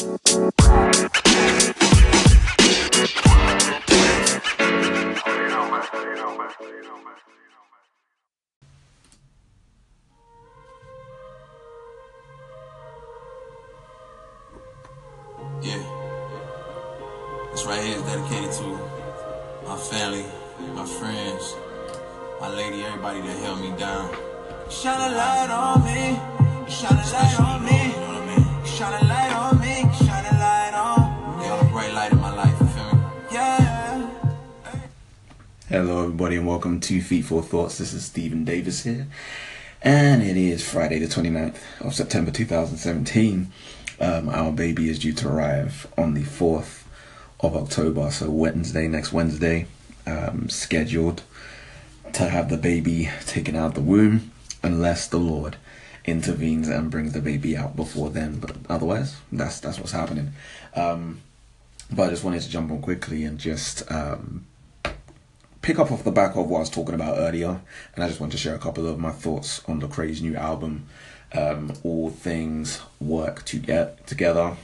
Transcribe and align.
Bye. 0.00 1.09
To 36.80 37.02
Feet 37.02 37.26
for 37.26 37.42
Thoughts. 37.42 37.78
This 37.78 37.92
is 37.92 38.06
Stephen 38.06 38.44
Davis 38.44 38.84
here, 38.84 39.06
and 39.82 40.22
it 40.22 40.36
is 40.36 40.66
Friday, 40.66 40.98
the 40.98 41.06
29th 41.06 41.58
of 41.80 41.94
September 41.94 42.30
2017. 42.30 43.52
Um, 44.00 44.28
our 44.30 44.50
baby 44.50 44.88
is 44.88 44.98
due 44.98 45.12
to 45.12 45.28
arrive 45.28 45.86
on 45.98 46.14
the 46.14 46.22
4th 46.22 46.84
of 47.40 47.54
October, 47.54 48.10
so 48.10 48.30
Wednesday, 48.30 48.88
next 48.88 49.12
Wednesday, 49.12 49.66
um, 50.06 50.48
scheduled 50.48 51.22
to 52.14 52.28
have 52.28 52.48
the 52.48 52.56
baby 52.56 53.10
taken 53.26 53.56
out 53.56 53.74
the 53.74 53.82
womb, 53.82 54.32
unless 54.62 55.06
the 55.06 55.18
Lord 55.18 55.56
intervenes 56.06 56.68
and 56.68 56.90
brings 56.90 57.12
the 57.12 57.20
baby 57.20 57.56
out 57.56 57.76
before 57.76 58.08
then. 58.08 58.38
But 58.38 58.56
otherwise, 58.70 59.16
that's 59.30 59.60
that's 59.60 59.78
what's 59.78 59.92
happening. 59.92 60.32
Um, 60.74 61.20
but 61.92 62.04
I 62.04 62.10
just 62.10 62.24
wanted 62.24 62.40
to 62.42 62.48
jump 62.48 62.70
on 62.70 62.80
quickly 62.80 63.24
and 63.24 63.38
just 63.38 63.90
um, 63.92 64.46
pick 65.62 65.78
up 65.78 65.92
off 65.92 66.04
the 66.04 66.10
back 66.10 66.36
of 66.36 66.48
what 66.48 66.58
I 66.58 66.60
was 66.60 66.70
talking 66.70 66.94
about 66.94 67.18
earlier, 67.18 67.60
and 67.94 68.04
I 68.04 68.08
just 68.08 68.20
want 68.20 68.32
to 68.32 68.38
share 68.38 68.54
a 68.54 68.58
couple 68.58 68.86
of 68.86 68.98
my 68.98 69.10
thoughts 69.10 69.62
on 69.68 69.80
Lecrae's 69.80 70.22
new 70.22 70.36
album, 70.36 70.86
um, 71.32 71.72
All 71.82 72.10
Things 72.10 72.80
Work 73.00 73.44
to 73.46 73.58
Get 73.58 74.06
Together, 74.06 74.56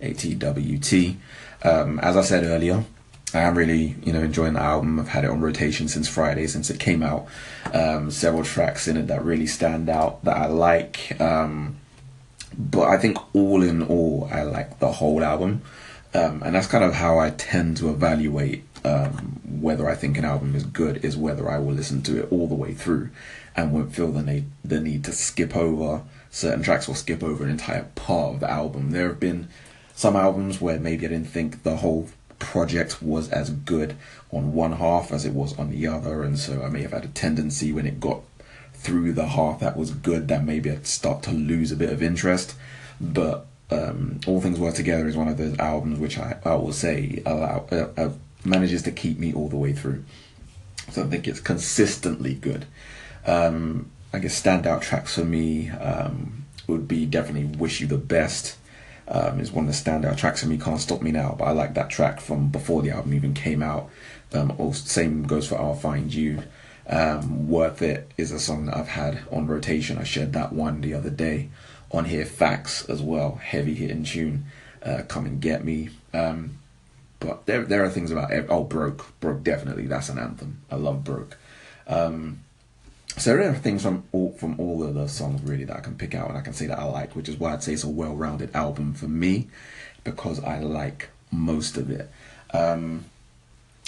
ATWT. 0.00 1.16
Um, 1.62 1.98
as 2.00 2.16
I 2.16 2.22
said 2.22 2.44
earlier, 2.44 2.84
I 3.32 3.40
am 3.40 3.56
really, 3.56 3.96
you 4.02 4.12
know, 4.12 4.22
enjoying 4.22 4.52
the 4.54 4.60
album. 4.60 5.00
I've 5.00 5.08
had 5.08 5.24
it 5.24 5.30
on 5.30 5.40
rotation 5.40 5.88
since 5.88 6.08
Friday, 6.08 6.46
since 6.46 6.70
it 6.70 6.78
came 6.78 7.02
out. 7.02 7.26
Um, 7.72 8.10
several 8.10 8.44
tracks 8.44 8.86
in 8.86 8.96
it 8.96 9.08
that 9.08 9.24
really 9.24 9.46
stand 9.46 9.88
out 9.88 10.24
that 10.24 10.36
I 10.36 10.46
like. 10.46 11.20
Um, 11.20 11.78
but 12.56 12.88
I 12.88 12.98
think 12.98 13.18
all 13.34 13.62
in 13.62 13.82
all, 13.82 14.28
I 14.30 14.42
like 14.42 14.78
the 14.78 14.92
whole 14.92 15.24
album. 15.24 15.62
Um, 16.12 16.42
and 16.44 16.54
that's 16.54 16.68
kind 16.68 16.84
of 16.84 16.94
how 16.94 17.18
I 17.18 17.30
tend 17.30 17.78
to 17.78 17.90
evaluate 17.90 18.64
um, 18.84 19.40
whether 19.60 19.88
I 19.88 19.94
think 19.94 20.18
an 20.18 20.24
album 20.24 20.54
is 20.54 20.64
good, 20.64 21.04
is 21.04 21.16
whether 21.16 21.48
I 21.48 21.58
will 21.58 21.72
listen 21.72 22.02
to 22.02 22.20
it 22.20 22.32
all 22.32 22.46
the 22.46 22.54
way 22.54 22.74
through 22.74 23.10
and 23.56 23.72
won't 23.72 23.94
feel 23.94 24.12
the 24.12 24.22
need, 24.22 24.46
the 24.64 24.80
need 24.80 25.04
to 25.04 25.12
skip 25.12 25.56
over 25.56 26.02
certain 26.30 26.62
tracks 26.62 26.88
or 26.88 26.96
skip 26.96 27.22
over 27.22 27.44
an 27.44 27.50
entire 27.50 27.88
part 27.94 28.34
of 28.34 28.40
the 28.40 28.50
album. 28.50 28.90
There 28.90 29.08
have 29.08 29.20
been 29.20 29.48
some 29.94 30.16
albums 30.16 30.60
where 30.60 30.78
maybe 30.78 31.06
I 31.06 31.10
didn't 31.10 31.28
think 31.28 31.62
the 31.62 31.76
whole 31.76 32.08
project 32.38 33.02
was 33.02 33.30
as 33.30 33.50
good 33.50 33.96
on 34.32 34.52
one 34.52 34.72
half 34.72 35.12
as 35.12 35.24
it 35.24 35.32
was 35.32 35.56
on 35.58 35.70
the 35.70 35.86
other, 35.86 36.22
and 36.22 36.38
so 36.38 36.62
I 36.62 36.68
may 36.68 36.82
have 36.82 36.92
had 36.92 37.04
a 37.04 37.08
tendency 37.08 37.72
when 37.72 37.86
it 37.86 38.00
got 38.00 38.22
through 38.74 39.12
the 39.12 39.28
half 39.28 39.60
that 39.60 39.76
was 39.76 39.90
good 39.90 40.28
that 40.28 40.44
maybe 40.44 40.70
I'd 40.70 40.86
start 40.86 41.22
to 41.22 41.30
lose 41.30 41.72
a 41.72 41.76
bit 41.76 41.90
of 41.90 42.02
interest. 42.02 42.54
But 43.00 43.46
um, 43.70 44.20
All 44.26 44.40
Things 44.40 44.58
Work 44.58 44.74
Together 44.74 45.06
is 45.06 45.16
one 45.16 45.28
of 45.28 45.38
those 45.38 45.58
albums 45.58 45.98
which 45.98 46.18
I, 46.18 46.36
I 46.44 46.54
will 46.56 46.72
say 46.72 47.22
allow, 47.24 47.66
uh, 47.72 47.88
uh, 47.96 48.10
manages 48.44 48.82
to 48.82 48.90
keep 48.90 49.18
me 49.18 49.32
all 49.32 49.48
the 49.48 49.56
way 49.56 49.72
through. 49.72 50.04
So 50.90 51.02
I 51.02 51.06
think 51.06 51.26
it's 51.26 51.40
consistently 51.40 52.34
good. 52.34 52.66
Um, 53.26 53.90
I 54.12 54.18
guess 54.18 54.40
standout 54.40 54.82
tracks 54.82 55.14
for 55.14 55.24
me 55.24 55.70
um, 55.70 56.44
would 56.66 56.86
be 56.86 57.06
definitely 57.06 57.56
"Wish 57.58 57.80
You 57.80 57.86
the 57.86 57.98
Best." 57.98 58.56
Um, 59.06 59.38
is 59.38 59.52
one 59.52 59.68
of 59.68 59.70
the 59.70 59.90
standout 59.90 60.16
tracks 60.16 60.40
for 60.42 60.48
me. 60.48 60.56
Can't 60.56 60.80
stop 60.80 61.02
me 61.02 61.10
now, 61.10 61.36
but 61.38 61.44
I 61.44 61.50
like 61.50 61.74
that 61.74 61.90
track 61.90 62.20
from 62.20 62.48
before 62.48 62.80
the 62.80 62.90
album 62.90 63.12
even 63.12 63.34
came 63.34 63.62
out. 63.62 63.90
Um, 64.32 64.54
also, 64.56 64.86
same 64.86 65.24
goes 65.24 65.48
for 65.48 65.58
"I'll 65.58 65.74
Find 65.74 66.12
You." 66.12 66.42
Um, 66.86 67.48
"Worth 67.48 67.82
It" 67.82 68.10
is 68.16 68.30
a 68.30 68.38
song 68.38 68.66
that 68.66 68.76
I've 68.76 68.88
had 68.88 69.20
on 69.30 69.46
rotation. 69.46 69.98
I 69.98 70.04
shared 70.04 70.32
that 70.34 70.52
one 70.52 70.80
the 70.80 70.94
other 70.94 71.10
day 71.10 71.48
on 71.90 72.06
here. 72.06 72.24
"Facts" 72.24 72.84
as 72.88 73.02
well, 73.02 73.40
heavy 73.42 73.74
hitting 73.74 74.04
tune. 74.04 74.46
Uh, 74.82 75.02
"Come 75.06 75.26
and 75.26 75.40
Get 75.40 75.64
Me." 75.64 75.90
Um, 76.12 76.58
but 77.24 77.46
there 77.46 77.64
there 77.64 77.84
are 77.84 77.90
things 77.90 78.10
about 78.10 78.30
oh 78.48 78.64
broke 78.64 79.18
broke 79.20 79.42
definitely 79.42 79.86
that's 79.86 80.08
an 80.08 80.18
anthem. 80.18 80.60
I 80.70 80.76
love 80.76 81.04
broke. 81.04 81.36
Um, 81.86 82.40
so 83.16 83.36
there 83.36 83.48
are 83.48 83.54
things 83.54 83.82
from 83.82 84.04
all 84.12 84.32
from 84.32 84.58
all 84.58 84.82
of 84.82 84.94
the 84.94 85.08
songs 85.08 85.42
really 85.42 85.64
that 85.64 85.76
I 85.76 85.80
can 85.80 85.96
pick 85.96 86.14
out 86.14 86.28
and 86.28 86.38
I 86.38 86.40
can 86.40 86.52
say 86.52 86.66
that 86.66 86.78
I 86.78 86.84
like, 86.84 87.14
which 87.14 87.28
is 87.28 87.36
why 87.36 87.52
I'd 87.52 87.62
say 87.62 87.74
it's 87.74 87.84
a 87.84 87.88
well-rounded 87.88 88.54
album 88.54 88.94
for 88.94 89.06
me 89.06 89.48
because 90.02 90.42
I 90.42 90.58
like 90.58 91.10
most 91.30 91.76
of 91.76 91.90
it. 91.90 92.10
Um, 92.52 93.04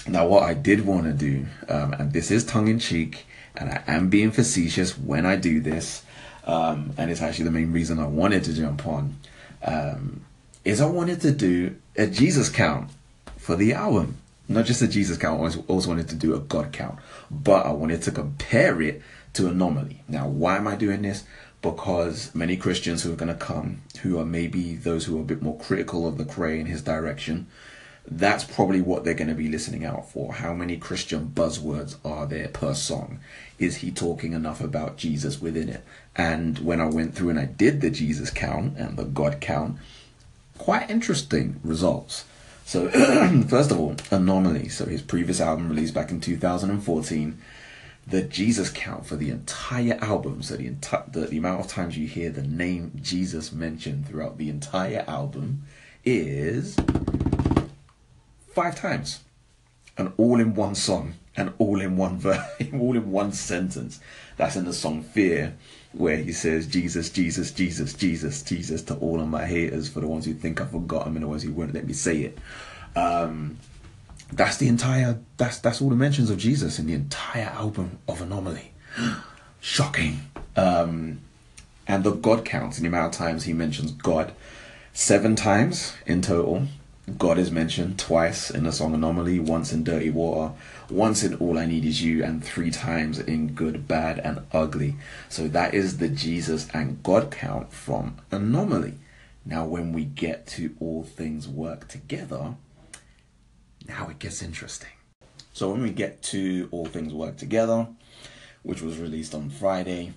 now, 0.08 0.26
what 0.26 0.44
I 0.44 0.54
did 0.54 0.86
want 0.86 1.04
to 1.04 1.12
do, 1.12 1.46
um, 1.68 1.92
and 1.94 2.12
this 2.12 2.30
is 2.30 2.44
tongue 2.44 2.68
in 2.68 2.78
cheek, 2.78 3.26
and 3.56 3.70
I 3.70 3.82
am 3.86 4.08
being 4.08 4.30
facetious 4.30 4.96
when 4.96 5.26
I 5.26 5.36
do 5.36 5.60
this, 5.60 6.04
um, 6.46 6.92
and 6.96 7.10
it's 7.10 7.22
actually 7.22 7.46
the 7.46 7.50
main 7.50 7.72
reason 7.72 7.98
I 7.98 8.06
wanted 8.06 8.44
to 8.44 8.52
jump 8.52 8.86
on, 8.86 9.16
um, 9.64 10.24
is 10.64 10.80
I 10.80 10.86
wanted 10.86 11.20
to 11.22 11.32
do 11.32 11.76
a 11.96 12.06
Jesus 12.06 12.48
count 12.48 12.90
for 13.46 13.54
the 13.54 13.72
album. 13.72 14.16
Not 14.48 14.64
just 14.64 14.82
a 14.82 14.88
Jesus 14.88 15.16
count, 15.16 15.40
I 15.40 15.60
also 15.68 15.88
wanted 15.88 16.08
to 16.08 16.16
do 16.16 16.34
a 16.34 16.40
God 16.40 16.72
count, 16.72 16.98
but 17.30 17.64
I 17.64 17.70
wanted 17.70 18.02
to 18.02 18.10
compare 18.10 18.82
it 18.82 19.00
to 19.34 19.46
Anomaly. 19.46 20.02
Now, 20.08 20.26
why 20.26 20.56
am 20.56 20.66
I 20.66 20.74
doing 20.74 21.02
this? 21.02 21.22
Because 21.62 22.34
many 22.34 22.56
Christians 22.56 23.04
who 23.04 23.12
are 23.12 23.16
going 23.16 23.32
to 23.32 23.38
come, 23.38 23.82
who 24.02 24.18
are 24.18 24.24
maybe 24.24 24.74
those 24.74 25.04
who 25.04 25.16
are 25.16 25.20
a 25.20 25.24
bit 25.24 25.42
more 25.42 25.56
critical 25.58 26.08
of 26.08 26.16
Lecrae 26.16 26.58
and 26.58 26.66
his 26.66 26.82
direction, 26.82 27.46
that's 28.04 28.42
probably 28.42 28.80
what 28.80 29.04
they're 29.04 29.14
going 29.14 29.28
to 29.28 29.34
be 29.34 29.48
listening 29.48 29.84
out 29.84 30.10
for. 30.10 30.32
How 30.32 30.52
many 30.52 30.76
Christian 30.76 31.30
buzzwords 31.32 31.94
are 32.04 32.26
there 32.26 32.48
per 32.48 32.74
song? 32.74 33.20
Is 33.60 33.76
he 33.76 33.92
talking 33.92 34.32
enough 34.32 34.60
about 34.60 34.96
Jesus 34.96 35.40
within 35.40 35.68
it? 35.68 35.84
And 36.16 36.58
when 36.58 36.80
I 36.80 36.86
went 36.86 37.14
through 37.14 37.30
and 37.30 37.38
I 37.38 37.44
did 37.44 37.80
the 37.80 37.90
Jesus 37.90 38.30
count 38.30 38.76
and 38.76 38.96
the 38.96 39.04
God 39.04 39.40
count, 39.40 39.76
quite 40.58 40.90
interesting 40.90 41.60
results. 41.62 42.24
So, 42.66 42.88
first 43.48 43.70
of 43.70 43.78
all, 43.78 43.94
Anomaly. 44.10 44.70
So, 44.70 44.86
his 44.86 45.00
previous 45.00 45.40
album 45.40 45.68
released 45.68 45.94
back 45.94 46.10
in 46.10 46.20
2014. 46.20 47.40
The 48.08 48.22
Jesus 48.22 48.70
count 48.70 49.06
for 49.06 49.14
the 49.14 49.30
entire 49.30 49.96
album, 50.02 50.42
so 50.42 50.56
the, 50.56 50.70
enti- 50.70 51.12
the, 51.12 51.20
the 51.20 51.38
amount 51.38 51.60
of 51.60 51.68
times 51.68 51.96
you 51.96 52.08
hear 52.08 52.28
the 52.28 52.42
name 52.42 52.90
Jesus 53.00 53.52
mentioned 53.52 54.08
throughout 54.08 54.36
the 54.36 54.48
entire 54.48 55.04
album, 55.06 55.62
is 56.04 56.76
five 58.52 58.74
times. 58.74 59.20
And 59.96 60.12
all 60.16 60.40
in 60.40 60.54
one 60.54 60.74
song, 60.74 61.14
and 61.36 61.52
all 61.58 61.80
in 61.80 61.96
one 61.96 62.18
verse, 62.18 62.44
all 62.72 62.96
in 62.96 63.12
one 63.12 63.30
sentence. 63.30 64.00
That's 64.38 64.56
in 64.56 64.64
the 64.64 64.72
song 64.72 65.04
Fear, 65.04 65.54
where 65.96 66.16
he 66.16 66.32
says, 66.32 66.66
Jesus, 66.66 67.10
Jesus, 67.10 67.50
Jesus, 67.50 67.92
Jesus, 67.92 68.42
Jesus 68.42 68.82
to 68.82 68.94
all 68.96 69.20
of 69.20 69.28
my 69.28 69.46
haters, 69.46 69.88
for 69.88 70.00
the 70.00 70.06
ones 70.06 70.24
who 70.26 70.34
think 70.34 70.60
I 70.60 70.66
forgot 70.66 71.04
them 71.04 71.16
and 71.16 71.24
the 71.24 71.28
ones 71.28 71.42
who 71.42 71.52
won't 71.52 71.74
let 71.74 71.86
me 71.86 71.92
say 71.92 72.18
it. 72.18 72.38
Um, 72.94 73.58
that's 74.32 74.56
the 74.56 74.66
entire 74.66 75.20
that's 75.36 75.58
that's 75.58 75.80
all 75.80 75.90
the 75.90 75.96
mentions 75.96 76.30
of 76.30 76.38
Jesus 76.38 76.78
in 76.78 76.86
the 76.86 76.94
entire 76.94 77.44
album 77.44 77.98
of 78.08 78.20
Anomaly. 78.20 78.72
Shocking. 79.60 80.20
Um, 80.56 81.20
and 81.86 82.02
the 82.02 82.12
God 82.12 82.44
counts, 82.44 82.78
in 82.78 82.82
the 82.82 82.88
amount 82.88 83.14
of 83.14 83.18
times 83.18 83.44
he 83.44 83.52
mentions 83.52 83.92
God, 83.92 84.32
seven 84.92 85.36
times 85.36 85.94
in 86.06 86.22
total. 86.22 86.66
God 87.14 87.38
is 87.38 87.52
mentioned 87.52 88.00
twice 88.00 88.50
in 88.50 88.64
the 88.64 88.72
song 88.72 88.92
Anomaly, 88.92 89.38
once 89.38 89.72
in 89.72 89.84
Dirty 89.84 90.10
Water, 90.10 90.52
once 90.90 91.22
in 91.22 91.34
All 91.36 91.56
I 91.56 91.64
Need 91.64 91.84
Is 91.84 92.02
You, 92.02 92.24
and 92.24 92.44
three 92.44 92.72
times 92.72 93.20
in 93.20 93.54
Good, 93.54 93.86
Bad, 93.86 94.18
and 94.18 94.40
Ugly. 94.52 94.96
So 95.28 95.46
that 95.46 95.72
is 95.72 95.98
the 95.98 96.08
Jesus 96.08 96.68
and 96.74 97.00
God 97.04 97.30
count 97.30 97.72
from 97.72 98.16
Anomaly. 98.32 98.94
Now, 99.44 99.64
when 99.66 99.92
we 99.92 100.04
get 100.04 100.48
to 100.48 100.74
All 100.80 101.04
Things 101.04 101.46
Work 101.46 101.86
Together, 101.86 102.56
now 103.86 104.08
it 104.08 104.18
gets 104.18 104.42
interesting. 104.42 104.90
So 105.52 105.70
when 105.70 105.82
we 105.82 105.90
get 105.90 106.24
to 106.24 106.68
All 106.72 106.86
Things 106.86 107.14
Work 107.14 107.36
Together, 107.36 107.86
which 108.64 108.82
was 108.82 108.98
released 108.98 109.32
on 109.32 109.48
Friday, 109.48 110.12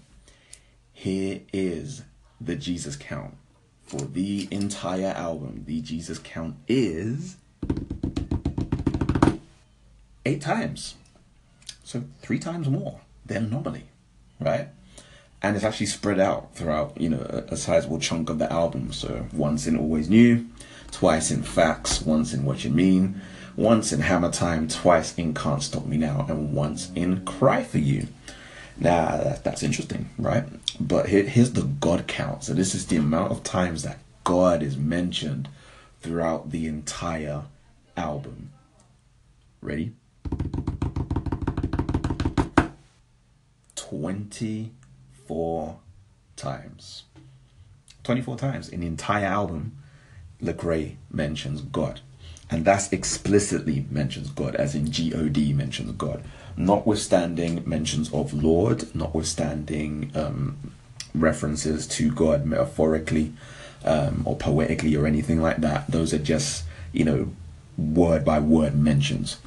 here 0.91 1.41
is 1.53 2.01
the 2.41 2.55
Jesus 2.55 2.95
count 2.95 3.35
for 3.89 4.01
the 4.01 4.47
entire 4.51 5.13
album. 5.15 5.63
The 5.65 5.81
Jesus 5.81 6.19
count 6.19 6.55
is 6.67 7.37
eight 10.25 10.41
times. 10.41 10.95
So 11.83 12.03
three 12.21 12.39
times 12.39 12.69
more 12.69 13.01
than 13.25 13.45
Anomaly, 13.45 13.85
right? 14.39 14.69
and 15.41 15.55
it's 15.55 15.65
actually 15.65 15.85
spread 15.85 16.19
out 16.19 16.53
throughout 16.53 16.99
you 16.99 17.09
know 17.09 17.25
a, 17.29 17.53
a 17.53 17.57
sizable 17.57 17.99
chunk 17.99 18.29
of 18.29 18.39
the 18.39 18.51
album. 18.51 18.91
So 18.91 19.27
once 19.33 19.67
in 19.67 19.77
Always 19.77 20.09
Knew, 20.09 20.47
twice 20.91 21.31
in 21.31 21.43
Facts, 21.43 22.01
once 22.01 22.33
in 22.33 22.43
What 22.45 22.63
You 22.63 22.71
Mean, 22.71 23.21
once 23.55 23.91
in 23.93 24.01
Hammer 24.01 24.31
Time, 24.31 24.67
twice 24.67 25.17
in 25.17 25.33
Can't 25.33 25.63
Stop 25.63 25.85
Me 25.85 25.97
Now, 25.97 26.25
and 26.29 26.53
once 26.53 26.91
in 26.95 27.25
Cry 27.25 27.63
for 27.63 27.77
You. 27.77 28.07
Now 28.79 29.17
that, 29.17 29.43
that's 29.43 29.61
interesting, 29.61 30.09
right? 30.17 30.45
But 30.79 31.09
here, 31.09 31.23
here's 31.23 31.51
the 31.51 31.63
God 31.63 32.07
count. 32.07 32.45
So 32.45 32.53
this 32.53 32.73
is 32.73 32.87
the 32.87 32.95
amount 32.95 33.31
of 33.31 33.43
times 33.43 33.83
that 33.83 33.99
God 34.23 34.63
is 34.63 34.77
mentioned 34.77 35.49
throughout 36.01 36.51
the 36.51 36.65
entire 36.65 37.43
album. 37.97 38.51
Ready? 39.61 39.91
24 43.75 45.79
times. 46.37 47.03
24 48.03 48.37
times 48.37 48.69
in 48.69 48.79
the 48.79 48.87
entire 48.87 49.25
album, 49.25 49.77
Lecrae 50.41 50.95
mentions 51.11 51.61
God. 51.61 51.99
And 52.49 52.65
that's 52.65 52.91
explicitly 52.91 53.85
mentions 53.91 54.29
God, 54.29 54.55
as 54.55 54.73
in 54.73 54.91
G 54.91 55.13
O 55.13 55.29
D 55.29 55.53
mentions 55.53 55.91
God, 55.91 56.23
notwithstanding 56.57 57.63
mentions 57.65 58.11
of 58.13 58.33
Lord, 58.33 58.93
notwithstanding 58.95 60.11
um, 60.15 60.57
references 61.13 61.87
to 61.87 62.11
God 62.11 62.45
metaphorically 62.45 63.33
um, 63.83 64.23
or 64.25 64.35
poetically 64.35 64.95
or 64.95 65.05
anything 65.05 65.41
like 65.41 65.57
that. 65.57 65.89
Those 65.89 66.13
are 66.13 66.19
just, 66.19 66.65
you 66.91 67.05
know, 67.05 67.31
word 67.77 68.25
by 68.25 68.39
word 68.39 68.75
mentions. 68.75 69.37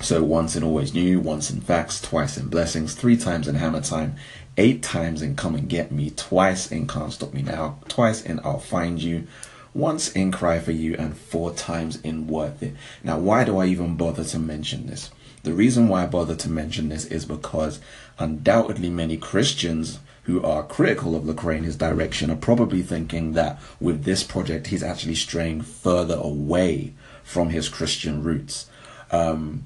So 0.00 0.24
once 0.24 0.56
in 0.56 0.64
Always 0.64 0.94
Knew, 0.94 1.20
once 1.20 1.50
in 1.50 1.60
Facts, 1.60 2.00
twice 2.00 2.38
in 2.38 2.48
Blessings, 2.48 2.94
three 2.94 3.18
times 3.18 3.46
in 3.46 3.56
Hammer 3.56 3.82
Time, 3.82 4.16
eight 4.56 4.82
times 4.82 5.20
in 5.20 5.36
Come 5.36 5.54
and 5.54 5.68
Get 5.68 5.92
Me, 5.92 6.08
twice 6.10 6.72
in 6.72 6.86
Can't 6.86 7.12
Stop 7.12 7.34
Me 7.34 7.42
Now, 7.42 7.78
twice 7.86 8.22
in 8.22 8.40
I'll 8.42 8.58
Find 8.58 9.02
You, 9.02 9.26
once 9.74 10.10
in 10.12 10.32
Cry 10.32 10.58
for 10.58 10.72
You, 10.72 10.96
and 10.96 11.16
four 11.16 11.52
times 11.52 12.00
in 12.00 12.26
Worth 12.26 12.62
It. 12.62 12.74
Now, 13.04 13.18
why 13.18 13.44
do 13.44 13.58
I 13.58 13.66
even 13.66 13.96
bother 13.96 14.24
to 14.24 14.38
mention 14.38 14.86
this? 14.86 15.10
The 15.42 15.52
reason 15.52 15.88
why 15.88 16.04
I 16.04 16.06
bother 16.06 16.34
to 16.36 16.50
mention 16.50 16.88
this 16.88 17.04
is 17.06 17.24
because 17.24 17.80
undoubtedly 18.18 18.90
many 18.90 19.16
Christians 19.16 20.00
who 20.24 20.42
are 20.44 20.62
critical 20.62 21.16
of 21.16 21.24
Lecrae 21.24 21.56
and 21.56 21.64
his 21.64 21.76
direction 21.76 22.30
are 22.30 22.36
probably 22.36 22.82
thinking 22.82 23.32
that 23.32 23.58
with 23.80 24.04
this 24.04 24.22
project 24.22 24.68
he's 24.68 24.82
actually 24.82 25.14
straying 25.14 25.62
further 25.62 26.16
away 26.16 26.92
from 27.24 27.50
his 27.50 27.68
Christian 27.68 28.22
roots. 28.22 28.68
Um, 29.10 29.64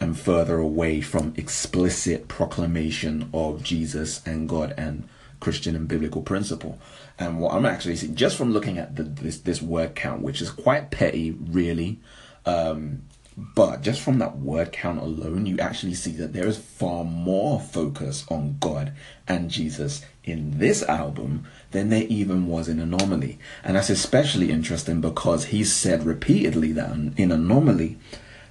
and 0.00 0.18
further 0.18 0.58
away 0.58 1.00
from 1.00 1.34
explicit 1.36 2.28
proclamation 2.28 3.30
of 3.32 3.62
Jesus 3.62 4.24
and 4.26 4.48
God 4.48 4.74
and 4.76 5.08
Christian 5.40 5.76
and 5.76 5.88
biblical 5.88 6.22
principle. 6.22 6.78
And 7.18 7.40
what 7.40 7.54
I'm 7.54 7.66
actually 7.66 7.96
seeing, 7.96 8.14
just 8.14 8.36
from 8.36 8.52
looking 8.52 8.78
at 8.78 8.96
the, 8.96 9.04
this 9.04 9.38
this 9.38 9.62
word 9.62 9.94
count, 9.94 10.22
which 10.22 10.40
is 10.40 10.50
quite 10.50 10.90
petty, 10.90 11.30
really, 11.30 12.00
um, 12.44 13.02
but 13.36 13.82
just 13.82 14.00
from 14.00 14.18
that 14.20 14.38
word 14.38 14.70
count 14.70 15.00
alone, 15.00 15.46
you 15.46 15.58
actually 15.58 15.94
see 15.94 16.12
that 16.12 16.32
there 16.32 16.46
is 16.46 16.56
far 16.56 17.04
more 17.04 17.58
focus 17.58 18.24
on 18.28 18.56
God 18.60 18.92
and 19.26 19.50
Jesus 19.50 20.04
in 20.22 20.58
this 20.58 20.82
album 20.84 21.44
than 21.72 21.88
there 21.88 22.04
even 22.08 22.46
was 22.46 22.68
in 22.68 22.78
Anomaly. 22.78 23.38
And 23.64 23.76
that's 23.76 23.90
especially 23.90 24.50
interesting 24.50 25.00
because 25.00 25.46
he's 25.46 25.72
said 25.72 26.06
repeatedly 26.06 26.70
that 26.72 26.92
in 27.16 27.32
Anomaly, 27.32 27.98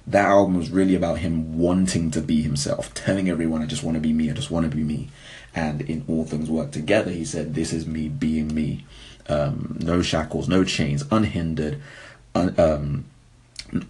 that 0.06 0.26
album 0.26 0.56
was 0.56 0.70
really 0.70 0.94
about 0.94 1.18
him 1.20 1.58
wanting 1.58 2.10
to 2.10 2.20
be 2.20 2.42
himself, 2.42 2.92
telling 2.92 3.30
everyone, 3.30 3.62
I 3.62 3.66
just 3.66 3.82
want 3.82 3.94
to 3.94 4.02
be 4.02 4.12
me, 4.12 4.30
I 4.30 4.34
just 4.34 4.50
want 4.50 4.70
to 4.70 4.76
be 4.76 4.82
me. 4.82 5.08
And 5.54 5.80
in 5.82 6.04
All 6.08 6.24
Things 6.24 6.50
Work 6.50 6.72
Together, 6.72 7.10
he 7.10 7.24
said, 7.24 7.54
This 7.54 7.72
is 7.72 7.86
me 7.86 8.08
being 8.08 8.54
me. 8.54 8.84
Um, 9.28 9.78
no 9.80 10.02
shackles, 10.02 10.46
no 10.46 10.64
chains, 10.64 11.04
unhindered, 11.10 11.80
un- 12.34 12.54
um, 12.58 13.04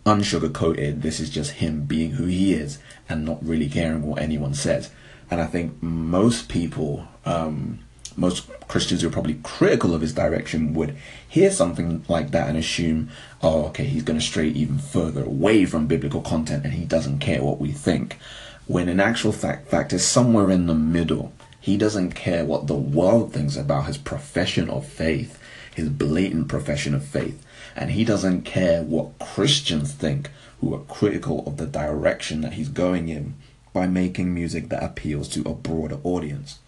unsugar-coated. 0.07 1.03
This 1.03 1.21
is 1.21 1.31
just 1.31 1.53
him 1.53 1.85
being 1.85 2.13
who 2.13 2.25
he 2.25 2.55
is 2.55 2.79
and 3.09 3.25
not 3.25 3.45
really 3.45 3.69
caring 3.69 4.03
what 4.03 4.23
anyone 4.23 4.55
says. 4.55 4.91
And 5.31 5.41
I 5.41 5.47
think 5.47 5.83
most 5.83 6.49
people, 6.49 7.07
um, 7.25 7.81
most 8.17 8.49
Christians 8.69 9.03
who 9.03 9.09
are 9.09 9.13
probably 9.13 9.41
critical 9.43 9.95
of 9.95 10.01
his 10.01 10.15
direction 10.15 10.75
would 10.75 10.97
hear 11.29 11.51
something 11.51 12.05
like 12.09 12.31
that 12.31 12.49
and 12.49 12.57
assume, 12.57 13.11
oh, 13.43 13.67
okay, 13.67 13.85
he's 13.85 14.03
going 14.03 14.19
to 14.19 14.25
stray 14.25 14.49
even 14.49 14.79
further 14.79 15.25
away 15.25 15.65
from 15.65 15.87
biblical 15.87 16.21
content 16.21 16.65
and 16.65 16.75
he 16.75 16.85
doesn't 16.85 17.19
care 17.19 17.43
what 17.43 17.59
we 17.59 17.73
think. 17.73 18.19
When 18.67 18.89
in 18.89 19.01
actual 19.01 19.33
fact, 19.33 19.69
fact 19.69 19.93
is 19.93 20.05
somewhere 20.05 20.51
in 20.51 20.67
the 20.67 20.75
middle. 20.75 21.33
He 21.61 21.77
doesn't 21.77 22.13
care 22.13 22.45
what 22.45 22.67
the 22.67 22.75
world 22.75 23.33
thinks 23.33 23.57
about 23.57 23.87
his 23.87 23.99
profession 23.99 24.71
of 24.71 24.87
faith, 24.87 25.39
his 25.75 25.89
blatant 25.89 26.49
profession 26.49 26.95
of 26.95 27.05
faith. 27.05 27.44
And 27.77 27.91
he 27.91 28.05
doesn't 28.05 28.43
care 28.43 28.83
what 28.83 29.19
Christians 29.19 29.93
think 29.93 30.31
who 30.61 30.75
are 30.75 30.81
critical 30.81 31.45
of 31.47 31.57
the 31.57 31.67
direction 31.67 32.41
that 32.43 32.55
he's 32.55 32.69
going 32.69 33.09
in 33.09 33.35
by 33.73 33.87
making 33.87 34.33
music 34.33 34.69
that 34.69 34.83
appeals 34.83 35.29
to 35.29 35.41
a 35.41 35.55
broader 35.55 35.99
audience. 36.05 36.61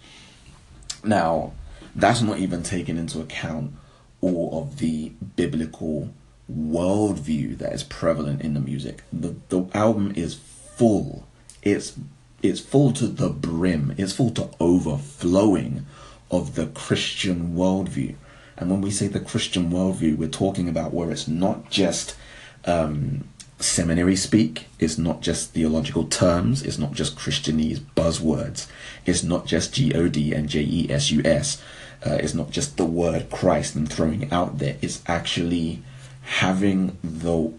Now, 1.05 1.53
that's 1.94 2.20
not 2.20 2.38
even 2.38 2.62
taking 2.62 2.99
into 2.99 3.20
account 3.20 3.73
all 4.20 4.61
of 4.61 4.79
the 4.79 5.12
biblical 5.37 6.11
worldview 6.53 7.58
that 7.58 7.73
is 7.73 7.85
prevalent 7.85 8.43
in 8.43 8.55
the 8.55 8.61
music. 8.61 9.03
The 9.12 9.37
the 9.49 9.67
album 9.75 10.12
is 10.17 10.35
full. 10.35 11.26
It's 11.62 11.99
it's 12.43 12.61
full 12.61 12.93
to 12.94 13.06
the 13.06 13.29
brim. 13.29 13.94
It's 13.97 14.12
full 14.12 14.31
to 14.32 14.50
overflowing 14.61 15.87
of 16.31 16.55
the 16.55 16.67
Christian 16.67 17.55
worldview. 17.55 18.17
And 18.56 18.70
when 18.70 18.81
we 18.81 18.91
say 18.91 19.08
the 19.08 19.20
Christian 19.20 19.70
worldview, 19.70 20.17
we're 20.17 20.29
talking 20.29 20.69
about 20.69 20.94
where 20.94 21.11
it's 21.11 21.29
not 21.29 21.70
just 21.70 22.17
um, 22.64 23.29
seminary 23.58 24.17
speak. 24.17 24.67
It's 24.79 24.99
not 24.99 25.20
just 25.20 25.53
theological 25.53 26.05
terms. 26.05 26.62
It's 26.62 26.79
not 26.79 26.93
just 26.93 27.17
Christianese 27.17 27.81
buzzwords. 27.97 28.67
It's 29.05 29.23
not 29.23 29.47
just 29.47 29.75
G 29.75 29.94
O 29.94 30.08
D 30.08 30.32
and 30.32 30.49
J 30.49 30.61
E 30.61 30.87
S 30.91 31.11
U 31.11 31.23
S. 31.25 31.62
Uh, 32.05 32.19
it's 32.20 32.35
not 32.35 32.50
just 32.50 32.76
the 32.76 32.85
word 32.85 33.31
Christ 33.31 33.75
and 33.75 33.91
throwing 33.91 34.23
it 34.23 34.32
out 34.32 34.58
there. 34.58 34.76
It's 34.81 35.03
actually 35.06 35.82
having 36.23 36.97
the 37.03 37.53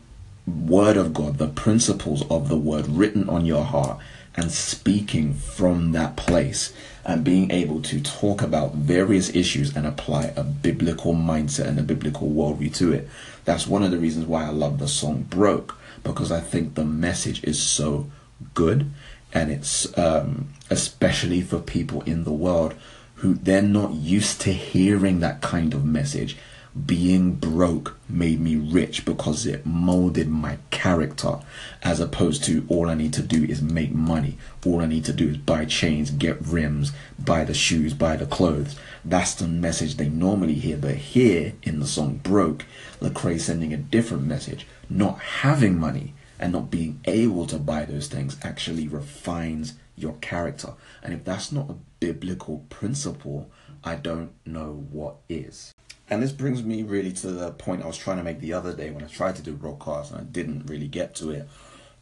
word 0.45 0.97
of 0.97 1.13
God, 1.13 1.37
the 1.37 1.47
principles 1.47 2.23
of 2.29 2.47
the 2.47 2.57
word 2.57 2.87
written 2.87 3.29
on 3.29 3.45
your 3.45 3.63
heart 3.63 3.99
and 4.37 4.51
speaking 4.51 5.33
from 5.33 5.91
that 5.93 6.15
place 6.15 6.71
and 7.03 7.23
being 7.23 7.49
able 7.49 7.81
to 7.81 7.99
talk 7.99 8.41
about 8.41 8.75
various 8.75 9.33
issues 9.35 9.75
and 9.75 9.87
apply 9.87 10.25
a 10.35 10.43
biblical 10.43 11.13
mindset 11.13 11.67
and 11.67 11.79
a 11.79 11.83
biblical 11.83 12.29
worldview 12.29 12.73
to 12.75 12.93
it. 12.93 13.09
That's 13.45 13.65
one 13.65 13.81
of 13.83 13.91
the 13.91 13.97
reasons 13.97 14.27
why 14.27 14.45
I 14.45 14.49
love 14.49 14.77
the 14.77 14.87
song 14.87 15.23
Broke 15.23 15.75
because 16.03 16.31
I 16.31 16.39
think 16.39 16.75
the 16.75 16.85
message 16.85 17.43
is 17.43 17.61
so 17.61 18.11
good 18.53 18.91
and 19.33 19.51
it's 19.51 19.97
um, 19.97 20.49
especially 20.69 21.41
for 21.41 21.59
people 21.59 22.01
in 22.03 22.23
the 22.23 22.31
world 22.31 22.75
who 23.15 23.33
they're 23.33 23.61
not 23.63 23.93
used 23.93 24.41
to 24.41 24.53
hearing 24.53 25.19
that 25.19 25.41
kind 25.41 25.73
of 25.73 25.83
message 25.83 26.37
being 26.85 27.33
broke 27.33 27.97
made 28.07 28.39
me 28.39 28.55
rich 28.55 29.05
because 29.05 29.45
it 29.45 29.65
molded 29.65 30.27
my 30.27 30.57
character 30.69 31.39
as 31.81 31.99
opposed 31.99 32.43
to 32.43 32.65
all 32.69 32.89
I 32.89 32.93
need 32.93 33.13
to 33.13 33.23
do 33.23 33.43
is 33.43 33.61
make 33.61 33.91
money. 33.91 34.37
All 34.65 34.81
I 34.81 34.85
need 34.85 35.05
to 35.05 35.13
do 35.13 35.29
is 35.29 35.37
buy 35.37 35.65
chains, 35.65 36.11
get 36.11 36.41
rims, 36.41 36.91
buy 37.17 37.43
the 37.45 37.53
shoes, 37.53 37.93
buy 37.93 38.17
the 38.17 38.25
clothes. 38.25 38.75
That's 39.03 39.33
the 39.33 39.47
message 39.47 39.95
they 39.95 40.09
normally 40.09 40.53
hear. 40.55 40.77
But 40.77 40.95
here 40.95 41.53
in 41.63 41.79
the 41.79 41.87
song 41.87 42.19
Broke, 42.23 42.65
Lecrae 43.01 43.39
sending 43.39 43.73
a 43.73 43.77
different 43.77 44.23
message. 44.23 44.67
Not 44.89 45.19
having 45.19 45.79
money 45.79 46.13
and 46.39 46.53
not 46.53 46.69
being 46.69 46.99
able 47.05 47.47
to 47.47 47.57
buy 47.57 47.85
those 47.85 48.07
things 48.07 48.37
actually 48.43 48.87
refines 48.87 49.73
your 49.95 50.13
character. 50.21 50.73
And 51.01 51.13
if 51.13 51.23
that's 51.23 51.51
not 51.51 51.69
a 51.69 51.75
biblical 51.99 52.65
principle, 52.69 53.49
I 53.83 53.95
don't 53.95 54.31
know 54.45 54.85
what 54.91 55.15
is. 55.29 55.73
And 56.09 56.23
this 56.23 56.31
brings 56.31 56.63
me 56.63 56.83
really 56.83 57.11
to 57.13 57.27
the 57.31 57.51
point 57.51 57.83
I 57.83 57.87
was 57.87 57.97
trying 57.97 58.17
to 58.17 58.23
make 58.23 58.39
the 58.39 58.53
other 58.53 58.73
day 58.73 58.91
when 58.91 59.03
I 59.03 59.07
tried 59.07 59.35
to 59.37 59.41
do 59.41 59.53
broadcast 59.53 60.11
and 60.11 60.21
I 60.21 60.23
didn't 60.23 60.67
really 60.67 60.87
get 60.87 61.15
to 61.15 61.31
it. 61.31 61.49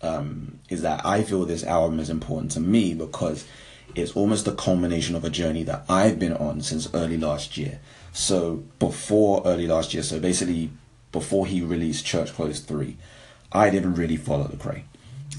Um, 0.01 0.59
is 0.69 0.81
that 0.83 1.05
I 1.05 1.23
feel 1.23 1.45
this 1.45 1.63
album 1.63 1.99
is 1.99 2.09
important 2.09 2.51
to 2.51 2.59
me 2.59 2.93
because 2.93 3.45
it's 3.95 4.11
almost 4.11 4.45
the 4.45 4.53
culmination 4.53 5.15
of 5.15 5.23
a 5.23 5.29
journey 5.29 5.63
that 5.63 5.85
I've 5.89 6.19
been 6.19 6.33
on 6.33 6.61
since 6.61 6.93
early 6.93 7.17
last 7.17 7.57
year. 7.57 7.79
So 8.11 8.63
before 8.77 9.41
early 9.45 9.67
last 9.67 9.93
year, 9.93 10.03
so 10.03 10.19
basically 10.19 10.69
before 11.11 11.47
he 11.47 11.61
released 11.61 12.05
Church 12.05 12.33
Clothes 12.33 12.59
3, 12.59 12.97
I 13.51 13.69
didn't 13.69 13.95
really 13.95 14.17
follow 14.17 14.45
Lecrae. 14.45 14.83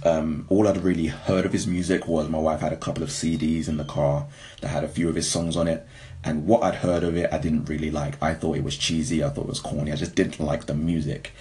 Um, 0.05 0.47
all 0.49 0.67
I'd 0.69 0.83
really 0.83 1.07
heard 1.07 1.47
of 1.47 1.53
his 1.53 1.67
music 1.67 2.07
was 2.07 2.29
my 2.29 2.39
wife 2.39 2.61
had 2.61 2.73
a 2.73 2.77
couple 2.77 3.03
of 3.03 3.11
CDs 3.11 3.69
in 3.69 3.77
the 3.77 3.85
car 3.85 4.27
that 4.61 4.69
had 4.69 4.85
a 4.85 4.89
few 4.89 5.09
of 5.09 5.15
his 5.15 5.31
songs 5.31 5.57
on 5.57 5.69
it, 5.69 5.87
and 6.27 6.47
what 6.47 6.63
I'd 6.63 6.75
heard 6.75 7.05
of 7.05 7.17
it, 7.17 7.33
I 7.33 7.39
didn't 7.39 7.67
really 7.67 7.91
like. 7.91 8.21
I 8.23 8.35
thought 8.35 8.57
it 8.57 8.65
was 8.65 8.77
cheesy. 8.77 9.23
I 9.23 9.29
thought 9.29 9.45
it 9.45 9.49
was 9.49 9.61
corny. 9.61 9.93
I 9.93 9.97
just 9.97 10.15
didn't 10.17 10.41
like 10.41 10.67
the 10.67 10.75
music. 10.75 11.33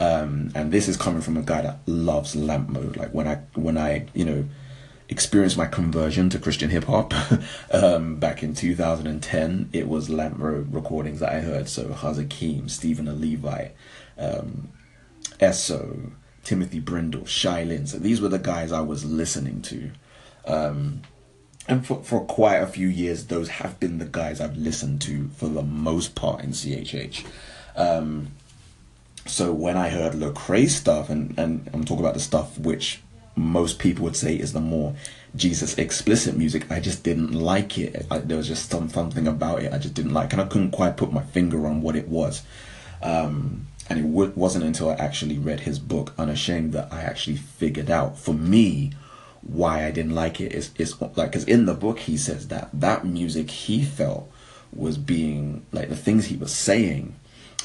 Um, 0.00 0.50
and 0.54 0.72
this 0.72 0.88
is 0.88 0.96
coming 0.96 1.20
from 1.20 1.36
a 1.36 1.42
guy 1.42 1.60
that 1.60 1.80
loves 1.86 2.34
Lamp 2.34 2.70
Mode. 2.70 2.96
Like 2.96 3.12
when 3.12 3.28
I 3.28 3.36
when 3.54 3.76
I 3.76 4.06
you 4.14 4.24
know 4.24 4.44
experienced 5.10 5.58
my 5.58 5.66
conversion 5.66 6.30
to 6.30 6.38
Christian 6.38 6.70
hip 6.70 6.84
hop 6.84 7.12
um, 7.72 8.16
back 8.16 8.42
in 8.42 8.54
2010. 8.54 9.68
It 9.72 9.88
was 9.88 10.08
Lamp 10.08 10.38
Mode 10.38 10.72
recordings 10.72 11.20
that 11.20 11.32
I 11.32 11.40
heard. 11.40 11.68
So 11.68 11.92
Hazakim, 11.92 12.70
Stephen. 12.70 13.20
Levi, 13.20 13.68
um, 14.16 14.68
Esso, 15.38 16.12
Timothy 16.44 16.80
Brindle, 16.80 17.26
Shai 17.26 17.64
Linne. 17.64 17.86
So 17.86 17.98
these 17.98 18.20
were 18.20 18.28
the 18.28 18.38
guys 18.38 18.72
I 18.72 18.80
was 18.80 19.04
listening 19.04 19.60
to. 19.62 19.90
Um, 20.46 21.02
and 21.70 21.86
for, 21.86 22.02
for 22.02 22.24
quite 22.24 22.56
a 22.56 22.66
few 22.66 22.88
years, 22.88 23.26
those 23.26 23.48
have 23.48 23.78
been 23.78 23.98
the 23.98 24.04
guys 24.04 24.40
I've 24.40 24.56
listened 24.56 25.00
to 25.02 25.28
for 25.36 25.48
the 25.48 25.62
most 25.62 26.16
part 26.16 26.42
in 26.42 26.50
CHH. 26.50 27.24
Um, 27.76 28.32
so 29.24 29.52
when 29.52 29.76
I 29.76 29.88
heard 29.88 30.14
Lecrae 30.14 30.68
stuff, 30.68 31.08
and, 31.08 31.38
and 31.38 31.70
I'm 31.72 31.84
talking 31.84 32.04
about 32.04 32.14
the 32.14 32.20
stuff 32.20 32.58
which 32.58 33.00
most 33.36 33.78
people 33.78 34.02
would 34.02 34.16
say 34.16 34.34
is 34.34 34.52
the 34.52 34.60
more 34.60 34.96
Jesus 35.36 35.78
explicit 35.78 36.36
music, 36.36 36.68
I 36.72 36.80
just 36.80 37.04
didn't 37.04 37.32
like 37.32 37.78
it. 37.78 38.04
I, 38.10 38.18
there 38.18 38.36
was 38.36 38.48
just 38.48 38.68
some 38.68 38.88
something 38.88 39.28
about 39.28 39.62
it 39.62 39.72
I 39.72 39.78
just 39.78 39.94
didn't 39.94 40.12
like, 40.12 40.32
and 40.32 40.42
I 40.42 40.46
couldn't 40.46 40.72
quite 40.72 40.96
put 40.96 41.12
my 41.12 41.22
finger 41.22 41.68
on 41.68 41.82
what 41.82 41.94
it 41.94 42.08
was. 42.08 42.42
Um, 43.00 43.68
and 43.88 44.00
it 44.00 44.02
w- 44.10 44.32
wasn't 44.34 44.64
until 44.64 44.90
I 44.90 44.94
actually 44.94 45.38
read 45.38 45.60
his 45.60 45.78
book, 45.78 46.14
Unashamed, 46.18 46.72
that 46.72 46.92
I 46.92 47.02
actually 47.02 47.36
figured 47.36 47.90
out 47.90 48.18
for 48.18 48.34
me 48.34 48.92
why 49.42 49.86
I 49.86 49.90
didn't 49.90 50.14
like 50.14 50.40
it. 50.40 50.52
Is 50.52 50.70
is 50.76 51.00
like 51.00 51.14
because 51.16 51.44
in 51.44 51.66
the 51.66 51.74
book 51.74 52.00
he 52.00 52.16
says 52.16 52.48
that 52.48 52.68
that 52.72 53.04
music 53.04 53.50
he 53.50 53.84
felt 53.84 54.30
was 54.72 54.98
being 54.98 55.64
like 55.72 55.88
the 55.88 55.96
things 55.96 56.26
he 56.26 56.36
was 56.36 56.54
saying 56.54 57.14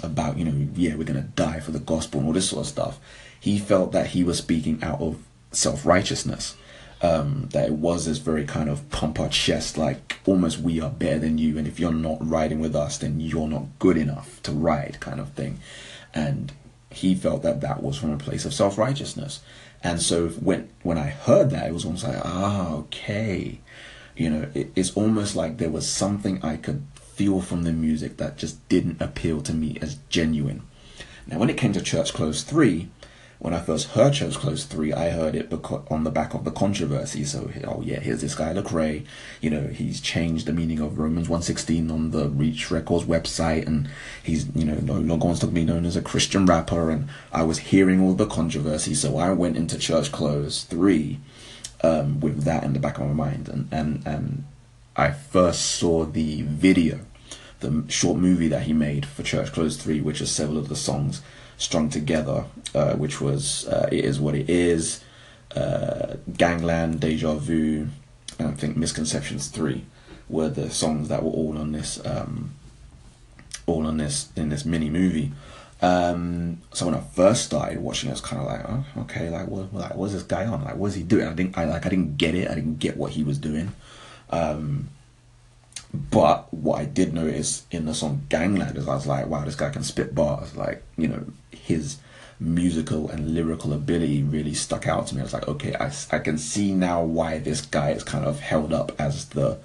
about 0.04 0.38
you 0.38 0.44
know 0.44 0.68
yeah 0.76 0.96
we're 0.96 1.04
gonna 1.04 1.22
die 1.22 1.60
for 1.60 1.72
the 1.72 1.80
gospel 1.80 2.20
and 2.20 2.28
all 2.28 2.34
this 2.34 2.50
sort 2.50 2.62
of 2.62 2.68
stuff. 2.68 3.00
He 3.40 3.60
felt 3.60 3.92
that 3.92 4.08
he 4.08 4.24
was 4.24 4.38
speaking 4.38 4.84
out 4.84 5.02
of 5.02 5.18
self 5.52 5.86
righteousness. 5.86 6.56
Um, 7.02 7.50
that 7.52 7.68
it 7.68 7.74
was 7.74 8.06
this 8.06 8.20
very 8.20 8.46
kind 8.46 8.70
of 8.70 8.90
pump 8.90 9.20
our 9.20 9.28
chest, 9.28 9.78
like 9.78 10.18
almost 10.26 10.60
we 10.60 10.80
are 10.80 10.90
better 10.90 11.20
than 11.20 11.38
you, 11.38 11.58
and 11.58 11.68
if 11.68 11.78
you're 11.80 11.92
not 11.92 12.18
riding 12.28 12.62
with 12.62 12.74
us, 12.74 12.98
then 12.98 13.20
you're 13.20 13.50
not 13.50 13.66
good 13.80 13.98
enough 13.98 14.42
to 14.44 14.54
ride, 14.54 14.98
kind 15.02 15.20
of 15.20 15.30
thing. 15.34 15.60
And 16.16 16.54
he 16.90 17.14
felt 17.14 17.44
that 17.44 17.60
that 17.62 17.84
was 17.84 17.98
from 17.98 18.12
a 18.12 18.18
place 18.18 18.46
of 18.46 18.54
self 18.54 18.78
righteousness. 18.78 19.42
And 19.84 20.02
so 20.02 20.30
when 20.30 20.70
when 20.84 20.98
I 20.98 21.08
heard 21.08 21.50
that, 21.52 21.68
it 21.68 21.74
was 21.74 21.86
almost 21.86 22.04
like, 22.06 22.22
ah, 22.24 22.74
okay, 22.74 23.60
you 24.16 24.30
know, 24.30 24.50
it, 24.54 24.72
it's 24.76 24.96
almost 24.96 25.36
like 25.36 25.58
there 25.58 25.70
was 25.70 25.88
something 25.88 26.42
I 26.44 26.58
could 26.58 26.86
feel 26.96 27.42
from 27.42 27.64
the 27.64 27.72
music 27.72 28.18
that 28.18 28.38
just 28.38 28.68
didn't 28.68 29.02
appeal 29.02 29.42
to 29.42 29.54
me 29.54 29.78
as 29.82 30.00
genuine. 30.10 30.64
Now, 31.28 31.40
when 31.40 31.50
it 31.50 31.58
came 31.58 31.74
to 31.74 31.82
Church 31.82 32.14
Clothes 32.14 32.44
Three, 32.44 32.90
when 33.40 33.54
I 33.54 33.60
first 33.60 33.90
heard 33.90 34.14
Church 34.14 34.36
Clothes 34.36 34.64
3, 34.64 34.94
I 34.94 35.10
heard 35.10 35.36
it 35.36 35.52
on 35.92 36.04
the 36.04 36.12
back 36.12 36.34
of 36.34 36.46
the 36.46 36.52
controversy. 36.52 37.26
So, 37.26 37.52
oh 37.66 37.82
yeah, 37.82 38.00
here's 38.00 38.22
this 38.22 38.36
guy 38.36 38.54
Lecrae. 38.54 39.06
You 39.42 39.50
know, 39.50 39.68
he's 39.68 40.00
changed 40.00 40.46
the 40.46 40.54
meaning 40.54 40.80
of 40.80 40.98
Romans 40.98 41.28
116 41.28 41.92
on 41.92 42.12
the 42.12 42.30
Reach 42.30 42.72
Records 42.72 43.06
website, 43.06 43.68
and 43.68 43.90
he's, 44.24 44.48
you 44.56 44.64
know, 44.64 44.76
no 44.76 44.94
longer 44.94 45.26
wants 45.26 45.42
to 45.42 45.48
be 45.48 45.66
known 45.66 45.86
as 45.86 45.98
a 45.98 46.02
Christian 46.02 46.46
rapper. 46.46 46.90
And 46.90 47.10
I 47.34 47.44
was 47.44 47.58
hearing 47.60 48.02
all 48.02 48.14
the 48.14 48.26
controversy, 48.26 48.96
so 48.96 49.18
I 49.18 49.32
went 49.32 49.58
into 49.58 49.78
Church 49.78 50.12
Clothes 50.12 50.64
3 50.64 51.20
um, 51.84 52.20
with 52.22 52.44
that 52.44 52.64
in 52.64 52.74
the 52.74 52.80
back 52.80 53.00
of 53.00 53.08
my 53.08 53.14
mind. 53.14 53.50
And, 53.50 53.68
and, 53.72 54.08
and 54.08 54.46
I 54.96 55.12
first 55.12 55.62
saw 55.62 56.06
the 56.06 56.44
video, 56.44 57.02
the 57.60 57.84
short 57.90 58.18
movie 58.18 58.48
that 58.48 58.64
he 58.64 58.72
made 58.72 59.06
for 59.06 59.24
Church 59.24 59.52
Clothes 59.52 59.76
3, 59.76 60.00
which 60.00 60.22
is 60.22 60.32
several 60.32 60.58
of 60.58 60.70
the 60.70 60.76
songs 60.78 61.22
strung 61.58 61.90
together, 61.90 62.46
uh, 62.74 62.94
which 62.94 63.22
was 63.22 63.68
uh, 63.68 63.90
It 63.92 64.06
Is 64.06 64.20
What 64.20 64.36
It 64.36 64.50
Is, 64.50 65.04
uh, 65.56 66.16
Gangland, 66.38 67.00
Deja 67.00 67.36
Vu, 67.36 67.88
and 68.40 68.48
I 68.50 68.52
think 68.52 68.78
Misconceptions 68.78 69.48
3 69.48 69.86
were 70.28 70.50
the 70.50 70.70
songs 70.70 71.10
that 71.10 71.24
were 71.24 71.32
all 71.32 71.58
on 71.58 71.72
this 71.72 72.04
um, 72.06 72.52
all 73.68 73.86
on 73.88 73.98
this 73.98 74.30
in 74.36 74.50
this 74.50 74.66
mini 74.66 74.90
movie. 74.90 75.32
Um, 75.82 76.62
so 76.74 76.86
when 76.86 76.96
I 76.96 77.02
first 77.02 77.46
started 77.46 77.80
watching, 77.80 78.10
it, 78.10 78.14
I 78.14 78.16
was 78.16 78.22
kind 78.22 78.42
of 78.42 78.48
like, 78.48 78.62
oh, 78.68 79.02
okay, 79.02 79.30
like 79.30 79.48
what, 79.48 79.74
like 79.74 79.96
what's 79.96 80.14
this 80.14 80.24
guy 80.24 80.46
on? 80.46 80.64
Like, 80.64 80.78
what's 80.78 80.96
he 80.96 81.04
doing? 81.04 81.28
I 81.28 81.34
didn't, 81.34 81.58
I 81.58 81.66
like, 81.66 81.86
I 81.86 81.90
didn't 81.90 82.18
get 82.18 82.34
it. 82.34 82.50
I 82.50 82.56
didn't 82.56 82.80
get 82.80 82.98
what 82.98 83.12
he 83.12 83.24
was 83.24 83.38
doing. 83.38 83.72
Um, 84.30 84.90
but 85.96 86.54
what 86.54 86.80
I 86.80 86.86
did 86.86 87.14
notice 87.14 87.66
in 87.72 87.86
the 87.86 87.94
song 87.94 88.24
Gangland 88.30 88.78
is 88.78 88.88
I 88.88 88.96
was 88.96 89.08
like, 89.08 89.28
wow, 89.28 89.46
this 89.46 89.56
guy 89.56 89.70
can 89.70 89.84
spit 89.84 90.16
bars. 90.16 90.56
Like, 90.56 90.84
you 90.98 91.08
know, 91.08 91.26
his 91.52 91.98
musical 92.40 93.10
and 93.10 93.34
lyrical 93.34 93.74
ability 93.74 94.24
really 94.24 94.54
stuck 94.54 94.88
out 94.88 95.08
to 95.08 95.16
me. 95.16 95.22
I 95.22 95.24
was 95.24 95.34
like, 95.34 95.48
okay, 95.48 95.76
I, 95.76 95.92
I 96.12 96.20
can 96.20 96.38
see 96.38 96.74
now 96.74 97.04
why 97.04 97.40
this 97.40 97.62
guy 97.62 97.92
is 97.92 98.04
kind 98.04 98.26
of 98.26 98.40
held 98.40 98.74
up 98.74 98.92
as 99.00 99.30
the 99.30 99.60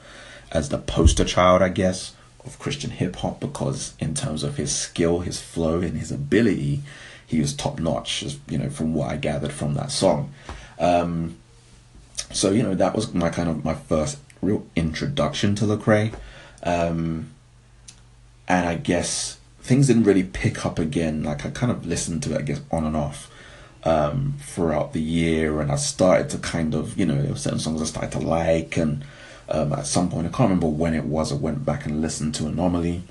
as 0.53 0.69
the 0.69 0.79
poster 0.79 1.25
child, 1.25 1.63
I 1.63 1.69
guess, 1.69 2.15
of 2.45 2.59
Christian 2.59 2.91
hip 2.91 3.17
hop 3.17 3.41
because 3.41 3.95
in 4.01 4.15
terms 4.15 4.43
of 4.43 4.57
his 4.57 4.75
skill, 4.75 5.21
his 5.21 5.41
flow, 5.41 5.81
and 5.81 5.97
his 5.97 6.11
ability, 6.11 6.81
he 7.27 7.41
was 7.41 7.55
top 7.55 7.79
notch. 7.79 8.25
You 8.49 8.59
know, 8.59 8.71
from 8.71 8.95
what 8.95 9.11
I 9.11 9.17
gathered 9.17 9.53
from 9.53 9.75
that 9.75 9.93
song. 9.93 10.33
Um, 10.79 11.37
so 12.33 12.51
you 12.51 12.63
know, 12.63 12.75
that 12.75 12.95
was 12.95 13.15
my 13.15 13.31
kind 13.31 13.49
of 13.49 13.65
my 13.65 13.75
first 13.75 14.19
real 14.43 14.67
introduction 14.75 15.55
to 15.57 15.65
Lecrae, 15.65 16.15
um, 16.63 17.31
and 18.49 18.69
I 18.69 18.77
guess 18.77 19.39
things 19.61 19.87
didn't 19.87 20.05
really 20.05 20.25
pick 20.25 20.65
up 20.65 20.79
again. 20.79 21.23
Like 21.23 21.45
I 21.47 21.51
kind 21.51 21.71
of 21.71 21.87
listened 21.87 22.23
to 22.25 22.35
it, 22.35 22.39
I 22.39 22.43
guess, 22.43 22.61
on 22.71 22.85
and 22.85 22.97
off 22.97 23.31
um, 23.85 24.37
throughout 24.41 24.93
the 24.93 25.01
year, 25.01 25.61
and 25.61 25.71
I 25.71 25.77
started 25.77 26.31
to 26.31 26.39
kind 26.39 26.75
of, 26.75 26.99
you 26.99 27.07
know, 27.07 27.21
there 27.21 27.31
were 27.31 27.39
certain 27.39 27.59
songs 27.59 27.81
I 27.81 27.85
started 27.85 28.13
to 28.13 28.21
like, 28.21 28.77
and 28.77 29.05
um, 29.49 29.73
at 29.73 29.87
some 29.87 30.11
point, 30.11 30.27
I 30.27 30.31
can't 30.31 30.51
remember 30.51 30.69
when 30.69 30.95
it 30.95 31.05
was, 31.05 31.33
I 31.33 31.37
went 31.37 31.65
back 31.65 31.87
and 31.87 32.01
listened 32.01 32.35
to 32.37 32.47
Anomaly, 32.47 33.03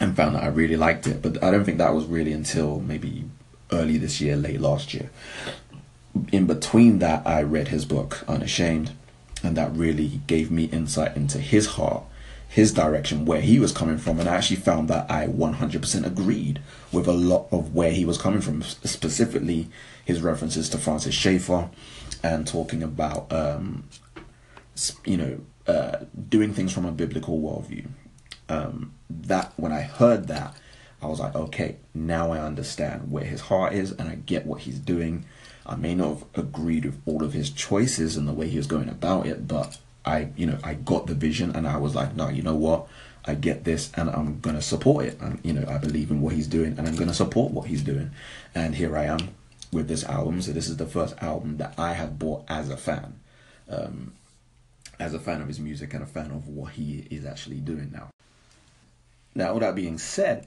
and 0.00 0.16
found 0.16 0.36
that 0.36 0.44
I 0.44 0.48
really 0.48 0.76
liked 0.76 1.06
it. 1.06 1.22
But 1.22 1.42
I 1.42 1.50
don't 1.50 1.64
think 1.64 1.78
that 1.78 1.94
was 1.94 2.06
really 2.06 2.32
until 2.32 2.80
maybe 2.80 3.24
early 3.72 3.98
this 3.98 4.20
year, 4.20 4.36
late 4.36 4.60
last 4.60 4.94
year. 4.94 5.10
In 6.32 6.46
between 6.46 6.98
that, 7.00 7.26
I 7.26 7.42
read 7.42 7.68
his 7.68 7.84
book, 7.84 8.24
Unashamed, 8.28 8.92
and 9.42 9.56
that 9.56 9.74
really 9.74 10.20
gave 10.26 10.50
me 10.50 10.64
insight 10.64 11.16
into 11.16 11.38
his 11.38 11.66
heart 11.66 12.04
his 12.48 12.72
direction, 12.72 13.26
where 13.26 13.42
he 13.42 13.60
was 13.60 13.72
coming 13.72 13.98
from, 13.98 14.18
and 14.18 14.28
I 14.28 14.36
actually 14.36 14.56
found 14.56 14.88
that 14.88 15.10
I 15.10 15.26
100% 15.26 16.06
agreed 16.06 16.60
with 16.90 17.06
a 17.06 17.12
lot 17.12 17.46
of 17.52 17.74
where 17.74 17.92
he 17.92 18.06
was 18.06 18.16
coming 18.16 18.40
from, 18.40 18.62
specifically 18.62 19.68
his 20.04 20.22
references 20.22 20.70
to 20.70 20.78
Francis 20.78 21.14
Schaeffer 21.14 21.68
and 22.22 22.46
talking 22.46 22.82
about, 22.82 23.30
um, 23.30 23.84
you 25.04 25.18
know, 25.18 25.40
uh, 25.66 25.98
doing 26.28 26.54
things 26.54 26.72
from 26.72 26.86
a 26.86 26.92
biblical 26.92 27.38
worldview. 27.38 27.86
Um, 28.48 28.94
that 29.10 29.52
when 29.56 29.72
I 29.72 29.82
heard 29.82 30.28
that, 30.28 30.56
I 31.02 31.06
was 31.06 31.20
like, 31.20 31.34
okay, 31.34 31.76
now 31.92 32.32
I 32.32 32.40
understand 32.40 33.12
where 33.12 33.24
his 33.24 33.42
heart 33.42 33.74
is, 33.74 33.92
and 33.92 34.08
I 34.08 34.14
get 34.14 34.46
what 34.46 34.62
he's 34.62 34.78
doing. 34.78 35.26
I 35.68 35.76
may 35.76 35.94
not 35.94 36.08
have 36.08 36.24
agreed 36.34 36.84
with 36.84 37.00
all 37.04 37.22
of 37.22 37.34
his 37.34 37.50
choices 37.50 38.16
and 38.16 38.26
the 38.26 38.32
way 38.32 38.48
he 38.48 38.56
was 38.56 38.66
going 38.66 38.88
about 38.88 39.26
it, 39.26 39.46
but 39.46 39.78
I, 40.04 40.30
you 40.36 40.46
know, 40.46 40.58
I 40.64 40.74
got 40.74 41.06
the 41.06 41.14
vision 41.14 41.54
and 41.54 41.68
I 41.68 41.76
was 41.76 41.94
like, 41.94 42.16
no, 42.16 42.28
you 42.28 42.42
know 42.42 42.54
what? 42.54 42.88
I 43.26 43.34
get 43.34 43.64
this 43.64 43.90
and 43.94 44.08
I'm 44.08 44.40
going 44.40 44.56
to 44.56 44.62
support 44.62 45.04
it. 45.04 45.20
And, 45.20 45.38
you 45.42 45.52
know, 45.52 45.68
I 45.68 45.76
believe 45.76 46.10
in 46.10 46.22
what 46.22 46.34
he's 46.34 46.46
doing 46.46 46.78
and 46.78 46.88
I'm 46.88 46.96
going 46.96 47.08
to 47.08 47.14
support 47.14 47.52
what 47.52 47.66
he's 47.66 47.82
doing. 47.82 48.12
And 48.54 48.74
here 48.74 48.96
I 48.96 49.04
am 49.04 49.34
with 49.70 49.86
this 49.86 50.04
album. 50.04 50.40
So 50.40 50.52
this 50.52 50.68
is 50.68 50.78
the 50.78 50.86
first 50.86 51.14
album 51.20 51.58
that 51.58 51.74
I 51.76 51.92
have 51.92 52.18
bought 52.18 52.44
as 52.48 52.70
a 52.70 52.76
fan. 52.76 53.20
Um, 53.68 54.12
as 54.98 55.14
a 55.14 55.18
fan 55.18 55.40
of 55.42 55.48
his 55.48 55.60
music 55.60 55.94
and 55.94 56.02
a 56.02 56.06
fan 56.06 56.30
of 56.30 56.48
what 56.48 56.72
he 56.72 57.06
is 57.10 57.24
actually 57.24 57.60
doing 57.60 57.90
now. 57.92 58.08
Now, 59.34 59.52
all 59.52 59.60
that 59.60 59.74
being 59.74 59.98
said, 59.98 60.46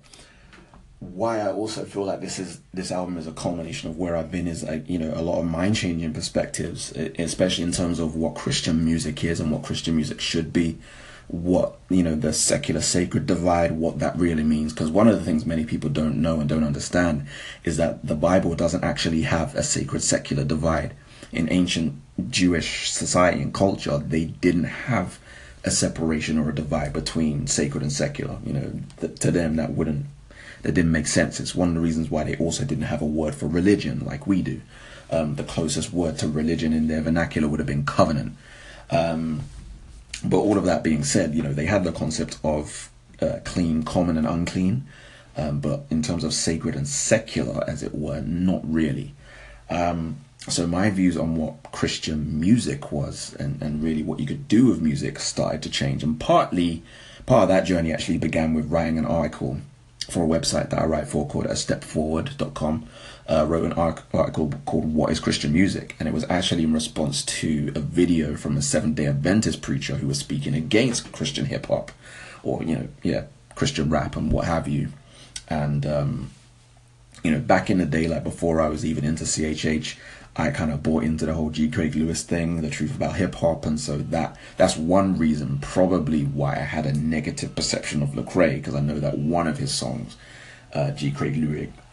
why 1.01 1.39
I 1.39 1.51
also 1.51 1.83
feel 1.83 2.05
like 2.05 2.21
this 2.21 2.37
is 2.37 2.61
this 2.75 2.91
album 2.91 3.17
is 3.17 3.25
a 3.25 3.31
culmination 3.31 3.89
of 3.89 3.97
where 3.97 4.15
I've 4.15 4.31
been 4.31 4.47
is 4.47 4.63
like 4.63 4.87
you 4.87 4.99
know 4.99 5.11
a 5.15 5.23
lot 5.23 5.39
of 5.39 5.45
mind 5.45 5.75
changing 5.75 6.13
perspectives, 6.13 6.91
especially 6.91 7.63
in 7.63 7.71
terms 7.71 7.99
of 7.99 8.15
what 8.15 8.35
Christian 8.35 8.85
music 8.85 9.23
is 9.23 9.39
and 9.39 9.51
what 9.51 9.63
Christian 9.63 9.95
music 9.95 10.21
should 10.21 10.53
be, 10.53 10.77
what 11.27 11.79
you 11.89 12.03
know 12.03 12.13
the 12.13 12.31
secular 12.31 12.81
sacred 12.81 13.25
divide, 13.25 13.71
what 13.71 13.97
that 13.97 14.15
really 14.15 14.43
means. 14.43 14.73
Because 14.73 14.91
one 14.91 15.07
of 15.07 15.17
the 15.17 15.25
things 15.25 15.43
many 15.43 15.65
people 15.65 15.89
don't 15.89 16.21
know 16.21 16.39
and 16.39 16.47
don't 16.47 16.63
understand 16.63 17.25
is 17.63 17.77
that 17.77 18.05
the 18.05 18.15
Bible 18.15 18.53
doesn't 18.53 18.83
actually 18.83 19.23
have 19.23 19.55
a 19.55 19.63
sacred 19.63 20.03
secular 20.03 20.43
divide. 20.43 20.93
In 21.31 21.51
ancient 21.51 21.99
Jewish 22.29 22.91
society 22.91 23.41
and 23.41 23.51
culture, 23.51 23.97
they 23.97 24.25
didn't 24.25 24.65
have 24.65 25.17
a 25.63 25.71
separation 25.71 26.37
or 26.37 26.49
a 26.49 26.55
divide 26.55 26.93
between 26.93 27.47
sacred 27.47 27.81
and 27.81 27.91
secular. 27.91 28.37
You 28.45 28.53
know, 28.53 28.73
th- 28.99 29.17
to 29.21 29.31
them 29.31 29.55
that 29.55 29.71
wouldn't 29.71 30.05
that 30.63 30.73
didn't 30.73 30.91
make 30.91 31.07
sense. 31.07 31.39
It's 31.39 31.55
one 31.55 31.69
of 31.69 31.75
the 31.75 31.81
reasons 31.81 32.09
why 32.09 32.23
they 32.23 32.35
also 32.37 32.63
didn't 32.63 32.85
have 32.85 33.01
a 33.01 33.05
word 33.05 33.35
for 33.35 33.47
religion 33.47 34.05
like 34.05 34.27
we 34.27 34.41
do. 34.41 34.61
Um, 35.09 35.35
the 35.35 35.43
closest 35.43 35.91
word 35.91 36.17
to 36.19 36.27
religion 36.27 36.71
in 36.73 36.87
their 36.87 37.01
vernacular 37.01 37.47
would 37.47 37.59
have 37.59 37.67
been 37.67 37.85
covenant. 37.85 38.37
Um, 38.89 39.41
but 40.23 40.37
all 40.37 40.57
of 40.57 40.65
that 40.65 40.83
being 40.83 41.03
said, 41.03 41.33
you 41.33 41.41
know, 41.41 41.53
they 41.53 41.65
had 41.65 41.83
the 41.83 41.91
concept 41.91 42.39
of 42.43 42.89
uh, 43.21 43.39
clean, 43.43 43.83
common, 43.83 44.17
and 44.17 44.27
unclean. 44.27 44.85
Um, 45.35 45.59
but 45.59 45.85
in 45.89 46.01
terms 46.01 46.23
of 46.23 46.33
sacred 46.33 46.75
and 46.75 46.87
secular, 46.87 47.63
as 47.67 47.83
it 47.83 47.95
were, 47.95 48.21
not 48.21 48.61
really. 48.63 49.13
Um, 49.69 50.17
so 50.47 50.67
my 50.67 50.89
views 50.89 51.17
on 51.17 51.35
what 51.35 51.71
Christian 51.71 52.39
music 52.39 52.91
was 52.91 53.35
and, 53.39 53.61
and 53.61 53.83
really 53.83 54.03
what 54.03 54.19
you 54.19 54.25
could 54.25 54.47
do 54.47 54.67
with 54.67 54.81
music 54.81 55.19
started 55.19 55.61
to 55.63 55.69
change. 55.69 56.03
And 56.03 56.19
partly, 56.19 56.83
part 57.25 57.43
of 57.43 57.49
that 57.49 57.65
journey 57.65 57.93
actually 57.93 58.17
began 58.17 58.53
with 58.53 58.71
writing 58.71 58.97
an 58.97 59.05
article 59.05 59.61
for 60.11 60.23
a 60.23 60.27
website 60.27 60.69
that 60.69 60.79
I 60.79 60.85
write 60.85 61.07
for 61.07 61.27
called 61.27 61.45
a 61.45 61.53
stepforward.com. 61.53 62.87
Uh, 63.29 63.45
wrote 63.47 63.63
an 63.63 63.73
article 63.73 64.51
called 64.65 64.93
What 64.93 65.11
is 65.11 65.19
Christian 65.19 65.53
Music? 65.53 65.95
And 65.99 66.07
it 66.07 66.13
was 66.13 66.25
actually 66.29 66.63
in 66.63 66.73
response 66.73 67.23
to 67.23 67.71
a 67.75 67.79
video 67.79 68.35
from 68.35 68.57
a 68.57 68.61
Seventh 68.61 68.95
day 68.95 69.05
Adventist 69.05 69.61
preacher 69.61 69.95
who 69.95 70.07
was 70.07 70.19
speaking 70.19 70.53
against 70.53 71.11
Christian 71.11 71.45
hip 71.45 71.67
hop 71.67 71.91
or, 72.43 72.61
you 72.63 72.75
know, 72.75 72.87
yeah, 73.03 73.25
Christian 73.55 73.89
rap 73.89 74.15
and 74.17 74.31
what 74.31 74.45
have 74.45 74.67
you. 74.67 74.89
And, 75.47 75.85
um, 75.85 76.31
you 77.23 77.31
know, 77.31 77.39
back 77.39 77.69
in 77.69 77.77
the 77.77 77.85
day, 77.85 78.07
like 78.07 78.23
before 78.23 78.59
I 78.59 78.67
was 78.67 78.83
even 78.85 79.05
into 79.05 79.23
CHH, 79.23 79.97
I 80.35 80.49
kind 80.51 80.71
of 80.71 80.81
bought 80.81 81.03
into 81.03 81.25
the 81.25 81.33
whole 81.33 81.49
G. 81.49 81.69
Craig 81.69 81.93
Lewis 81.95 82.23
thing, 82.23 82.61
the 82.61 82.69
truth 82.69 82.95
about 82.95 83.17
hip 83.17 83.35
hop, 83.35 83.65
and 83.65 83.79
so 83.79 83.97
that 83.97 84.37
that's 84.55 84.77
one 84.77 85.17
reason 85.17 85.59
probably 85.59 86.23
why 86.23 86.53
I 86.55 86.61
had 86.61 86.85
a 86.85 86.93
negative 86.93 87.53
perception 87.53 88.01
of 88.01 88.11
Lecrae 88.11 88.55
because 88.55 88.75
I 88.75 88.79
know 88.79 88.99
that 88.99 89.17
one 89.17 89.47
of 89.47 89.57
his 89.57 89.73
songs, 89.73 90.15
uh, 90.73 90.91
G. 90.91 91.11
Craig 91.11 91.35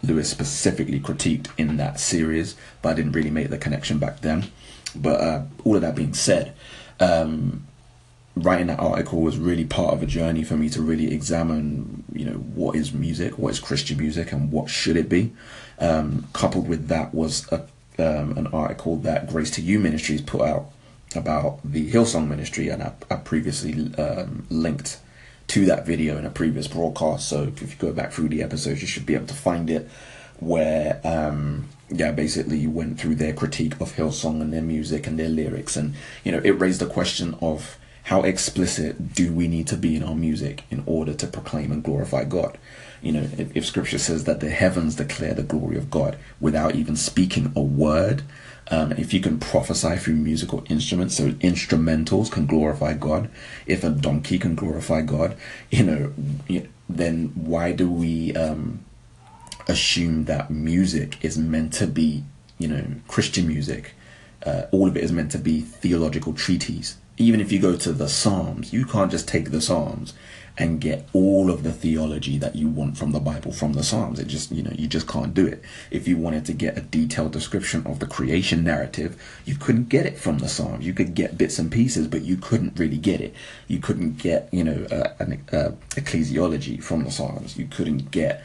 Lewis 0.02 0.30
specifically 0.30 1.00
critiqued 1.00 1.48
in 1.58 1.78
that 1.78 1.98
series, 1.98 2.54
but 2.80 2.90
I 2.90 2.94
didn't 2.94 3.12
really 3.12 3.30
make 3.30 3.50
the 3.50 3.58
connection 3.58 3.98
back 3.98 4.20
then. 4.20 4.46
But 4.94 5.20
uh, 5.20 5.42
all 5.64 5.74
of 5.74 5.82
that 5.82 5.96
being 5.96 6.14
said, 6.14 6.54
um, 7.00 7.66
writing 8.36 8.68
that 8.68 8.78
article 8.78 9.20
was 9.20 9.36
really 9.36 9.64
part 9.64 9.94
of 9.94 10.02
a 10.02 10.06
journey 10.06 10.44
for 10.44 10.56
me 10.56 10.68
to 10.70 10.80
really 10.80 11.12
examine, 11.12 12.04
you 12.12 12.24
know, 12.24 12.36
what 12.36 12.76
is 12.76 12.92
music, 12.92 13.36
what 13.36 13.50
is 13.50 13.58
Christian 13.58 13.98
music, 13.98 14.30
and 14.30 14.52
what 14.52 14.70
should 14.70 14.96
it 14.96 15.08
be. 15.08 15.32
Um, 15.80 16.28
coupled 16.32 16.68
with 16.68 16.88
that 16.88 17.12
was 17.12 17.50
a 17.52 17.64
um, 17.98 18.36
an 18.36 18.46
article 18.48 18.96
that 18.98 19.28
Grace 19.28 19.50
to 19.52 19.62
You 19.62 19.78
Ministries 19.78 20.22
put 20.22 20.42
out 20.42 20.70
about 21.14 21.60
the 21.64 21.90
Hillsong 21.90 22.28
Ministry, 22.28 22.68
and 22.68 22.82
I, 22.82 22.92
I 23.10 23.16
previously 23.16 23.94
um, 23.96 24.46
linked 24.50 24.98
to 25.48 25.64
that 25.64 25.86
video 25.86 26.18
in 26.18 26.26
a 26.26 26.30
previous 26.30 26.68
broadcast. 26.68 27.28
So 27.28 27.44
if 27.44 27.60
you 27.62 27.68
go 27.78 27.92
back 27.92 28.12
through 28.12 28.28
the 28.28 28.42
episodes, 28.42 28.82
you 28.82 28.86
should 28.86 29.06
be 29.06 29.14
able 29.14 29.26
to 29.26 29.34
find 29.34 29.70
it. 29.70 29.88
Where, 30.40 31.00
um, 31.02 31.68
yeah, 31.88 32.12
basically 32.12 32.58
you 32.58 32.70
went 32.70 33.00
through 33.00 33.16
their 33.16 33.32
critique 33.32 33.80
of 33.80 33.94
Hillsong 33.94 34.40
and 34.40 34.52
their 34.52 34.62
music 34.62 35.06
and 35.06 35.18
their 35.18 35.28
lyrics, 35.28 35.76
and 35.76 35.94
you 36.22 36.30
know, 36.30 36.40
it 36.44 36.50
raised 36.50 36.80
the 36.80 36.86
question 36.86 37.36
of 37.40 37.78
how 38.04 38.22
explicit 38.22 39.14
do 39.14 39.32
we 39.32 39.48
need 39.48 39.66
to 39.66 39.76
be 39.76 39.96
in 39.96 40.02
our 40.02 40.14
music 40.14 40.64
in 40.70 40.82
order 40.86 41.12
to 41.12 41.26
proclaim 41.26 41.72
and 41.72 41.82
glorify 41.82 42.24
God? 42.24 42.56
You 43.02 43.12
know, 43.12 43.28
if, 43.36 43.56
if 43.56 43.66
scripture 43.66 43.98
says 43.98 44.24
that 44.24 44.40
the 44.40 44.50
heavens 44.50 44.96
declare 44.96 45.34
the 45.34 45.42
glory 45.42 45.76
of 45.76 45.90
God 45.90 46.18
without 46.40 46.74
even 46.74 46.96
speaking 46.96 47.52
a 47.54 47.60
word, 47.60 48.22
um, 48.70 48.92
if 48.92 49.14
you 49.14 49.20
can 49.20 49.38
prophesy 49.38 49.96
through 49.96 50.14
musical 50.14 50.64
instruments, 50.68 51.16
so 51.16 51.30
instrumentals 51.32 52.30
can 52.30 52.46
glorify 52.46 52.94
God, 52.94 53.30
if 53.66 53.84
a 53.84 53.90
donkey 53.90 54.38
can 54.38 54.54
glorify 54.54 55.02
God, 55.02 55.36
you 55.70 55.84
know, 55.84 56.62
then 56.88 57.32
why 57.34 57.72
do 57.72 57.90
we 57.90 58.34
um, 58.34 58.84
assume 59.68 60.24
that 60.24 60.50
music 60.50 61.24
is 61.24 61.38
meant 61.38 61.72
to 61.74 61.86
be, 61.86 62.24
you 62.58 62.68
know, 62.68 62.84
Christian 63.06 63.46
music? 63.46 63.94
Uh, 64.44 64.62
all 64.70 64.86
of 64.86 64.96
it 64.96 65.02
is 65.02 65.12
meant 65.12 65.32
to 65.32 65.38
be 65.38 65.60
theological 65.60 66.32
treatises 66.32 66.96
even 67.18 67.40
if 67.40 67.50
you 67.50 67.58
go 67.58 67.76
to 67.76 67.92
the 67.92 68.08
Psalms, 68.08 68.72
you 68.72 68.84
can't 68.86 69.10
just 69.10 69.28
take 69.28 69.50
the 69.50 69.60
Psalms 69.60 70.14
and 70.58 70.80
get 70.80 71.08
all 71.12 71.50
of 71.50 71.62
the 71.62 71.72
theology 71.72 72.36
that 72.36 72.56
you 72.56 72.68
want 72.68 72.98
from 72.98 73.12
the 73.12 73.20
Bible 73.20 73.52
from 73.52 73.74
the 73.74 73.84
Psalms. 73.84 74.18
It 74.18 74.26
just, 74.26 74.50
you 74.50 74.62
know, 74.62 74.72
you 74.74 74.88
just 74.88 75.06
can't 75.06 75.32
do 75.32 75.46
it. 75.46 75.62
If 75.92 76.08
you 76.08 76.16
wanted 76.16 76.44
to 76.46 76.52
get 76.52 76.76
a 76.76 76.80
detailed 76.80 77.32
description 77.32 77.86
of 77.86 78.00
the 78.00 78.06
creation 78.06 78.64
narrative, 78.64 79.22
you 79.44 79.54
couldn't 79.54 79.88
get 79.88 80.04
it 80.04 80.18
from 80.18 80.38
the 80.38 80.48
Psalms. 80.48 80.84
You 80.84 80.92
could 80.92 81.14
get 81.14 81.38
bits 81.38 81.60
and 81.60 81.70
pieces, 81.70 82.08
but 82.08 82.22
you 82.22 82.36
couldn't 82.36 82.78
really 82.78 82.98
get 82.98 83.20
it. 83.20 83.34
You 83.68 83.78
couldn't 83.78 84.18
get, 84.18 84.48
you 84.52 84.64
know, 84.64 84.86
uh, 84.90 85.14
an 85.20 85.44
uh, 85.52 85.70
ecclesiology 85.90 86.82
from 86.82 87.04
the 87.04 87.12
Psalms. 87.12 87.56
You 87.56 87.66
couldn't 87.66 88.10
get 88.10 88.42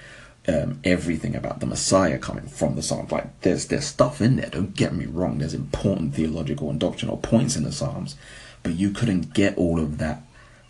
um, 0.47 0.79
everything 0.83 1.35
about 1.35 1.61
the 1.61 1.65
Messiah 1.65 2.19
coming 2.19 2.45
from 2.45 2.75
the 2.75 2.83
Psalms. 2.83 3.11
Like 3.11 3.41
there's 3.41 3.67
there's 3.67 3.85
stuff 3.85 4.21
in 4.21 4.35
there. 4.35 4.49
Don't 4.49 4.75
get 4.75 4.93
me 4.93 5.05
wrong. 5.05 5.39
There's 5.39 5.55
important 5.55 6.13
theological 6.13 6.69
and 6.69 6.79
doctrinal 6.79 7.17
points 7.17 7.55
in 7.55 7.63
the 7.63 7.71
Psalms 7.71 8.15
but 8.63 8.73
you 8.73 8.89
couldn't 8.89 9.33
get 9.33 9.57
all 9.57 9.79
of 9.79 9.97
that 9.97 10.23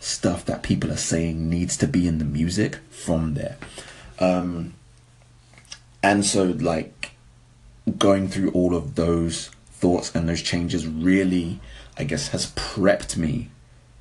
stuff 0.04 0.44
that 0.44 0.62
people 0.62 0.92
are 0.92 0.98
saying 0.98 1.48
needs 1.48 1.78
to 1.78 1.86
be 1.86 2.06
in 2.06 2.18
the 2.18 2.24
music 2.26 2.78
from 2.90 3.32
there. 3.34 3.56
Um, 4.18 4.74
and 6.02 6.26
so, 6.26 6.44
like, 6.44 7.12
going 7.98 8.28
through 8.28 8.50
all 8.50 8.76
of 8.76 8.96
those 8.96 9.50
thoughts 9.70 10.14
and 10.14 10.28
those 10.28 10.42
changes 10.42 10.86
really, 10.86 11.58
I 11.96 12.04
guess, 12.04 12.28
has 12.28 12.50
prepped 12.52 13.16
me 13.16 13.48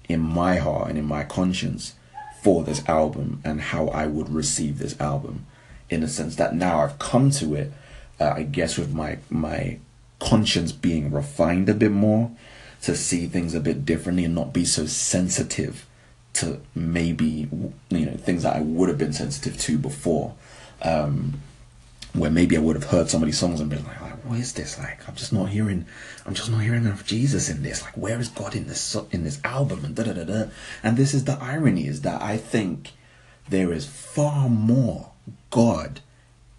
in 0.10 0.20
my 0.20 0.58
heart 0.58 0.90
and 0.90 0.98
in 0.98 1.06
my 1.06 1.24
conscience 1.24 1.96
for 2.42 2.64
this 2.64 2.88
album 2.88 3.42
and 3.46 3.62
how 3.62 3.88
I 3.88 4.08
would 4.08 4.30
receive 4.30 4.80
this 4.80 5.00
album. 5.00 5.46
In 5.90 6.04
a 6.04 6.10
sense 6.10 6.36
that 6.36 6.54
now 6.54 6.82
I've 6.82 7.00
come 7.00 7.32
to 7.32 7.56
it, 7.56 7.72
uh, 8.20 8.34
I 8.36 8.44
guess, 8.44 8.78
with 8.78 8.94
my 8.94 9.20
my 9.30 9.80
conscience 10.20 10.72
being 10.72 11.12
refined 11.12 11.70
a 11.70 11.74
bit 11.74 11.92
more 11.92 12.32
to 12.82 12.96
see 12.96 13.28
things 13.28 13.54
a 13.54 13.60
bit 13.62 13.86
differently 13.86 14.26
and 14.26 14.36
not 14.36 14.54
be 14.54 14.66
so 14.66 14.86
sensitive 14.86 15.86
to 16.34 16.60
maybe 16.76 17.48
you 17.90 18.06
know 18.06 18.14
things 18.14 18.44
that 18.44 18.56
I 18.56 18.62
would 18.62 18.90
have 18.90 18.98
been 18.98 19.14
sensitive 19.14 19.58
to 19.62 19.78
before. 19.78 20.34
Um, 20.82 21.42
where 22.14 22.30
maybe 22.30 22.56
I 22.56 22.60
would 22.60 22.76
have 22.76 22.92
heard 22.92 23.10
some 23.10 23.24
of 23.24 23.26
these 23.26 23.40
songs 23.40 23.60
and 23.60 23.70
been 23.70 23.84
like, 23.86 23.98
"What 24.26 24.40
is 24.40 24.54
this? 24.54 24.78
Like, 24.78 25.08
I'm 25.08 25.16
just 25.16 25.34
not 25.34 25.50
hearing, 25.50 25.86
I'm 26.26 26.36
just 26.36 26.52
not 26.52 26.60
hearing 26.60 26.86
enough 26.86 27.06
Jesus 27.06 27.50
in 27.50 27.64
this. 27.64 27.82
Like, 27.82 27.98
where 27.98 28.20
is 28.20 28.30
God 28.30 28.56
in 28.56 28.68
this 28.68 28.96
in 29.12 29.24
this 29.24 29.40
album?" 29.44 29.84
And 29.84 29.96
da 29.96 30.04
da 30.04 30.14
da 30.14 30.24
da. 30.24 30.46
And 30.84 30.96
this 30.98 31.14
is 31.14 31.24
the 31.24 31.38
irony: 31.42 31.88
is 31.88 32.02
that 32.02 32.22
I 32.22 32.38
think 32.38 32.92
there 33.50 33.74
is 33.74 33.88
far 33.88 34.48
more 34.50 35.12
God 35.50 36.02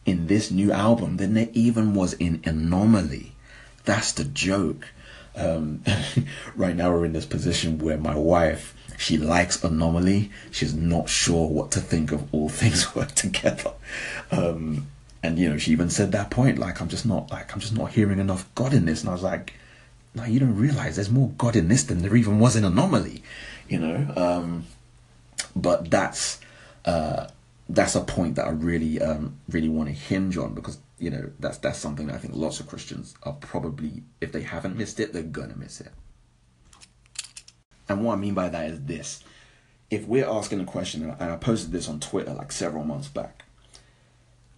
in 0.04 0.26
this 0.26 0.50
new 0.50 0.72
album 0.72 1.18
than 1.18 1.34
there 1.34 1.48
even 1.52 1.94
was 1.94 2.14
in 2.14 2.42
Anomaly. 2.44 3.32
That's 3.84 4.12
the 4.12 4.24
joke 4.24 4.88
um, 5.36 5.82
right 6.56 6.76
now 6.76 6.92
we're 6.92 7.04
in 7.04 7.12
this 7.12 7.26
position 7.26 7.78
where 7.78 7.98
my 7.98 8.16
wife 8.16 8.73
she 8.98 9.16
likes 9.16 9.62
anomaly. 9.62 10.30
She's 10.50 10.74
not 10.74 11.08
sure 11.08 11.48
what 11.48 11.70
to 11.72 11.80
think 11.80 12.12
of 12.12 12.32
all 12.32 12.48
things 12.60 12.94
work 12.96 13.12
together. 13.12 13.72
Um, 14.30 14.88
and 15.22 15.38
you 15.38 15.48
know 15.48 15.56
she 15.56 15.72
even 15.72 15.88
said 15.88 16.12
that 16.12 16.28
point 16.28 16.58
like 16.58 16.82
i'm 16.82 16.88
just 16.88 17.06
not 17.06 17.30
like 17.30 17.50
i'm 17.54 17.58
just 17.58 17.74
not 17.74 17.92
hearing 17.92 18.18
enough 18.18 18.46
god 18.54 18.74
in 18.74 18.84
this. 18.84 19.00
And 19.00 19.08
i 19.08 19.12
was 19.14 19.22
like 19.22 19.54
no 20.14 20.24
you 20.24 20.38
don't 20.38 20.54
realize 20.54 20.96
there's 20.96 21.10
more 21.10 21.30
god 21.38 21.56
in 21.56 21.68
this 21.68 21.82
than 21.84 22.02
there 22.02 22.14
even 22.14 22.38
was 22.38 22.56
in 22.56 22.64
anomaly 22.64 23.22
you 23.66 23.78
know? 23.78 24.12
Um, 24.18 24.66
but 25.56 25.90
that's 25.90 26.40
uh, 26.84 27.28
that's 27.70 27.94
a 27.94 28.02
point 28.02 28.34
that 28.34 28.46
i 28.46 28.50
really 28.50 29.00
um, 29.00 29.36
really 29.48 29.70
want 29.70 29.88
to 29.88 29.94
hinge 29.94 30.36
on 30.36 30.52
because 30.52 30.76
you 30.98 31.10
know 31.10 31.30
that's 31.38 31.58
that's 31.58 31.78
something 31.78 32.06
that 32.06 32.14
I 32.14 32.18
think 32.18 32.34
lots 32.34 32.60
of 32.60 32.66
Christians 32.66 33.14
are 33.24 33.34
probably 33.34 34.02
if 34.20 34.32
they 34.32 34.42
haven't 34.42 34.76
missed 34.76 35.00
it, 35.00 35.12
they're 35.12 35.22
gonna 35.22 35.56
miss 35.56 35.80
it. 35.80 35.92
And 37.88 38.04
what 38.04 38.14
I 38.14 38.16
mean 38.16 38.34
by 38.34 38.48
that 38.48 38.70
is 38.70 38.84
this: 38.84 39.22
if 39.90 40.06
we're 40.06 40.28
asking 40.28 40.60
a 40.60 40.64
question, 40.64 41.14
and 41.18 41.30
I 41.30 41.36
posted 41.36 41.72
this 41.72 41.88
on 41.88 42.00
Twitter 42.00 42.32
like 42.32 42.52
several 42.52 42.84
months 42.84 43.08
back, 43.08 43.44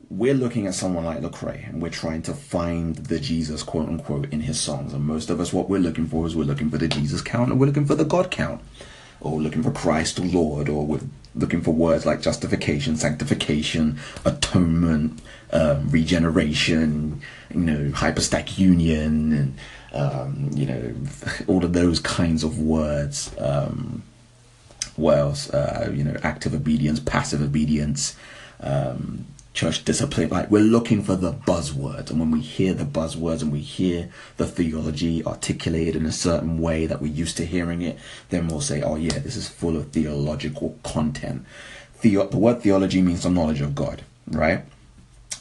we're 0.09 0.35
looking 0.35 0.67
at 0.67 0.75
someone 0.75 1.05
like 1.05 1.19
Lecrae 1.19 1.69
and 1.69 1.83
we're 1.83 1.91
trying 1.91 2.23
to 2.23 2.35
find 2.35 2.95
the 2.95 3.19
Jesus 3.19 3.63
quote 3.63 3.89
unquote 3.89 4.33
in 4.33 4.41
his 4.43 4.61
songs, 4.61 4.93
and 4.93 5.05
most 5.05 5.31
of 5.31 5.41
us, 5.41 5.53
what 5.53 5.69
we're 5.69 5.81
looking 5.81 6.07
for 6.07 6.27
is 6.27 6.37
we're 6.37 6.45
looking 6.45 6.71
for 6.71 6.79
the 6.79 6.89
Jesus 6.89 7.21
count, 7.21 7.51
or 7.51 7.57
we're 7.57 7.67
looking 7.67 7.87
for 7.87 7.97
the 7.97 8.05
God 8.05 8.31
count, 8.31 8.63
or 9.21 9.41
looking 9.41 9.63
for 9.63 9.73
Christ 9.73 10.21
or 10.21 10.27
Lord, 10.27 10.69
or 10.69 10.87
we're 10.87 11.01
looking 11.35 11.61
for 11.61 11.73
words 11.73 12.07
like 12.07 12.23
justification, 12.23 12.97
sanctification, 12.97 13.99
atonement, 14.25 15.21
um, 15.53 15.89
regeneration, 15.91 17.21
you 17.51 17.61
know, 17.61 17.91
hypostatic 17.93 18.59
union, 18.59 19.33
and 19.33 19.59
um, 19.97 20.51
you 20.55 20.67
know, 20.67 20.95
all 21.47 21.65
of 21.65 21.73
those 21.73 21.99
kinds 22.01 22.45
of 22.45 22.59
words. 22.59 23.35
Um, 23.39 24.03
what 24.97 25.19
else? 25.19 25.51
Uh, 25.51 25.91
you 25.93 26.05
know, 26.05 26.17
active 26.23 26.55
obedience, 26.55 27.01
passive 27.01 27.43
obedience, 27.43 28.17
um, 28.61 29.27
church 29.53 29.85
discipline. 29.85 30.29
Like 30.29 30.51
we're 30.51 30.63
looking 30.63 31.03
for 31.03 31.17
the 31.17 31.33
buzzwords, 31.33 32.11
and 32.11 32.21
when 32.21 32.31
we 32.31 32.41
hear 32.41 32.75
the 32.75 32.85
buzzwords 32.85 33.43
and 33.43 33.53
we 33.53 33.61
hear 33.61 34.11
the 34.37 34.47
theology 34.47 35.25
articulated 35.25 35.97
in 35.97 36.07
a 36.07 36.13
certain 36.13 36.61
way 36.61 36.87
that 36.87 37.01
we're 37.01 37.13
used 37.13 37.37
to 37.39 37.47
hearing 37.47 37.83
it, 37.83 37.99
then 38.31 38.49
we'll 38.49 38.61
say, 38.61 38.83
"Oh 38.83 38.97
yeah, 38.97 39.19
this 39.19 39.37
is 39.37 39.49
full 39.49 39.77
of 39.77 39.93
theological 39.93 40.79
content." 40.83 41.45
The, 42.03 42.17
the 42.31 42.37
word 42.37 42.61
theology 42.61 43.01
means 43.01 43.23
the 43.23 43.31
knowledge 43.31 43.63
of 43.63 43.75
God, 43.75 44.03
right? 44.29 44.65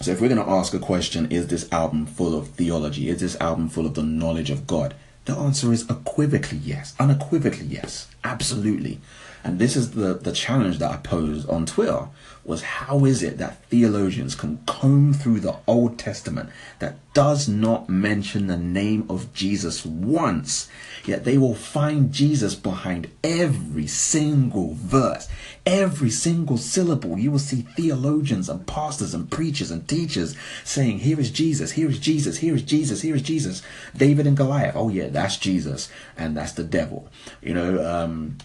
So 0.02 0.12
if 0.12 0.22
we're 0.22 0.28
going 0.30 0.44
to 0.44 0.52
ask 0.52 0.74
a 0.74 0.80
question, 0.80 1.32
is 1.32 1.48
this 1.48 1.72
album 1.72 2.06
full 2.06 2.38
of 2.38 2.50
theology? 2.50 3.10
Is 3.10 3.22
this 3.22 3.36
album 3.38 3.70
full 3.70 3.86
of 3.86 3.94
the 3.94 4.04
knowledge 4.04 4.50
of 4.50 4.68
God? 4.68 4.94
The 5.24 5.34
answer 5.36 5.72
is 5.74 5.90
equivocally 5.90 6.60
yes, 6.60 6.94
unequivocally 7.00 7.66
yes, 7.66 8.08
absolutely. 8.24 9.00
And 9.46 9.60
this 9.60 9.76
is 9.76 9.92
the, 9.92 10.16
the 10.16 10.32
challenge 10.32 10.80
that 10.80 10.92
I 10.92 10.98
posed 10.98 11.48
on 11.48 11.68
Twitter 11.68 12.08
was 12.44 12.64
how 12.64 13.06
is 13.06 13.22
it 13.22 13.38
that 13.38 13.64
theologians 13.66 14.34
can 14.34 14.58
comb 14.66 15.14
through 15.14 15.40
the 15.40 15.56
Old 15.68 16.00
Testament 16.00 16.50
that 16.80 16.96
does 17.14 17.48
not 17.48 17.88
mention 17.88 18.48
the 18.48 18.58
name 18.58 19.06
of 19.08 19.32
Jesus 19.34 19.86
once, 19.86 20.68
yet 21.06 21.26
they 21.26 21.38
will 21.38 21.54
find 21.54 22.12
Jesus 22.12 22.56
behind 22.56 23.12
every 23.24 23.86
single 23.86 24.74
verse, 24.74 25.28
every 25.64 26.10
single 26.10 26.58
syllable. 26.58 27.20
You 27.20 27.30
will 27.30 27.38
see 27.38 27.68
theologians 27.76 28.50
and 28.50 28.66
pastors 28.66 29.14
and 29.14 29.30
preachers 29.30 29.70
and 29.70 29.88
teachers 29.88 30.36
saying, 30.64 31.00
Here 31.00 31.20
is 31.20 31.30
Jesus, 31.30 31.74
here 31.74 31.90
is 31.90 32.00
Jesus, 32.00 32.40
here 32.40 32.56
is 32.56 32.64
Jesus, 32.64 33.02
here 33.02 33.16
is 33.16 33.22
Jesus. 33.22 33.62
David 33.96 34.26
and 34.26 34.36
Goliath, 34.36 34.76
oh 34.76 34.90
yeah, 34.90 35.10
that's 35.10 35.38
Jesus, 35.38 35.88
and 36.18 36.36
that's 36.36 36.54
the 36.54 36.64
devil. 36.64 37.10
You 37.44 37.54
know, 37.54 37.86
um, 37.88 38.38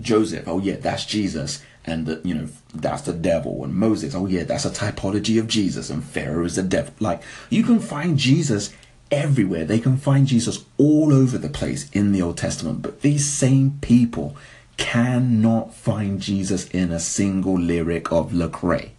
Joseph, 0.00 0.46
oh 0.46 0.60
yeah, 0.60 0.76
that's 0.76 1.04
Jesus 1.04 1.62
and 1.88 2.06
the, 2.06 2.20
you 2.22 2.34
know 2.34 2.48
that's 2.74 3.02
the 3.02 3.12
devil 3.12 3.64
and 3.64 3.74
moses. 3.74 4.14
Oh 4.14 4.26
yeah 4.26 4.44
that's 4.44 4.64
a 4.64 4.70
typology 4.70 5.40
of 5.40 5.48
jesus 5.48 5.90
and 5.90 6.04
pharaoh 6.04 6.44
is 6.44 6.56
the 6.56 6.62
devil. 6.62 6.92
Like 7.00 7.22
you 7.50 7.62
can 7.62 7.80
find 7.80 8.18
jesus 8.18 8.72
everywhere. 9.10 9.64
They 9.64 9.80
can 9.80 9.96
find 9.96 10.26
jesus 10.26 10.64
all 10.76 11.12
over 11.12 11.38
the 11.38 11.48
place 11.48 11.90
in 11.90 12.12
the 12.12 12.22
old 12.22 12.36
testament 12.36 12.82
but 12.82 13.00
these 13.00 13.26
same 13.28 13.78
people 13.80 14.36
cannot 14.76 15.74
find 15.74 16.20
jesus 16.20 16.68
in 16.68 16.92
a 16.92 17.00
single 17.00 17.58
lyric 17.58 18.12
of 18.12 18.32
lecrae. 18.32 18.90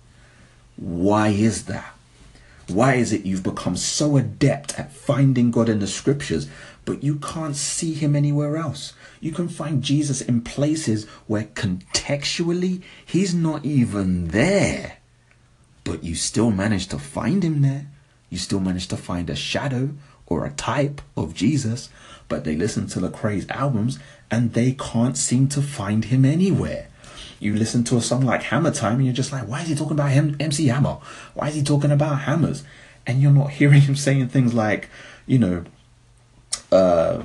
Why 0.75 1.29
is 1.29 1.65
that? 1.65 1.93
Why 2.67 2.95
is 2.95 3.13
it 3.13 3.25
you've 3.25 3.43
become 3.43 3.75
so 3.75 4.17
adept 4.17 4.79
at 4.79 4.91
finding 4.91 5.51
god 5.51 5.69
in 5.69 5.79
the 5.79 5.87
scriptures 5.87 6.47
but 6.89 7.03
you 7.03 7.15
can't 7.15 7.55
see 7.55 7.93
him 7.93 8.15
anywhere 8.15 8.57
else 8.57 8.93
you 9.21 9.31
can 9.31 9.49
find 9.49 9.83
Jesus 9.83 10.21
in 10.21 10.41
places 10.41 11.05
where 11.27 11.43
contextually 11.43 12.81
he's 13.05 13.33
not 13.33 13.65
even 13.65 14.29
there. 14.29 14.97
But 15.83 16.03
you 16.03 16.15
still 16.15 16.51
manage 16.51 16.87
to 16.87 16.99
find 16.99 17.43
him 17.43 17.61
there. 17.61 17.87
You 18.29 18.37
still 18.37 18.59
manage 18.59 18.87
to 18.87 18.97
find 18.97 19.29
a 19.29 19.35
shadow 19.35 19.91
or 20.25 20.45
a 20.45 20.51
type 20.51 21.01
of 21.17 21.33
Jesus. 21.33 21.89
But 22.27 22.43
they 22.43 22.55
listen 22.55 22.87
to 22.87 22.99
Lecrae's 22.99 23.49
albums 23.49 23.99
and 24.29 24.53
they 24.53 24.73
can't 24.73 25.17
seem 25.17 25.47
to 25.49 25.61
find 25.61 26.05
him 26.05 26.23
anywhere. 26.23 26.87
You 27.39 27.55
listen 27.55 27.83
to 27.85 27.97
a 27.97 28.01
song 28.01 28.25
like 28.25 28.43
Hammer 28.43 28.71
Time 28.71 28.95
and 28.95 29.05
you're 29.05 29.13
just 29.13 29.31
like, 29.31 29.47
why 29.47 29.61
is 29.61 29.69
he 29.69 29.75
talking 29.75 29.93
about 29.93 30.11
him, 30.11 30.35
MC 30.39 30.67
Hammer? 30.67 30.99
Why 31.33 31.47
is 31.47 31.55
he 31.55 31.63
talking 31.63 31.91
about 31.91 32.21
hammers? 32.21 32.63
And 33.07 33.21
you're 33.21 33.31
not 33.31 33.51
hearing 33.51 33.81
him 33.81 33.95
saying 33.95 34.27
things 34.29 34.53
like, 34.53 34.89
you 35.25 35.39
know, 35.39 35.63
uh, 36.71 37.21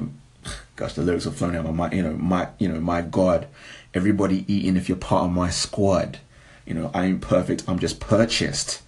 gosh, 0.77 0.95
the 0.95 1.03
lyrics 1.03 1.27
are 1.27 1.31
flowing 1.31 1.57
out 1.57 1.67
of 1.67 1.75
my. 1.75 1.91
You 1.91 2.03
know, 2.03 2.13
my, 2.13 2.49
you 2.59 2.69
know, 2.69 2.81
my 2.81 3.03
God, 3.03 3.47
everybody 3.93 4.45
eating 4.53 4.77
if 4.77 4.89
you're 4.89 4.99
part 4.99 5.25
of 5.25 5.33
my 5.33 5.51
squad. 5.51 6.19
You 6.67 6.75
know, 6.75 6.91
I 6.95 7.07
ain't 7.07 7.21
perfect. 7.21 7.65
I'm 7.69 7.79
just 7.79 8.01
purchased. 8.01 8.83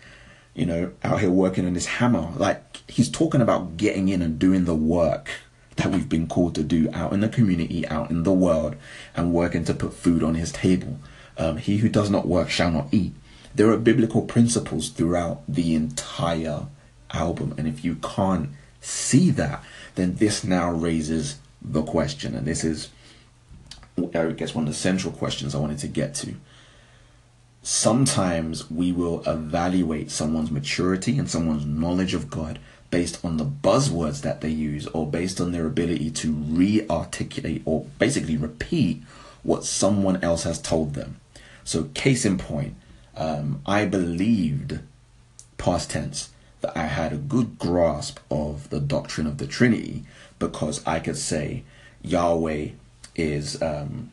You 0.55 0.65
know, 0.65 0.93
out 1.05 1.21
here 1.21 1.31
working 1.31 1.67
on 1.67 1.75
this 1.75 1.87
hammer. 1.87 2.33
Like 2.37 2.79
he's 2.89 3.11
talking 3.11 3.41
about 3.41 3.77
getting 3.77 4.09
in 4.09 4.23
and 4.23 4.39
doing 4.39 4.65
the 4.65 4.75
work 4.75 5.31
that 5.77 5.91
we've 5.91 6.09
been 6.09 6.27
called 6.27 6.55
to 6.55 6.63
do 6.63 6.89
out 6.93 7.13
in 7.13 7.21
the 7.21 7.29
community, 7.29 7.87
out 7.89 8.11
in 8.11 8.23
the 8.23 8.33
world, 8.33 8.77
and 9.15 9.33
working 9.33 9.65
to 9.65 9.75
put 9.75 9.93
food 9.93 10.23
on 10.23 10.35
his 10.35 10.53
table. 10.53 10.99
Um, 11.39 11.59
he 11.59 11.79
who 11.79 11.89
does 11.89 12.11
not 12.11 12.27
work 12.27 12.49
shall 12.49 12.71
not 12.71 12.89
eat. 12.93 13.13
There 13.55 13.71
are 13.71 13.79
biblical 13.79 14.23
principles 14.23 14.89
throughout 14.89 15.43
the 15.47 15.75
entire 15.75 16.67
album, 17.13 17.55
and 17.59 17.69
if 17.69 17.85
you 17.85 17.97
can't 17.97 18.51
see 18.81 19.31
that, 19.33 19.63
then 19.97 20.15
this 20.15 20.45
now 20.45 20.71
raises 20.71 21.39
the 21.61 21.83
question, 21.83 22.35
and 22.35 22.47
this 22.47 22.63
is, 22.63 22.91
I 24.15 24.31
guess, 24.31 24.55
one 24.55 24.65
of 24.65 24.73
the 24.73 24.79
central 24.79 25.13
questions 25.13 25.55
I 25.55 25.59
wanted 25.59 25.79
to 25.79 25.89
get 25.89 26.15
to. 26.17 26.35
Sometimes 27.63 28.71
we 28.71 28.93
will 28.93 29.25
evaluate 29.27 30.11
someone's 30.11 30.53
maturity 30.53 31.19
and 31.19 31.29
someone's 31.29 31.67
knowledge 31.67 32.15
of 32.15 32.31
God 32.31 32.61
based 32.91 33.25
on 33.25 33.37
the 33.37 33.45
buzzwords 33.45 34.23
that 34.23 34.41
they 34.41 34.51
use 34.51 34.87
or 34.89 35.11
based 35.11 35.41
on 35.41 35.51
their 35.51 35.67
ability 35.67 36.11
to 36.11 36.33
re 36.33 36.87
articulate 36.89 37.63
or 37.65 37.87
basically 37.99 38.37
repeat 38.37 39.03
what 39.43 39.65
someone 39.65 40.23
else 40.23 40.45
has 40.45 40.61
told 40.61 40.95
them. 40.95 41.21
So, 41.65 41.85
case 41.95 42.25
in 42.25 42.39
point, 42.39 42.77
um, 43.17 43.63
I 43.67 43.87
believed, 43.87 44.79
past 45.59 45.91
tense, 45.91 46.31
that 46.61 46.77
I 46.77 46.87
had 46.87 47.13
a 47.13 47.17
good 47.17 47.59
grasp 47.59 48.19
of 48.31 48.71
the 48.71 48.81
doctrine 48.81 49.27
of 49.27 49.39
the 49.39 49.47
Trinity 49.47 50.05
because 50.39 50.87
I 50.87 51.01
could 51.01 51.17
say 51.17 51.65
Yahweh 52.03 52.69
is 53.15 53.61
um, 53.63 54.11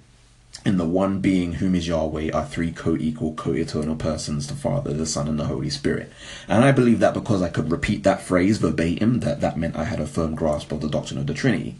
in 0.65 0.77
the 0.77 0.85
one 0.85 1.19
being 1.19 1.53
whom 1.53 1.75
is 1.75 1.87
Yahweh 1.87 2.31
are 2.31 2.45
three 2.45 2.71
co-equal, 2.71 3.33
co-eternal 3.33 3.95
persons, 3.95 4.47
the 4.47 4.55
Father, 4.55 4.93
the 4.93 5.05
Son, 5.05 5.27
and 5.27 5.39
the 5.39 5.45
Holy 5.45 5.69
Spirit. 5.69 6.11
And 6.47 6.63
I 6.63 6.71
believe 6.71 6.99
that 6.99 7.13
because 7.13 7.41
I 7.41 7.49
could 7.49 7.71
repeat 7.71 8.03
that 8.03 8.21
phrase 8.21 8.57
verbatim, 8.59 9.19
that 9.21 9.41
that 9.41 9.57
meant 9.57 9.75
I 9.75 9.83
had 9.85 9.99
a 9.99 10.07
firm 10.07 10.35
grasp 10.35 10.71
of 10.71 10.81
the 10.81 10.89
doctrine 10.89 11.19
of 11.19 11.27
the 11.27 11.33
Trinity. 11.33 11.75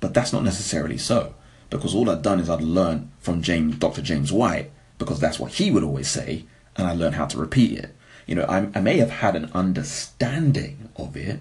But 0.00 0.14
that's 0.14 0.32
not 0.32 0.42
necessarily 0.42 0.98
so, 0.98 1.34
because 1.70 1.94
all 1.94 2.10
I'd 2.10 2.22
done 2.22 2.40
is 2.40 2.50
I'd 2.50 2.60
learned 2.60 3.10
from 3.20 3.40
James, 3.40 3.76
Dr. 3.76 4.02
James 4.02 4.32
White, 4.32 4.70
because 4.98 5.20
that's 5.20 5.38
what 5.38 5.52
he 5.52 5.70
would 5.70 5.84
always 5.84 6.08
say, 6.08 6.44
and 6.76 6.86
I 6.86 6.94
learned 6.94 7.14
how 7.14 7.26
to 7.26 7.38
repeat 7.38 7.78
it. 7.78 7.94
You 8.26 8.36
know, 8.36 8.44
I, 8.44 8.68
I 8.74 8.80
may 8.80 8.98
have 8.98 9.10
had 9.10 9.36
an 9.36 9.50
understanding 9.54 10.88
of 10.96 11.16
it, 11.16 11.40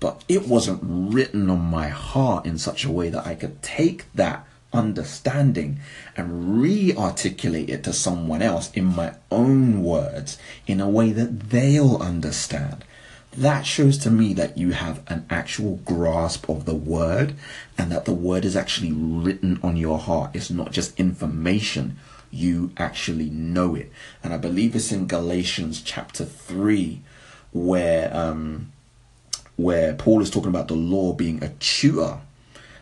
but 0.00 0.24
it 0.28 0.46
wasn't 0.46 0.80
written 0.82 1.48
on 1.48 1.60
my 1.60 1.88
heart 1.88 2.46
in 2.46 2.58
such 2.58 2.84
a 2.84 2.90
way 2.90 3.08
that 3.10 3.26
I 3.26 3.34
could 3.34 3.62
take 3.62 4.12
that 4.14 4.46
understanding 4.72 5.78
and 6.16 6.60
re 6.60 6.94
articulate 6.94 7.70
it 7.70 7.84
to 7.84 7.92
someone 7.92 8.42
else 8.42 8.70
in 8.72 8.84
my 8.84 9.14
own 9.30 9.82
words 9.82 10.38
in 10.66 10.80
a 10.80 10.88
way 10.88 11.12
that 11.12 11.50
they'll 11.50 11.96
understand. 11.96 12.84
That 13.36 13.66
shows 13.66 13.98
to 13.98 14.10
me 14.10 14.32
that 14.34 14.56
you 14.56 14.72
have 14.72 15.02
an 15.08 15.26
actual 15.28 15.76
grasp 15.84 16.48
of 16.48 16.64
the 16.64 16.74
word 16.74 17.34
and 17.76 17.92
that 17.92 18.06
the 18.06 18.14
word 18.14 18.44
is 18.44 18.56
actually 18.56 18.92
written 18.92 19.60
on 19.62 19.76
your 19.76 19.98
heart. 19.98 20.30
It's 20.34 20.50
not 20.50 20.72
just 20.72 20.98
information, 20.98 21.98
you 22.36 22.70
actually 22.76 23.30
know 23.30 23.74
it. 23.74 23.90
And 24.22 24.32
I 24.32 24.36
believe 24.36 24.76
it's 24.76 24.92
in 24.92 25.06
Galatians 25.06 25.82
chapter 25.82 26.24
3 26.24 27.00
where 27.52 28.14
um, 28.14 28.72
where 29.56 29.94
Paul 29.94 30.20
is 30.20 30.30
talking 30.30 30.50
about 30.50 30.68
the 30.68 30.74
law 30.74 31.12
being 31.12 31.42
a 31.42 31.48
tutor 31.58 32.20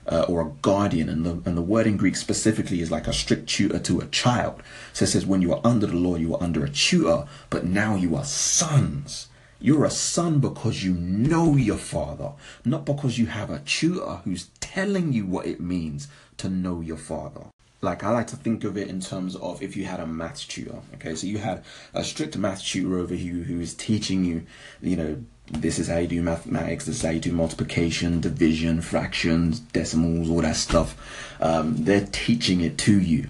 uh, 0.07 0.27
or 0.29 0.43
a 0.43 0.51
guardian, 0.61 1.09
and 1.09 1.25
the 1.25 1.41
and 1.49 1.57
the 1.57 1.63
word 1.63 1.87
in 1.87 1.97
Greek 1.97 2.17
specifically 2.17 2.81
is 2.81 2.91
like 2.91 3.07
a 3.07 3.13
strict 3.13 3.49
tutor 3.49 3.79
to 3.79 4.01
a 4.01 4.07
child. 4.07 4.63
So 4.93 5.05
it 5.05 5.09
says, 5.09 5.25
when 5.25 5.41
you 5.41 5.53
are 5.53 5.61
under 5.65 5.87
the 5.87 5.97
law, 5.97 6.17
you 6.17 6.35
are 6.35 6.43
under 6.43 6.65
a 6.65 6.71
tutor, 6.71 7.27
but 7.51 7.65
now 7.65 7.95
you 7.95 8.17
are 8.17 8.25
sons. 8.25 9.29
You're 9.61 9.87
a 9.87 9.91
son 9.91 10.41
because 10.41 10.85
you 10.85 10.93
know 10.93 11.57
your 11.57 11.79
father, 11.79 12.33
not 12.67 12.85
because 12.85 13.19
you 13.19 13.27
have 13.27 13.49
a 13.49 13.61
tutor 13.61 14.21
who's 14.25 14.51
telling 14.61 15.15
you 15.15 15.25
what 15.25 15.47
it 15.47 15.61
means 15.61 16.09
to 16.37 16.51
know 16.51 16.83
your 16.83 16.99
father. 16.99 17.47
Like 17.85 18.03
I 18.03 18.11
like 18.11 18.27
to 18.29 18.37
think 18.37 18.65
of 18.65 18.77
it 18.79 18.89
in 18.89 19.01
terms 19.01 19.37
of 19.37 19.63
if 19.63 19.77
you 19.77 19.85
had 19.85 20.01
a 20.01 20.07
maths 20.07 20.47
tutor. 20.47 20.81
Okay, 20.95 21.15
so 21.15 21.27
you 21.27 21.39
had 21.39 21.63
a 21.93 22.03
strict 22.03 22.37
maths 22.37 22.69
tutor 22.69 22.99
over 22.99 23.15
you 23.15 23.43
who 23.45 23.61
is 23.61 23.75
teaching 23.75 24.25
you, 24.25 24.47
you 24.81 24.97
know, 24.97 25.23
this 25.51 25.79
is 25.79 25.89
how 25.89 25.99
you 25.99 26.07
do 26.07 26.23
mathematics, 26.23 26.87
this 26.87 26.97
is 26.97 27.03
how 27.03 27.11
you 27.11 27.21
do 27.21 27.33
multiplication, 27.33 28.21
division, 28.21 28.81
fractions, 28.81 29.61
decimals, 29.61 30.31
all 30.31 30.41
that 30.41 30.57
stuff. 30.57 30.97
Um, 31.41 31.85
they're 31.85 32.09
teaching 32.11 32.63
it 32.63 32.79
to 32.79 32.99
you. 32.99 33.29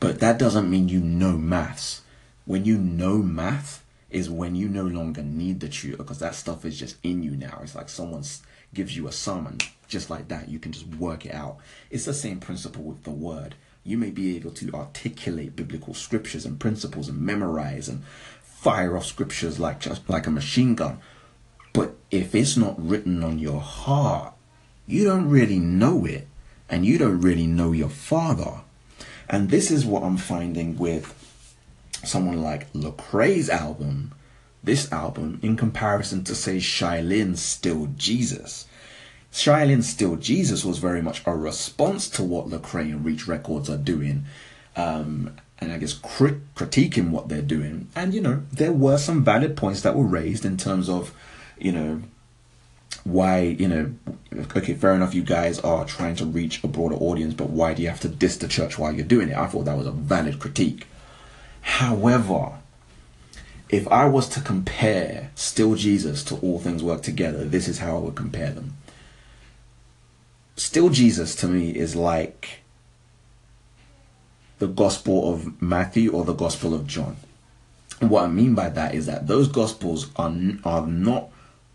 But 0.00 0.20
that 0.20 0.38
doesn't 0.38 0.70
mean 0.70 0.88
you 0.88 1.00
know 1.00 1.36
maths. 1.36 2.00
When 2.46 2.64
you 2.64 2.78
know 2.78 3.18
math 3.18 3.84
is 4.10 4.30
when 4.30 4.54
you 4.54 4.68
no 4.68 4.84
longer 4.84 5.22
need 5.22 5.60
the 5.60 5.68
tutor 5.68 5.98
because 5.98 6.18
that 6.18 6.34
stuff 6.34 6.64
is 6.64 6.78
just 6.78 6.96
in 7.02 7.22
you 7.22 7.32
now. 7.32 7.60
It's 7.62 7.74
like 7.74 7.88
someone 7.88 8.24
gives 8.74 8.96
you 8.96 9.06
a 9.06 9.12
sum 9.12 9.46
and 9.46 9.62
just 9.86 10.08
like 10.08 10.28
that 10.28 10.48
you 10.48 10.58
can 10.58 10.72
just 10.72 10.86
work 10.86 11.26
it 11.26 11.34
out. 11.34 11.58
It's 11.90 12.06
the 12.06 12.14
same 12.14 12.40
principle 12.40 12.82
with 12.82 13.04
the 13.04 13.10
word. 13.10 13.54
You 13.84 13.98
may 13.98 14.10
be 14.10 14.36
able 14.36 14.52
to 14.52 14.72
articulate 14.72 15.56
biblical 15.56 15.94
scriptures 15.94 16.46
and 16.46 16.60
principles 16.60 17.08
and 17.08 17.20
memorize 17.20 17.88
and 17.88 18.04
fire 18.42 18.96
off 18.96 19.06
scriptures 19.06 19.58
like 19.58 19.80
just 19.80 20.08
like 20.08 20.26
a 20.26 20.30
machine 20.30 20.74
gun 20.76 21.00
but 21.72 21.96
if 22.10 22.34
it's 22.34 22.56
not 22.56 22.74
written 22.78 23.22
on 23.22 23.38
your 23.38 23.60
heart, 23.60 24.34
you 24.86 25.04
don't 25.04 25.28
really 25.28 25.58
know 25.58 26.04
it 26.04 26.28
and 26.68 26.84
you 26.84 26.98
don't 26.98 27.20
really 27.20 27.46
know 27.46 27.72
your 27.72 27.88
father. 27.88 28.60
And 29.28 29.48
this 29.48 29.70
is 29.70 29.86
what 29.86 30.02
I'm 30.02 30.18
finding 30.18 30.76
with 30.76 31.18
someone 32.04 32.42
like 32.42 32.72
Lecrae's 32.72 33.48
album, 33.48 34.12
this 34.62 34.90
album, 34.92 35.38
in 35.42 35.56
comparison 35.56 36.24
to 36.24 36.34
say 36.34 36.58
Shai 36.58 37.00
Still 37.34 37.88
Jesus. 37.96 38.66
Shai 39.32 39.80
Still 39.80 40.16
Jesus 40.16 40.64
was 40.64 40.78
very 40.78 41.02
much 41.02 41.22
a 41.26 41.34
response 41.34 42.08
to 42.10 42.22
what 42.22 42.48
Lecrae 42.48 42.92
and 42.92 43.04
Reach 43.04 43.26
Records 43.26 43.68
are 43.70 43.78
doing. 43.78 44.24
Um, 44.76 45.34
and 45.58 45.72
I 45.72 45.78
guess 45.78 45.94
crit- 45.94 46.54
critiquing 46.54 47.10
what 47.10 47.28
they're 47.28 47.42
doing. 47.42 47.88
And 47.96 48.12
you 48.12 48.20
know, 48.20 48.42
there 48.52 48.72
were 48.72 48.98
some 48.98 49.24
valid 49.24 49.56
points 49.56 49.82
that 49.82 49.96
were 49.96 50.04
raised 50.04 50.44
in 50.44 50.56
terms 50.56 50.88
of 50.88 51.14
you 51.58 51.72
know, 51.72 52.02
why 53.04 53.40
you 53.40 53.66
know 53.66 53.92
okay 54.56 54.74
fair 54.74 54.94
enough 54.94 55.14
you 55.14 55.22
guys 55.22 55.58
are 55.60 55.84
trying 55.84 56.14
to 56.14 56.24
reach 56.24 56.62
a 56.62 56.68
broader 56.68 56.94
audience 56.96 57.34
but 57.34 57.50
why 57.50 57.74
do 57.74 57.82
you 57.82 57.88
have 57.88 58.00
to 58.00 58.08
diss 58.08 58.36
the 58.36 58.46
church 58.46 58.78
while 58.78 58.92
you're 58.92 59.04
doing 59.04 59.28
it 59.28 59.36
i 59.36 59.46
thought 59.46 59.64
that 59.64 59.76
was 59.76 59.86
a 59.86 59.92
valid 59.92 60.38
critique 60.38 60.86
however 61.62 62.52
if 63.68 63.88
i 63.88 64.06
was 64.06 64.28
to 64.28 64.40
compare 64.40 65.30
still 65.34 65.74
jesus 65.74 66.22
to 66.22 66.36
all 66.36 66.60
things 66.60 66.82
work 66.82 67.02
together 67.02 67.44
this 67.44 67.66
is 67.66 67.78
how 67.78 67.96
i 67.96 67.98
would 67.98 68.14
compare 68.14 68.52
them 68.52 68.76
still 70.56 70.88
jesus 70.88 71.34
to 71.34 71.46
me 71.46 71.70
is 71.70 71.96
like 71.96 72.60
the 74.58 74.66
gospel 74.68 75.32
of 75.32 75.60
matthew 75.60 76.12
or 76.12 76.24
the 76.24 76.34
gospel 76.34 76.74
of 76.74 76.86
john 76.86 77.16
what 78.00 78.24
i 78.24 78.28
mean 78.28 78.54
by 78.54 78.68
that 78.68 78.94
is 78.94 79.06
that 79.06 79.26
those 79.26 79.48
gospels 79.48 80.10
are, 80.16 80.32
are 80.64 80.86
not 80.86 81.28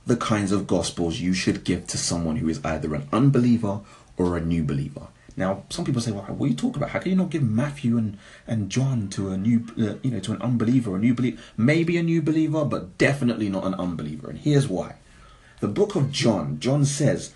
the 0.07 0.15
kinds 0.15 0.53
of 0.53 0.65
gospels 0.65 1.19
you 1.19 1.33
should 1.33 1.65
give 1.65 1.85
to 1.85 1.97
someone 1.97 2.37
who 2.37 2.47
is 2.47 2.63
either 2.63 2.95
an 2.95 3.07
unbeliever 3.11 3.81
or 4.15 4.37
a 4.37 4.41
new 4.41 4.63
believer. 4.63 5.07
Now, 5.35 5.63
some 5.69 5.85
people 5.85 6.01
say, 6.01 6.11
"Well, 6.11 6.23
what 6.23 6.45
are 6.45 6.49
you 6.49 6.55
talking 6.55 6.77
about? 6.77 6.91
How 6.91 6.99
can 6.99 7.11
you 7.11 7.17
not 7.17 7.29
give 7.29 7.43
Matthew 7.43 7.97
and, 7.97 8.17
and 8.47 8.71
John 8.71 9.09
to 9.09 9.29
a 9.29 9.37
new, 9.37 9.65
uh, 9.77 9.95
you 10.01 10.09
know, 10.09 10.19
to 10.21 10.31
an 10.31 10.41
unbeliever, 10.41 10.95
a 10.95 10.99
new 10.99 11.13
believer? 11.13 11.37
Maybe 11.57 11.97
a 11.97 12.03
new 12.03 12.21
believer, 12.21 12.65
but 12.65 12.97
definitely 12.97 13.49
not 13.49 13.65
an 13.65 13.75
unbeliever." 13.75 14.29
And 14.29 14.39
here's 14.39 14.67
why: 14.67 14.95
the 15.59 15.67
book 15.67 15.95
of 15.95 16.11
John, 16.11 16.59
John 16.59 16.85
says 16.85 17.33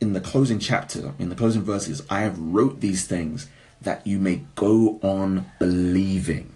in 0.00 0.12
the 0.12 0.20
closing 0.20 0.58
chapter, 0.58 1.12
in 1.18 1.28
the 1.28 1.34
closing 1.34 1.62
verses, 1.62 2.02
"I 2.08 2.20
have 2.20 2.38
wrote 2.38 2.80
these 2.80 3.04
things 3.04 3.46
that 3.82 4.06
you 4.06 4.18
may 4.18 4.42
go 4.54 4.98
on 5.02 5.46
believing." 5.58 6.52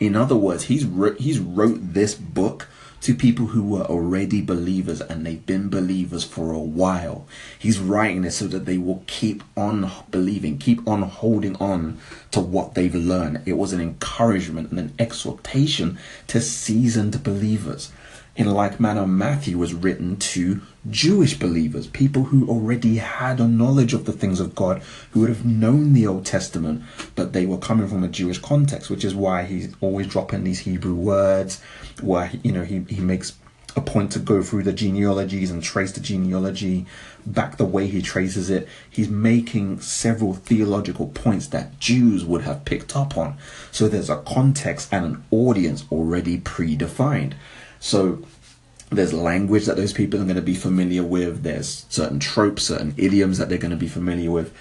In 0.00 0.16
other 0.16 0.36
words, 0.36 0.64
he's 0.64 0.84
wrote, 0.84 1.20
he's 1.20 1.38
wrote 1.38 1.94
this 1.94 2.14
book 2.14 2.68
to 3.00 3.14
people 3.14 3.48
who 3.48 3.62
were 3.62 3.82
already 3.82 4.40
believers 4.40 5.00
and 5.02 5.26
they've 5.26 5.44
been 5.44 5.68
believers 5.68 6.24
for 6.24 6.52
a 6.52 6.58
while. 6.58 7.26
He's 7.58 7.78
writing 7.78 8.24
it 8.24 8.32
so 8.32 8.46
that 8.48 8.64
they 8.64 8.78
will 8.78 9.04
keep 9.06 9.44
on 9.56 9.90
believing, 10.10 10.56
keep 10.56 10.86
on 10.88 11.02
holding 11.02 11.54
on 11.56 11.98
to 12.30 12.40
what 12.40 12.74
they've 12.74 12.94
learned. 12.94 13.42
It 13.44 13.58
was 13.58 13.74
an 13.74 13.80
encouragement 13.80 14.70
and 14.70 14.80
an 14.80 14.92
exhortation 14.98 15.98
to 16.28 16.40
seasoned 16.40 17.22
believers. 17.22 17.92
In 18.36 18.50
like 18.50 18.80
manner, 18.80 19.06
Matthew 19.06 19.58
was 19.58 19.72
written 19.72 20.16
to 20.16 20.60
Jewish 20.90 21.38
believers, 21.38 21.86
people 21.86 22.24
who 22.24 22.48
already 22.48 22.96
had 22.96 23.38
a 23.38 23.46
knowledge 23.46 23.94
of 23.94 24.06
the 24.06 24.12
things 24.12 24.40
of 24.40 24.56
God, 24.56 24.82
who 25.12 25.20
would 25.20 25.28
have 25.28 25.46
known 25.46 25.92
the 25.92 26.08
Old 26.08 26.26
Testament, 26.26 26.82
but 27.14 27.32
they 27.32 27.46
were 27.46 27.58
coming 27.58 27.86
from 27.86 28.02
a 28.02 28.08
Jewish 28.08 28.38
context, 28.38 28.90
which 28.90 29.04
is 29.04 29.14
why 29.14 29.44
he's 29.44 29.72
always 29.80 30.08
dropping 30.08 30.42
these 30.42 30.60
Hebrew 30.60 30.94
words, 30.94 31.62
why 32.00 32.40
you 32.42 32.50
know 32.50 32.64
he, 32.64 32.84
he 32.88 33.00
makes 33.00 33.34
a 33.76 33.80
point 33.80 34.12
to 34.12 34.18
go 34.18 34.42
through 34.42 34.62
the 34.62 34.72
genealogies 34.72 35.50
and 35.50 35.62
trace 35.62 35.92
the 35.92 36.00
genealogy 36.00 36.86
back 37.26 37.56
the 37.56 37.64
way 37.64 37.86
he 37.86 38.02
traces 38.02 38.50
it. 38.50 38.68
He's 38.88 39.08
making 39.08 39.80
several 39.80 40.34
theological 40.34 41.08
points 41.08 41.48
that 41.48 41.78
Jews 41.80 42.24
would 42.24 42.42
have 42.42 42.64
picked 42.64 42.96
up 42.96 43.16
on. 43.16 43.36
So 43.72 43.88
there's 43.88 44.10
a 44.10 44.22
context 44.22 44.88
and 44.92 45.04
an 45.04 45.24
audience 45.30 45.84
already 45.90 46.38
predefined. 46.38 47.34
So 47.84 48.22
there's 48.88 49.12
language 49.12 49.66
that 49.66 49.76
those 49.76 49.92
people 49.92 50.18
are 50.18 50.24
going 50.24 50.36
to 50.36 50.42
be 50.42 50.54
familiar 50.54 51.02
with. 51.02 51.42
There's 51.42 51.84
certain 51.90 52.18
tropes, 52.18 52.62
certain 52.62 52.94
idioms 52.96 53.36
that 53.36 53.50
they're 53.50 53.58
going 53.58 53.72
to 53.72 53.76
be 53.76 53.88
familiar 53.88 54.30
with. 54.30 54.54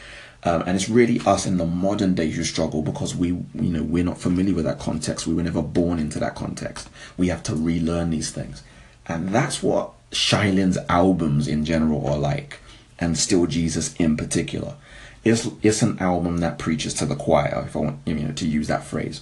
Um, 0.43 0.63
and 0.63 0.75
it's 0.75 0.89
really 0.89 1.21
us 1.25 1.45
in 1.45 1.55
the 1.55 1.65
modern 1.65 2.15
day 2.15 2.29
who 2.31 2.43
struggle 2.43 2.81
because 2.81 3.15
we, 3.15 3.27
you 3.27 3.45
know, 3.53 3.81
we're 3.81 4.03
not 4.03 4.17
familiar 4.17 4.53
with 4.53 4.65
that 4.65 4.77
context. 4.77 5.25
We 5.25 5.33
were 5.33 5.41
never 5.41 5.62
born 5.62 5.99
into 5.99 6.19
that 6.19 6.36
context. 6.36 6.89
We 7.15 7.29
have 7.29 7.43
to 7.43 7.55
relearn 7.55 8.09
these 8.09 8.29
things, 8.29 8.62
and 9.07 9.29
that's 9.29 9.63
what 9.63 9.91
Shai 10.12 10.49
Linne's 10.49 10.77
albums 10.89 11.47
in 11.47 11.63
general 11.63 12.05
are 12.05 12.17
like, 12.17 12.59
and 12.99 13.17
Still 13.17 13.45
Jesus 13.45 13.95
in 13.95 14.17
particular. 14.17 14.75
It's 15.23 15.47
it's 15.62 15.81
an 15.81 15.97
album 15.99 16.39
that 16.39 16.59
preaches 16.59 16.93
to 16.95 17.05
the 17.05 17.15
choir, 17.15 17.63
if 17.65 17.77
I 17.77 17.79
want 17.79 17.99
you 18.05 18.15
know 18.15 18.33
to 18.33 18.45
use 18.45 18.67
that 18.67 18.83
phrase. 18.83 19.21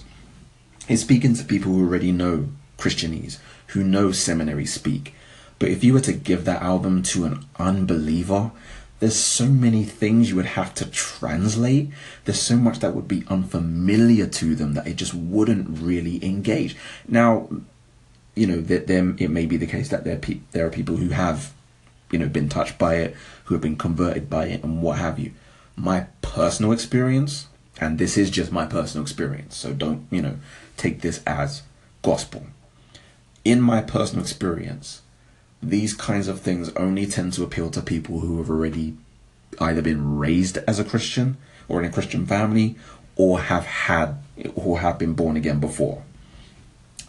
It's 0.88 1.02
speaking 1.02 1.34
to 1.34 1.44
people 1.44 1.70
who 1.70 1.86
already 1.86 2.10
know 2.10 2.48
Christianese, 2.78 3.38
who 3.72 3.82
know 3.82 4.12
seminary 4.12 4.66
speak. 4.66 5.14
But 5.58 5.70
if 5.70 5.84
you 5.84 5.92
were 5.92 6.00
to 6.00 6.12
give 6.12 6.44
that 6.44 6.62
album 6.62 7.02
to 7.04 7.24
an 7.24 7.44
unbeliever, 7.58 8.50
there's 9.00 9.16
so 9.16 9.46
many 9.46 9.84
things 9.84 10.30
you 10.30 10.36
would 10.36 10.46
have 10.46 10.74
to 10.74 10.86
translate. 10.90 11.90
There's 12.24 12.40
so 12.40 12.56
much 12.56 12.78
that 12.80 12.94
would 12.94 13.08
be 13.08 13.24
unfamiliar 13.28 14.26
to 14.26 14.54
them 14.54 14.74
that 14.74 14.86
it 14.86 14.96
just 14.96 15.14
wouldn't 15.14 15.80
really 15.80 16.24
engage. 16.24 16.76
Now, 17.08 17.48
you 18.34 18.46
know, 18.46 18.60
that 18.60 18.86
them 18.86 19.16
it 19.18 19.30
may 19.30 19.46
be 19.46 19.56
the 19.56 19.66
case 19.66 19.88
that 19.88 20.04
there 20.04 20.16
pe- 20.16 20.40
there 20.52 20.66
are 20.66 20.70
people 20.70 20.96
who 20.96 21.08
have, 21.08 21.52
you 22.10 22.18
know, 22.18 22.28
been 22.28 22.48
touched 22.48 22.78
by 22.78 22.96
it, 22.96 23.16
who 23.44 23.54
have 23.54 23.62
been 23.62 23.76
converted 23.76 24.30
by 24.30 24.46
it, 24.46 24.62
and 24.62 24.82
what 24.82 24.98
have 24.98 25.18
you. 25.18 25.32
My 25.76 26.06
personal 26.20 26.72
experience, 26.72 27.48
and 27.80 27.98
this 27.98 28.16
is 28.16 28.30
just 28.30 28.52
my 28.52 28.66
personal 28.66 29.02
experience, 29.02 29.56
so 29.56 29.72
don't 29.72 30.06
you 30.10 30.22
know 30.22 30.36
take 30.76 31.00
this 31.00 31.22
as 31.26 31.62
gospel 32.02 32.46
in 33.44 33.60
my 33.60 33.80
personal 33.80 34.22
experience, 34.22 35.02
these 35.62 35.94
kinds 35.94 36.28
of 36.28 36.40
things 36.40 36.70
only 36.70 37.06
tend 37.06 37.32
to 37.34 37.44
appeal 37.44 37.70
to 37.70 37.82
people 37.82 38.20
who 38.20 38.38
have 38.38 38.50
already 38.50 38.96
either 39.60 39.82
been 39.82 40.18
raised 40.18 40.58
as 40.66 40.78
a 40.78 40.84
Christian 40.84 41.36
or 41.68 41.80
in 41.80 41.88
a 41.88 41.92
Christian 41.92 42.26
family 42.26 42.76
or 43.16 43.40
have 43.40 43.64
had 43.64 44.16
or 44.54 44.80
have 44.80 44.98
been 44.98 45.14
born 45.14 45.36
again 45.36 45.60
before. 45.60 46.02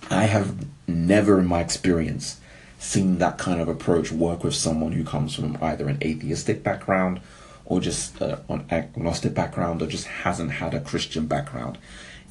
I 0.10 0.26
have 0.26 0.66
never 0.88 1.40
in 1.40 1.48
my 1.48 1.62
experience 1.62 2.40
seen 2.78 3.18
that 3.18 3.38
kind 3.38 3.62
of 3.62 3.68
approach 3.68 4.12
work 4.12 4.44
with 4.44 4.54
someone 4.54 4.92
who 4.92 5.04
comes 5.04 5.34
from 5.34 5.58
either 5.62 5.88
an 5.88 5.98
atheistic 6.04 6.64
background 6.64 7.22
or 7.66 7.80
just 7.80 8.22
uh, 8.22 8.38
an 8.50 8.66
agnostic 8.70 9.34
background 9.34 9.82
or 9.82 9.88
just 9.88 10.06
hasn't 10.06 10.52
had 10.52 10.74
a 10.74 10.82
Christian 10.82 11.26
background. 11.26 11.78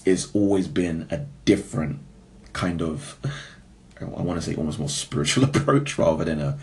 It's 0.04 0.30
always 0.34 0.68
been 0.68 1.08
a 1.10 1.24
different 1.46 2.00
kind 2.52 2.82
of 2.82 3.18
I 4.02 4.22
want 4.22 4.40
to 4.40 4.42
say 4.42 4.54
almost 4.56 4.78
more 4.78 4.88
spiritual 4.88 5.44
approach 5.50 5.98
rather 5.98 6.24
than 6.24 6.40
a 6.40 6.58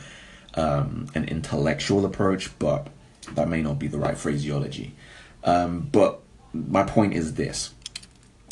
um, 0.56 1.08
an 1.14 1.26
intellectual 1.26 2.06
approach, 2.06 2.58
but 2.60 2.88
that 3.34 3.48
may 3.48 3.62
not 3.62 3.80
be 3.80 3.88
the 3.88 4.00
right 4.00 4.18
phraseology. 4.18 4.96
Um, 5.44 5.82
but 5.92 6.22
my 6.54 6.84
point 6.84 7.14
is 7.14 7.36
this: 7.36 7.74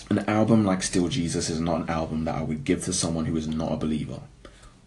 an 0.09 0.19
album 0.29 0.65
like 0.65 0.83
Still 0.83 1.09
Jesus 1.09 1.49
is 1.49 1.59
not 1.59 1.81
an 1.81 1.89
album 1.89 2.25
that 2.25 2.35
I 2.35 2.41
would 2.41 2.63
give 2.63 2.83
to 2.85 2.93
someone 2.93 3.25
who 3.25 3.35
is 3.35 3.47
not 3.47 3.73
a 3.73 3.77
believer. 3.77 4.21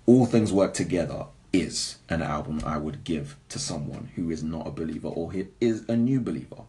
All 0.06 0.26
Things 0.26 0.52
Work 0.52 0.74
Together 0.74 1.26
is 1.52 1.98
an 2.08 2.22
album 2.22 2.60
I 2.64 2.78
would 2.78 3.04
give 3.04 3.36
to 3.48 3.58
someone 3.58 4.10
who 4.14 4.30
is 4.30 4.42
not 4.42 4.66
a 4.66 4.70
believer 4.70 5.08
or 5.08 5.32
is 5.60 5.84
a 5.88 5.96
new 5.96 6.20
believer. 6.20 6.62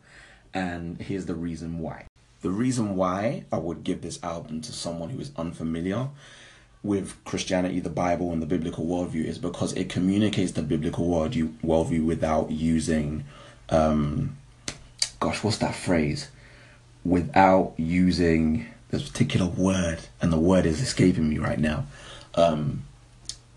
And 0.54 1.00
here's 1.00 1.28
the 1.28 1.36
reason 1.36 1.80
why. 1.80 2.06
The 2.42 2.50
reason 2.50 2.96
why 2.96 3.46
I 3.52 3.58
would 3.58 3.84
give 3.84 4.02
this 4.02 4.22
album 4.24 4.62
to 4.62 4.74
someone 4.74 5.12
who 5.12 5.20
is 5.20 5.32
unfamiliar 5.38 6.10
with 6.84 7.24
Christianity, 7.26 7.80
the 7.80 7.90
Bible, 7.90 8.32
and 8.32 8.42
the 8.42 8.48
biblical 8.48 8.86
worldview 8.86 9.26
is 9.26 9.38
because 9.38 9.74
it 9.74 9.90
communicates 9.90 10.54
the 10.54 10.64
biblical 10.64 11.08
worldview, 11.08 11.54
worldview 11.64 12.06
without 12.06 12.50
using, 12.50 13.24
um, 13.70 14.36
gosh, 15.20 15.44
what's 15.44 15.58
that 15.58 15.76
phrase? 15.76 16.30
Without 17.06 17.74
using 17.78 18.68
this 18.90 19.08
particular 19.08 19.46
word, 19.46 20.00
and 20.22 20.34
the 20.34 20.40
word 20.40 20.66
is 20.66 20.82
escaping 20.82 21.30
me 21.30 21.38
right 21.38 21.60
now. 21.60 21.86
Um, 22.36 22.84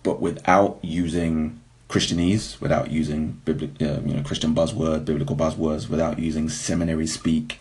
but 0.02 0.20
without 0.20 0.78
using 0.82 1.60
Christianese, 1.88 2.60
without 2.60 2.90
using 2.90 3.40
biblic, 3.44 3.70
uh, 3.80 4.00
you 4.04 4.14
know, 4.14 4.22
Christian 4.22 4.54
buzzword, 4.54 5.04
biblical 5.04 5.36
buzzwords, 5.36 5.88
without 5.88 6.18
using 6.18 6.48
seminary 6.48 7.06
speak, 7.06 7.58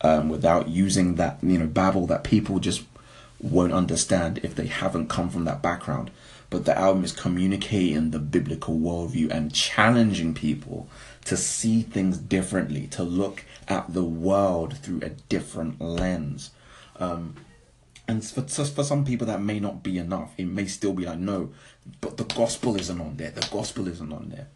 um, 0.00 0.28
without 0.28 0.68
using 0.68 1.16
that 1.16 1.38
you 1.42 1.58
know 1.58 1.66
babble 1.66 2.06
that 2.06 2.24
people 2.24 2.58
just 2.58 2.82
won't 3.42 3.72
understand 3.72 4.38
if 4.42 4.54
they 4.54 4.66
haven't 4.66 5.08
come 5.08 5.28
from 5.28 5.44
that 5.44 5.62
background. 5.62 6.10
But 6.48 6.64
the 6.64 6.78
album 6.78 7.04
is 7.04 7.12
communicating 7.12 8.10
the 8.10 8.18
biblical 8.18 8.78
worldview 8.78 9.30
and 9.30 9.54
challenging 9.54 10.34
people 10.34 10.88
to 11.24 11.36
see 11.36 11.82
things 11.82 12.18
differently, 12.18 12.86
to 12.88 13.02
look 13.02 13.44
at 13.68 13.92
the 13.92 14.04
world 14.04 14.76
through 14.78 15.00
a 15.02 15.10
different 15.10 15.80
lens. 15.80 16.50
Um, 16.98 17.36
and 18.06 18.24
for, 18.24 18.42
for 18.42 18.84
some 18.84 19.04
people, 19.04 19.26
that 19.28 19.40
may 19.40 19.60
not 19.60 19.82
be 19.82 19.96
enough. 19.98 20.32
It 20.36 20.46
may 20.46 20.66
still 20.66 20.92
be 20.92 21.06
like, 21.06 21.18
no, 21.18 21.52
but 22.00 22.16
the 22.16 22.24
gospel 22.24 22.76
isn't 22.76 23.00
on 23.00 23.16
there. 23.16 23.30
The 23.30 23.48
gospel 23.50 23.88
isn't 23.88 24.12
on 24.12 24.28
there. 24.28 24.48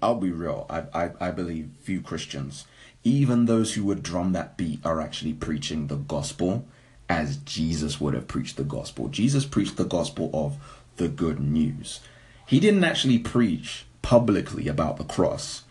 I'll 0.00 0.20
be 0.20 0.30
real. 0.30 0.66
I, 0.70 0.84
I, 0.94 1.10
I 1.20 1.30
believe 1.30 1.70
few 1.82 2.00
Christians, 2.00 2.64
even 3.04 3.44
those 3.44 3.74
who 3.74 3.84
would 3.84 4.02
drum 4.02 4.32
that 4.32 4.56
beat, 4.56 4.80
are 4.84 5.00
actually 5.00 5.34
preaching 5.34 5.88
the 5.88 5.96
gospel 5.96 6.66
as 7.12 7.36
Jesus 7.36 8.00
would 8.00 8.14
have 8.14 8.26
preached 8.26 8.56
the 8.56 8.64
gospel. 8.64 9.08
Jesus 9.08 9.44
preached 9.44 9.76
the 9.76 9.84
gospel 9.84 10.30
of 10.32 10.56
the 10.96 11.08
good 11.08 11.40
news. 11.40 12.00
He 12.46 12.58
didn't 12.58 12.84
actually 12.84 13.18
preach 13.18 13.84
publicly 14.00 14.66
about 14.66 14.96
the 14.96 15.04
cross. 15.04 15.64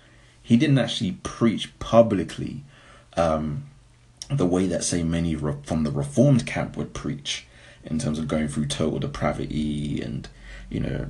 He 0.44 0.56
didn't 0.56 0.78
actually 0.78 1.14
preach 1.24 1.78
publicly 1.80 2.64
um, 3.18 3.64
the 4.30 4.46
way 4.46 4.68
that, 4.68 4.84
say, 4.84 5.02
many 5.04 5.36
re- 5.36 5.56
from 5.64 5.84
the 5.84 5.92
Reformed 5.92 6.46
camp 6.46 6.78
would 6.78 6.94
preach 6.94 7.48
in 7.84 7.98
terms 7.98 8.20
of 8.20 8.28
going 8.28 8.48
through 8.48 8.68
total 8.68 9.00
depravity 9.00 10.00
and, 10.00 10.30
you 10.70 10.80
know, 10.80 11.08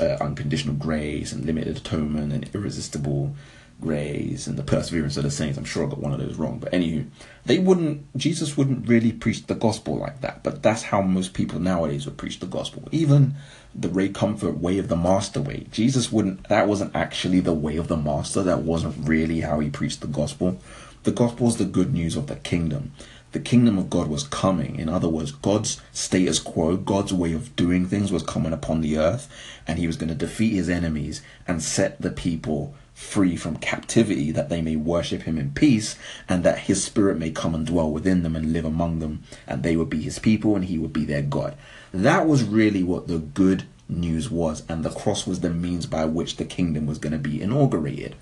uh, 0.00 0.16
unconditional 0.20 0.74
grace 0.74 1.30
and 1.30 1.44
limited 1.44 1.76
atonement 1.76 2.32
and 2.32 2.50
irresistible 2.54 3.36
grace 3.84 4.46
and 4.46 4.56
the 4.56 4.62
perseverance 4.62 5.16
of 5.16 5.24
the 5.24 5.30
saints. 5.30 5.58
I'm 5.58 5.64
sure 5.64 5.86
I 5.86 5.90
got 5.90 5.98
one 5.98 6.12
of 6.12 6.18
those 6.18 6.36
wrong, 6.36 6.58
but 6.58 6.72
anywho, 6.72 7.06
they 7.44 7.58
wouldn't. 7.58 8.16
Jesus 8.16 8.56
wouldn't 8.56 8.88
really 8.88 9.12
preach 9.12 9.46
the 9.46 9.54
gospel 9.54 9.98
like 9.98 10.22
that. 10.22 10.42
But 10.42 10.62
that's 10.62 10.84
how 10.84 11.02
most 11.02 11.34
people 11.34 11.60
nowadays 11.60 12.06
would 12.06 12.16
preach 12.16 12.40
the 12.40 12.46
gospel. 12.46 12.88
Even 12.90 13.34
the 13.74 13.88
Ray 13.88 14.08
Comfort 14.08 14.58
way 14.58 14.78
of 14.78 14.88
the 14.88 14.96
master 14.96 15.40
way. 15.40 15.66
Jesus 15.70 16.10
wouldn't. 16.10 16.48
That 16.48 16.66
wasn't 16.66 16.96
actually 16.96 17.40
the 17.40 17.52
way 17.52 17.76
of 17.76 17.88
the 17.88 17.96
master. 17.96 18.42
That 18.42 18.62
wasn't 18.62 19.06
really 19.06 19.40
how 19.40 19.60
he 19.60 19.70
preached 19.70 20.00
the 20.00 20.06
gospel. 20.06 20.58
The 21.04 21.12
gospel 21.12 21.48
is 21.48 21.58
the 21.58 21.66
good 21.66 21.92
news 21.92 22.16
of 22.16 22.28
the 22.28 22.36
kingdom. 22.36 22.92
The 23.32 23.40
kingdom 23.40 23.78
of 23.78 23.90
God 23.90 24.06
was 24.06 24.22
coming. 24.22 24.76
In 24.78 24.88
other 24.88 25.08
words, 25.08 25.32
God's 25.32 25.82
status 25.92 26.38
quo, 26.38 26.76
God's 26.76 27.12
way 27.12 27.32
of 27.32 27.54
doing 27.56 27.84
things 27.84 28.12
was 28.12 28.22
coming 28.22 28.52
upon 28.52 28.80
the 28.80 28.96
earth, 28.96 29.28
and 29.66 29.78
he 29.78 29.88
was 29.88 29.96
going 29.96 30.08
to 30.08 30.14
defeat 30.14 30.54
his 30.54 30.68
enemies 30.68 31.20
and 31.46 31.60
set 31.60 32.00
the 32.00 32.10
people 32.10 32.74
free 32.94 33.36
from 33.36 33.56
captivity, 33.56 34.30
that 34.30 34.48
they 34.48 34.62
may 34.62 34.76
worship 34.76 35.22
him 35.22 35.36
in 35.36 35.50
peace, 35.50 35.96
and 36.28 36.44
that 36.44 36.60
his 36.60 36.82
spirit 36.82 37.18
may 37.18 37.30
come 37.30 37.54
and 37.54 37.66
dwell 37.66 37.90
within 37.90 38.22
them 38.22 38.36
and 38.36 38.52
live 38.52 38.64
among 38.64 39.00
them, 39.00 39.22
and 39.46 39.62
they 39.62 39.76
would 39.76 39.90
be 39.90 40.00
his 40.00 40.20
people 40.20 40.54
and 40.54 40.66
he 40.66 40.78
would 40.78 40.92
be 40.92 41.04
their 41.04 41.22
God. 41.22 41.56
That 41.92 42.26
was 42.26 42.44
really 42.44 42.82
what 42.82 43.08
the 43.08 43.18
good 43.18 43.64
news 43.88 44.30
was, 44.30 44.62
and 44.68 44.84
the 44.84 44.90
cross 44.90 45.26
was 45.26 45.40
the 45.40 45.50
means 45.50 45.86
by 45.86 46.04
which 46.04 46.36
the 46.36 46.44
kingdom 46.44 46.86
was 46.86 46.98
going 46.98 47.12
to 47.12 47.18
be 47.18 47.42
inaugurated. 47.42 48.14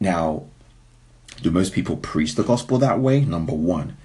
Now, 0.00 0.44
do 1.40 1.50
most 1.50 1.72
people 1.72 1.96
preach 1.96 2.34
the 2.34 2.42
gospel 2.42 2.78
that 2.78 3.00
way? 3.00 3.20
Number 3.20 3.54
one. 3.54 3.96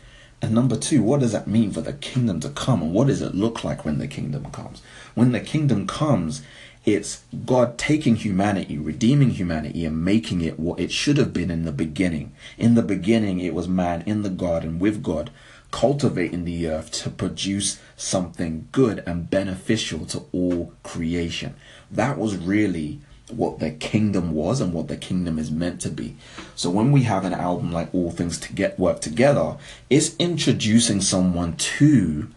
And 0.42 0.56
number 0.56 0.78
two, 0.78 1.04
what 1.04 1.20
does 1.20 1.34
that 1.34 1.48
mean 1.48 1.72
for 1.72 1.82
the 1.82 1.94
kingdom 1.94 2.40
to 2.42 2.50
come? 2.50 2.82
And 2.82 2.94
what 2.94 3.08
does 3.08 3.22
it 3.22 3.36
look 3.36 3.64
like 3.64 3.84
when 3.84 3.98
the 3.98 4.08
kingdom 4.08 4.46
comes? 4.52 4.82
When 5.14 5.34
the 5.34 5.42
kingdom 5.42 5.86
comes, 5.86 6.42
it's 6.86 7.24
God 7.46 7.78
taking 7.78 8.16
humanity, 8.16 8.78
redeeming 8.78 9.32
humanity, 9.32 9.86
and 9.86 10.04
making 10.04 10.42
it 10.42 10.60
what 10.60 10.80
it 10.80 10.92
should 10.92 11.18
have 11.18 11.34
been 11.34 11.52
in 11.52 11.66
the 11.66 11.72
beginning. 11.72 12.32
In 12.58 12.76
the 12.76 12.82
beginning, 12.82 13.40
it 13.40 13.54
was 13.54 13.68
man 13.68 14.02
in 14.06 14.22
the 14.22 14.30
garden 14.30 14.80
with 14.80 15.04
God, 15.04 15.30
cultivating 15.72 16.46
the 16.46 16.68
earth 16.68 16.92
to 16.92 17.10
produce 17.10 17.80
something 17.98 18.70
good 18.72 19.04
and 19.06 19.30
beneficial 19.30 20.06
to 20.08 20.26
all 20.32 20.74
creation. 20.84 21.56
That 21.92 22.18
was 22.18 22.38
really 22.38 23.02
what 23.30 23.60
the 23.60 23.72
kingdom 23.72 24.34
was 24.34 24.60
and 24.62 24.74
what 24.74 24.88
the 24.88 24.98
kingdom 24.98 25.38
is 25.38 25.52
meant 25.52 25.82
to 25.82 25.90
be. 25.90 26.16
So 26.56 26.70
when 26.70 26.92
we 26.92 27.04
have 27.04 27.26
an 27.26 27.34
album 27.34 27.72
like 27.72 27.94
All 27.94 28.10
Things 28.10 28.40
to 28.40 28.54
Get 28.54 28.80
Work 28.80 29.02
Together, 29.02 29.58
it's 29.90 30.16
introducing 30.18 31.02
someone 31.02 31.56
to 31.58 32.30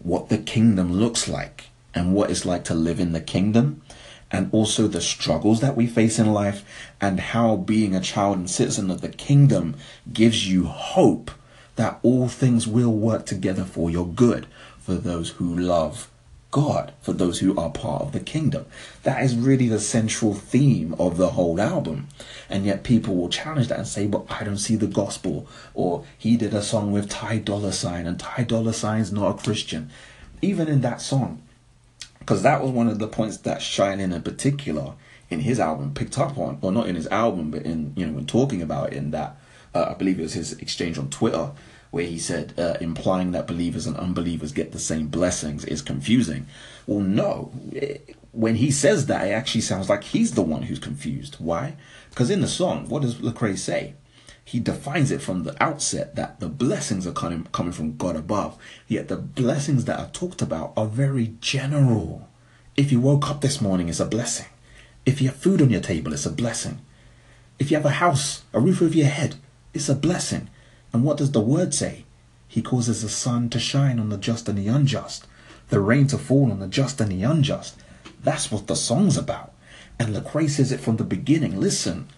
what 0.00 0.28
the 0.28 0.38
kingdom 0.38 0.92
looks 0.92 1.26
like 1.26 1.67
and 1.94 2.14
what 2.14 2.30
it's 2.30 2.44
like 2.44 2.64
to 2.64 2.74
live 2.74 3.00
in 3.00 3.12
the 3.12 3.20
kingdom 3.20 3.82
and 4.30 4.48
also 4.52 4.86
the 4.86 5.00
struggles 5.00 5.60
that 5.60 5.76
we 5.76 5.86
face 5.86 6.18
in 6.18 6.32
life 6.32 6.64
and 7.00 7.18
how 7.18 7.56
being 7.56 7.94
a 7.94 8.00
child 8.00 8.36
and 8.36 8.50
citizen 8.50 8.90
of 8.90 9.00
the 9.00 9.08
kingdom 9.08 9.74
gives 10.12 10.48
you 10.48 10.66
hope 10.66 11.30
that 11.76 11.98
all 12.02 12.28
things 12.28 12.66
will 12.66 12.92
work 12.92 13.24
together 13.24 13.64
for 13.64 13.90
your 13.90 14.06
good 14.06 14.46
for 14.78 14.94
those 14.94 15.30
who 15.30 15.56
love 15.56 16.10
God, 16.50 16.94
for 17.02 17.12
those 17.12 17.40
who 17.40 17.56
are 17.58 17.70
part 17.70 18.02
of 18.02 18.12
the 18.12 18.20
kingdom. 18.20 18.64
That 19.02 19.22
is 19.22 19.36
really 19.36 19.68
the 19.68 19.78
central 19.78 20.32
theme 20.32 20.94
of 20.98 21.18
the 21.18 21.30
whole 21.30 21.60
album. 21.60 22.08
And 22.48 22.64
yet 22.64 22.84
people 22.84 23.14
will 23.14 23.28
challenge 23.28 23.68
that 23.68 23.78
and 23.78 23.86
say, 23.86 24.06
but 24.06 24.24
I 24.30 24.44
don't 24.44 24.56
see 24.56 24.74
the 24.74 24.86
gospel. 24.86 25.46
Or 25.74 26.04
he 26.16 26.38
did 26.38 26.54
a 26.54 26.62
song 26.62 26.90
with 26.90 27.10
Ty 27.10 27.38
Dolla 27.38 27.72
Sign 27.72 28.06
and 28.06 28.18
Ty 28.18 28.44
Dolla 28.44 28.72
Sign's 28.72 29.12
not 29.12 29.38
a 29.38 29.42
Christian. 29.42 29.90
Even 30.40 30.68
in 30.68 30.80
that 30.80 31.02
song, 31.02 31.42
because 32.28 32.42
that 32.42 32.62
was 32.62 32.70
one 32.70 32.88
of 32.88 32.98
the 32.98 33.08
points 33.08 33.38
that 33.38 33.62
Shai 33.62 33.94
Linne 33.94 34.12
in 34.12 34.20
particular 34.20 34.92
in 35.30 35.40
his 35.40 35.58
album 35.58 35.94
picked 35.94 36.18
up 36.18 36.36
on, 36.36 36.58
or 36.60 36.70
not 36.70 36.86
in 36.86 36.94
his 36.94 37.06
album, 37.06 37.50
but 37.50 37.62
in 37.62 37.94
you 37.96 38.04
know 38.04 38.12
when 38.12 38.26
talking 38.26 38.60
about 38.60 38.92
it 38.92 38.98
in 38.98 39.12
that 39.12 39.38
uh, 39.74 39.86
I 39.88 39.94
believe 39.94 40.18
it 40.18 40.24
was 40.24 40.34
his 40.34 40.52
exchange 40.58 40.98
on 40.98 41.08
Twitter 41.08 41.52
where 41.90 42.04
he 42.04 42.18
said 42.18 42.52
uh, 42.58 42.74
implying 42.82 43.30
that 43.30 43.46
believers 43.46 43.86
and 43.86 43.96
unbelievers 43.96 44.52
get 44.52 44.72
the 44.72 44.78
same 44.78 45.06
blessings 45.06 45.64
is 45.64 45.80
confusing. 45.80 46.46
Well, 46.86 47.00
no. 47.00 47.50
When 48.32 48.56
he 48.56 48.70
says 48.70 49.06
that, 49.06 49.26
it 49.26 49.30
actually 49.30 49.62
sounds 49.62 49.88
like 49.88 50.04
he's 50.04 50.32
the 50.32 50.42
one 50.42 50.64
who's 50.64 50.78
confused. 50.78 51.36
Why? 51.38 51.76
Because 52.10 52.28
in 52.28 52.42
the 52.42 52.46
song, 52.46 52.90
what 52.90 53.00
does 53.00 53.14
Lecrae 53.14 53.56
say? 53.56 53.94
He 54.48 54.60
defines 54.60 55.10
it 55.10 55.20
from 55.20 55.44
the 55.44 55.62
outset 55.62 56.16
that 56.16 56.40
the 56.40 56.48
blessings 56.48 57.06
are 57.06 57.12
coming, 57.12 57.46
coming 57.52 57.70
from 57.70 57.98
God 57.98 58.16
above. 58.16 58.56
Yet 58.86 59.08
the 59.08 59.18
blessings 59.18 59.84
that 59.84 60.00
are 60.00 60.08
talked 60.08 60.40
about 60.40 60.72
are 60.74 60.86
very 60.86 61.34
general. 61.42 62.26
If 62.74 62.90
you 62.90 62.98
woke 62.98 63.28
up 63.28 63.42
this 63.42 63.60
morning, 63.60 63.90
it's 63.90 64.00
a 64.00 64.06
blessing. 64.06 64.46
If 65.04 65.20
you 65.20 65.28
have 65.28 65.36
food 65.36 65.60
on 65.60 65.68
your 65.68 65.82
table, 65.82 66.14
it's 66.14 66.24
a 66.24 66.30
blessing. 66.30 66.78
If 67.58 67.70
you 67.70 67.76
have 67.76 67.84
a 67.84 68.00
house, 68.00 68.42
a 68.54 68.58
roof 68.58 68.80
over 68.80 68.94
your 68.94 69.08
head, 69.08 69.34
it's 69.74 69.90
a 69.90 69.94
blessing. 69.94 70.48
And 70.94 71.04
what 71.04 71.18
does 71.18 71.32
the 71.32 71.42
word 71.42 71.74
say? 71.74 72.06
He 72.48 72.62
causes 72.62 73.02
the 73.02 73.10
sun 73.10 73.50
to 73.50 73.58
shine 73.58 73.98
on 73.98 74.08
the 74.08 74.16
just 74.16 74.48
and 74.48 74.56
the 74.56 74.68
unjust, 74.68 75.26
the 75.68 75.80
rain 75.80 76.06
to 76.06 76.16
fall 76.16 76.50
on 76.50 76.60
the 76.60 76.68
just 76.68 77.02
and 77.02 77.12
the 77.12 77.22
unjust. 77.22 77.76
That's 78.24 78.50
what 78.50 78.66
the 78.66 78.76
song's 78.76 79.18
about. 79.18 79.52
And 80.00 80.14
Lecrae 80.14 80.48
says 80.48 80.72
it 80.72 80.80
from 80.80 80.96
the 80.96 81.04
beginning. 81.04 81.60
Listen, 81.60 82.08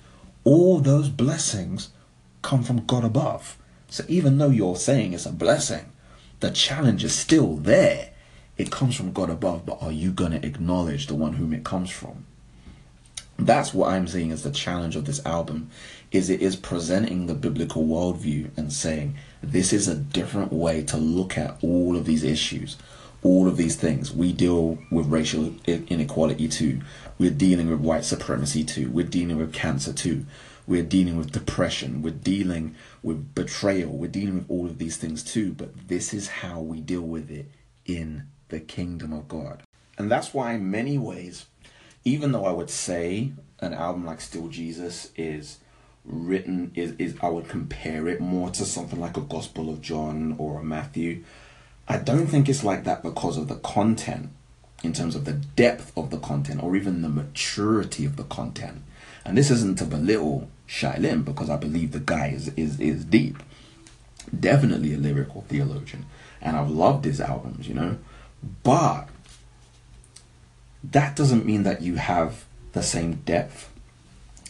all 0.44 0.78
those 0.78 1.08
blessings 1.08 1.88
come 2.42 2.62
from 2.62 2.86
God 2.86 3.04
above. 3.04 3.56
So 3.88 4.04
even 4.08 4.38
though 4.38 4.50
you're 4.50 4.76
saying 4.76 5.12
it's 5.12 5.26
a 5.26 5.32
blessing, 5.32 5.86
the 6.40 6.50
challenge 6.50 7.04
is 7.04 7.14
still 7.14 7.56
there. 7.56 8.10
It 8.56 8.70
comes 8.70 8.94
from 8.94 9.12
God 9.12 9.30
above, 9.30 9.64
but 9.66 9.82
are 9.82 9.92
you 9.92 10.10
going 10.10 10.32
to 10.32 10.46
acknowledge 10.46 11.06
the 11.06 11.14
one 11.14 11.34
whom 11.34 11.52
it 11.52 11.64
comes 11.64 11.90
from? 11.90 12.26
That's 13.38 13.72
what 13.72 13.88
I'm 13.88 14.06
seeing 14.06 14.32
as 14.32 14.42
the 14.42 14.50
challenge 14.50 14.96
of 14.96 15.06
this 15.06 15.24
album 15.24 15.70
is 16.12 16.28
it 16.28 16.42
is 16.42 16.56
presenting 16.56 17.26
the 17.26 17.34
biblical 17.34 17.84
worldview 17.84 18.50
and 18.56 18.70
saying 18.70 19.16
this 19.42 19.72
is 19.72 19.88
a 19.88 19.94
different 19.94 20.52
way 20.52 20.82
to 20.84 20.98
look 20.98 21.38
at 21.38 21.56
all 21.62 21.96
of 21.96 22.04
these 22.04 22.22
issues 22.22 22.76
all 23.22 23.48
of 23.48 23.56
these 23.56 23.76
things. 23.76 24.12
We 24.12 24.32
deal 24.32 24.78
with 24.90 25.06
racial 25.06 25.54
inequality 25.66 26.48
too. 26.48 26.80
We're 27.18 27.30
dealing 27.30 27.70
with 27.70 27.80
white 27.80 28.04
supremacy 28.04 28.64
too. 28.64 28.90
We're 28.90 29.06
dealing 29.06 29.36
with 29.36 29.52
cancer 29.52 29.92
too. 29.92 30.24
We're 30.66 30.82
dealing 30.82 31.16
with 31.16 31.32
depression. 31.32 32.02
We're 32.02 32.10
dealing 32.10 32.76
with 33.02 33.34
betrayal. 33.34 33.90
We're 33.90 34.10
dealing 34.10 34.36
with 34.36 34.50
all 34.50 34.66
of 34.66 34.78
these 34.78 34.96
things 34.96 35.22
too. 35.22 35.52
But 35.52 35.88
this 35.88 36.14
is 36.14 36.28
how 36.28 36.60
we 36.60 36.80
deal 36.80 37.02
with 37.02 37.30
it 37.30 37.50
in 37.86 38.24
the 38.48 38.60
kingdom 38.60 39.12
of 39.12 39.28
God. 39.28 39.62
And 39.98 40.10
that's 40.10 40.32
why, 40.32 40.54
in 40.54 40.70
many 40.70 40.96
ways, 40.96 41.46
even 42.04 42.32
though 42.32 42.44
I 42.44 42.52
would 42.52 42.70
say 42.70 43.32
an 43.60 43.74
album 43.74 44.06
like 44.06 44.20
Still 44.20 44.48
Jesus 44.48 45.10
is 45.16 45.58
written 46.04 46.72
is, 46.74 46.92
is 46.98 47.14
I 47.20 47.28
would 47.28 47.48
compare 47.48 48.08
it 48.08 48.20
more 48.20 48.50
to 48.50 48.64
something 48.64 48.98
like 48.98 49.16
a 49.16 49.22
Gospel 49.22 49.68
of 49.68 49.82
John 49.82 50.34
or 50.38 50.60
a 50.60 50.64
Matthew. 50.64 51.24
I 51.88 51.98
don't 51.98 52.26
think 52.26 52.48
it's 52.48 52.64
like 52.64 52.84
that 52.84 53.02
because 53.02 53.36
of 53.36 53.48
the 53.48 53.56
content, 53.56 54.30
in 54.82 54.92
terms 54.92 55.14
of 55.14 55.24
the 55.24 55.32
depth 55.32 55.92
of 55.96 56.10
the 56.10 56.18
content 56.18 56.62
or 56.62 56.74
even 56.76 57.02
the 57.02 57.08
maturity 57.08 58.04
of 58.04 58.16
the 58.16 58.24
content. 58.24 58.82
And 59.24 59.36
this 59.36 59.50
isn't 59.50 59.78
to 59.78 59.84
belittle 59.84 60.48
Shai 60.66 60.96
Linne 60.98 61.22
because 61.22 61.50
I 61.50 61.56
believe 61.56 61.92
the 61.92 62.00
guy 62.00 62.28
is, 62.28 62.48
is, 62.56 62.80
is 62.80 63.04
deep. 63.04 63.42
Definitely 64.38 64.94
a 64.94 64.98
lyrical 64.98 65.44
theologian. 65.48 66.06
And 66.40 66.56
I've 66.56 66.70
loved 66.70 67.04
his 67.04 67.20
albums, 67.20 67.68
you 67.68 67.74
know. 67.74 67.98
But 68.62 69.08
that 70.82 71.16
doesn't 71.16 71.44
mean 71.44 71.64
that 71.64 71.82
you 71.82 71.96
have 71.96 72.44
the 72.72 72.82
same 72.82 73.14
depth 73.26 73.70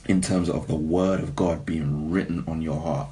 in 0.07 0.21
terms 0.21 0.49
of 0.49 0.69
the 0.69 0.77
word 0.77 1.21
of 1.21 1.37
God 1.37 1.67
being 1.67 2.11
written 2.11 2.45
on 2.47 2.63
your 2.63 2.81
heart. 2.81 3.09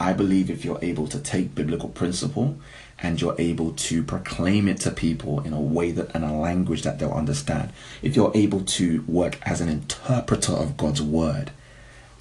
I 0.00 0.12
believe 0.12 0.50
if 0.50 0.64
you're 0.64 0.82
able 0.82 1.06
to 1.08 1.18
take 1.18 1.54
biblical 1.54 1.88
principle 1.88 2.56
and 3.02 3.20
you're 3.20 3.34
able 3.38 3.72
to 3.72 4.02
proclaim 4.02 4.68
it 4.68 4.78
to 4.78 4.90
people 4.90 5.40
in 5.40 5.52
a 5.52 5.60
way 5.60 5.90
that 5.90 6.14
in 6.14 6.22
a 6.22 6.40
language 6.40 6.82
that 6.82 6.98
they'll 6.98 7.10
understand, 7.12 7.72
if 8.00 8.14
you're 8.14 8.32
able 8.34 8.60
to 8.60 9.02
work 9.08 9.38
as 9.42 9.60
an 9.60 9.68
interpreter 9.68 10.52
of 10.52 10.76
God's 10.76 11.02
word, 11.02 11.50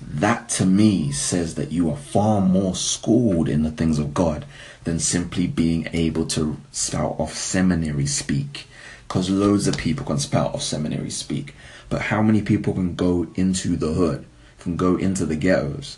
that 0.02 0.50
to 0.50 0.66
me 0.66 1.12
says 1.12 1.54
that 1.56 1.72
you 1.72 1.92
are 1.92 1.98
far 1.98 2.42
more 2.42 2.76
schooled 2.76 3.48
in 3.48 3.62
the 3.62 3.72
things 3.72 4.00
of 4.00 4.16
God 4.16 4.46
than 4.84 5.00
simply 5.00 5.46
being 5.46 5.88
able 5.94 6.26
to 6.28 6.58
spout 6.72 7.16
off 7.20 7.36
seminary 7.36 8.08
speak. 8.08 8.68
Because 9.08 9.30
loads 9.30 9.68
of 9.68 9.78
people 9.78 10.06
can 10.06 10.18
spout 10.18 10.56
off 10.56 10.64
seminary 10.64 11.12
speak. 11.12 11.54
But 11.90 12.04
how 12.04 12.24
many 12.24 12.42
people 12.42 12.74
can 12.74 12.96
go 12.96 13.28
into 13.36 13.76
the 13.76 13.94
hood, 13.94 14.26
can 14.60 14.78
go 14.78 14.96
into 14.96 15.26
the 15.26 15.36
ghettos, 15.36 15.98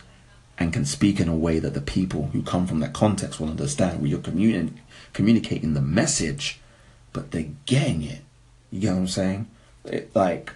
and 0.58 0.72
can 0.72 0.86
speak 0.86 1.20
in 1.20 1.28
a 1.28 1.36
way 1.36 1.60
that 1.60 1.74
the 1.74 1.82
people 1.82 2.30
who 2.34 2.42
come 2.44 2.68
from 2.68 2.80
that 2.80 2.94
context 2.94 3.40
will 3.40 3.50
understand 3.50 4.00
where 4.00 4.10
you're 4.10 4.20
communi- 4.20 4.74
communicating 5.14 5.74
the 5.74 5.82
message, 5.82 6.60
but 7.12 7.32
they're 7.32 7.50
getting 7.66 8.04
it. 8.04 8.22
You 8.72 8.82
get 8.82 8.92
what 8.92 9.00
I'm 9.00 9.08
saying? 9.08 9.48
It, 9.86 10.16
like, 10.16 10.52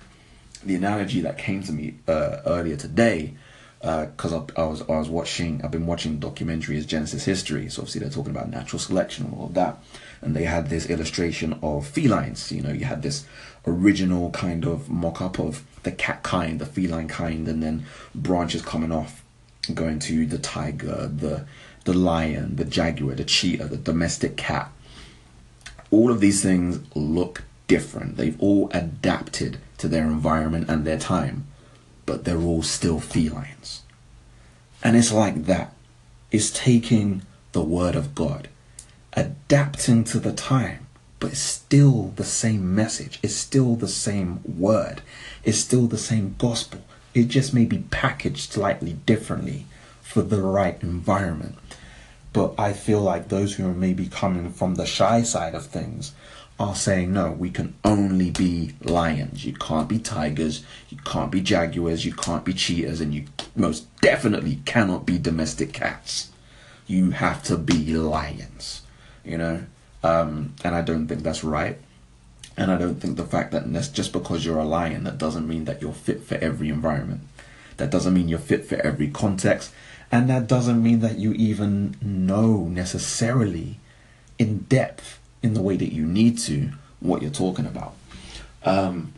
the 0.64 0.76
analogy 0.76 1.22
that 1.22 1.38
came 1.38 1.64
to 1.64 1.72
me 1.72 1.96
uh, 2.08 2.38
earlier 2.46 2.76
today 2.76 3.34
because 3.80 4.34
uh, 4.34 4.44
I, 4.58 4.62
I, 4.62 4.66
was 4.66 4.82
I 4.82 4.98
was 4.98 5.08
watching 5.08 5.64
I've 5.64 5.72
been 5.72 5.86
watching 5.86 6.20
documentaries 6.20 6.88
Genesis 6.88 7.26
history 7.26 7.70
so 7.70 7.84
obviously 7.84 8.02
they're 8.02 8.10
talking 8.10 8.32
about 8.32 8.50
natural 8.50 8.80
selection 8.80 9.26
and 9.26 9.36
all 9.36 9.46
of 9.46 9.54
that 9.54 9.78
and 10.22 10.36
they 10.36 10.46
had 10.46 10.70
this 10.70 10.90
illustration 10.90 11.60
of 11.62 11.88
felines 11.88 12.52
you 12.52 12.64
know 12.64 12.72
you 12.72 12.86
had 12.86 13.04
this 13.04 13.26
original 13.68 14.32
kind 14.32 14.66
of 14.66 14.90
mock-up 14.90 15.40
of 15.40 15.64
the 15.84 15.92
cat 15.92 16.24
kind 16.24 16.60
the 16.60 16.66
feline 16.66 17.08
kind 17.08 17.48
and 17.48 17.62
then 17.62 17.86
branches 18.16 18.64
coming 18.64 18.92
off 18.92 19.24
going 19.76 20.00
to 20.00 20.26
the 20.26 20.38
tiger 20.38 21.08
the 21.08 21.46
the 21.86 21.94
lion 21.94 22.56
the 22.56 22.66
jaguar 22.66 23.16
the 23.16 23.24
cheetah 23.24 23.66
the 23.66 23.78
domestic 23.78 24.36
cat 24.38 24.72
all 25.92 26.12
of 26.12 26.20
these 26.20 26.42
things 26.42 26.80
look 26.96 27.44
different 27.68 28.18
they've 28.18 28.42
all 28.42 28.70
adapted 28.74 29.58
to 29.78 29.88
their 29.88 30.04
environment 30.04 30.70
and 30.70 30.86
their 30.86 30.98
time 30.98 31.46
but 32.08 32.24
they're 32.24 32.42
all 32.42 32.64
still 32.64 33.00
felines. 33.00 33.84
And 34.82 34.96
it's 34.98 35.12
like 35.12 35.46
that. 35.46 35.74
It's 36.32 36.50
taking 36.50 37.22
the 37.52 37.62
word 37.62 37.96
of 37.96 38.16
God, 38.16 38.48
adapting 39.14 40.04
to 40.06 40.20
the 40.20 40.34
time, 40.34 40.88
but 41.20 41.32
it's 41.32 41.40
still 41.40 42.14
the 42.16 42.24
same 42.24 42.74
message. 42.74 43.20
It's 43.22 43.36
still 43.36 43.76
the 43.76 43.88
same 43.88 44.40
word. 44.58 45.02
It's 45.44 45.58
still 45.58 45.88
the 45.88 45.98
same 45.98 46.36
gospel. 46.38 46.82
It 47.18 47.30
just 47.30 47.52
may 47.52 47.66
be 47.66 47.80
packaged 47.90 48.54
slightly 48.54 48.94
differently 48.94 49.66
for 50.04 50.22
the 50.22 50.40
right 50.40 50.80
environment. 50.84 51.56
But 52.32 52.54
I 52.60 52.74
feel 52.74 53.02
like 53.02 53.30
those 53.30 53.56
who 53.56 53.68
are 53.68 53.74
maybe 53.74 54.06
coming 54.06 54.52
from 54.52 54.76
the 54.76 54.86
Shai 54.86 55.24
side 55.24 55.56
of 55.56 55.66
things 55.66 56.14
are 56.60 56.76
saying 56.76 57.12
no, 57.12 57.32
we 57.32 57.50
can 57.50 57.74
only 57.84 58.30
be 58.30 58.76
lions. 58.84 59.46
You 59.46 59.54
can't 59.54 59.90
be 59.90 59.98
tigers, 59.98 60.64
you 60.90 60.98
can't 61.06 61.32
be 61.32 61.42
jaguars, 61.42 62.06
you 62.06 62.14
can't 62.14 62.46
be 62.46 62.54
cheetahs, 62.54 63.02
and 63.02 63.16
you 63.16 63.26
most 63.56 63.88
definitely 64.00 64.60
cannot 64.66 65.08
be 65.08 65.18
domestic 65.18 65.74
cats. 65.74 66.30
You 66.86 67.10
have 67.12 67.42
to 67.46 67.58
be 67.58 67.96
lions, 67.96 68.84
you 69.26 69.40
know? 69.40 69.64
Um, 70.04 70.54
and 70.64 70.76
I 70.76 70.84
don't 70.84 71.08
think 71.08 71.24
that's 71.24 71.44
right. 71.44 71.80
And 72.58 72.72
I 72.72 72.78
don't 72.78 73.00
think 73.00 73.18
the 73.18 73.24
fact 73.24 73.52
that 73.52 73.72
that's 73.72 73.88
just 73.88 74.12
because 74.12 74.44
you're 74.44 74.58
a 74.58 74.66
lion, 74.66 75.04
that 75.04 75.20
doesn't 75.20 75.48
mean 75.48 75.66
that 75.66 75.82
you're 75.82 75.94
fit 75.94 76.24
for 76.24 76.36
every 76.36 76.70
environment. 76.70 77.22
That 77.78 77.92
doesn't 77.92 78.14
mean 78.14 78.28
you're 78.28 78.40
fit 78.40 78.66
for 78.66 78.76
every 78.76 79.10
context. 79.10 79.72
And 80.12 80.30
that 80.30 80.48
doesn't 80.48 80.82
mean 80.82 81.02
that 81.02 81.20
you 81.20 81.34
even 81.34 81.96
know 82.02 82.64
necessarily 82.64 83.78
in 84.40 84.60
depth 84.70 85.20
in 85.44 85.54
the 85.54 85.62
way 85.62 85.76
that 85.78 85.94
you 85.94 86.06
need 86.06 86.40
to 86.40 86.72
what 87.00 87.22
you're 87.22 87.32
talking 87.32 87.66
about. 87.66 87.94
Um, 88.64 89.14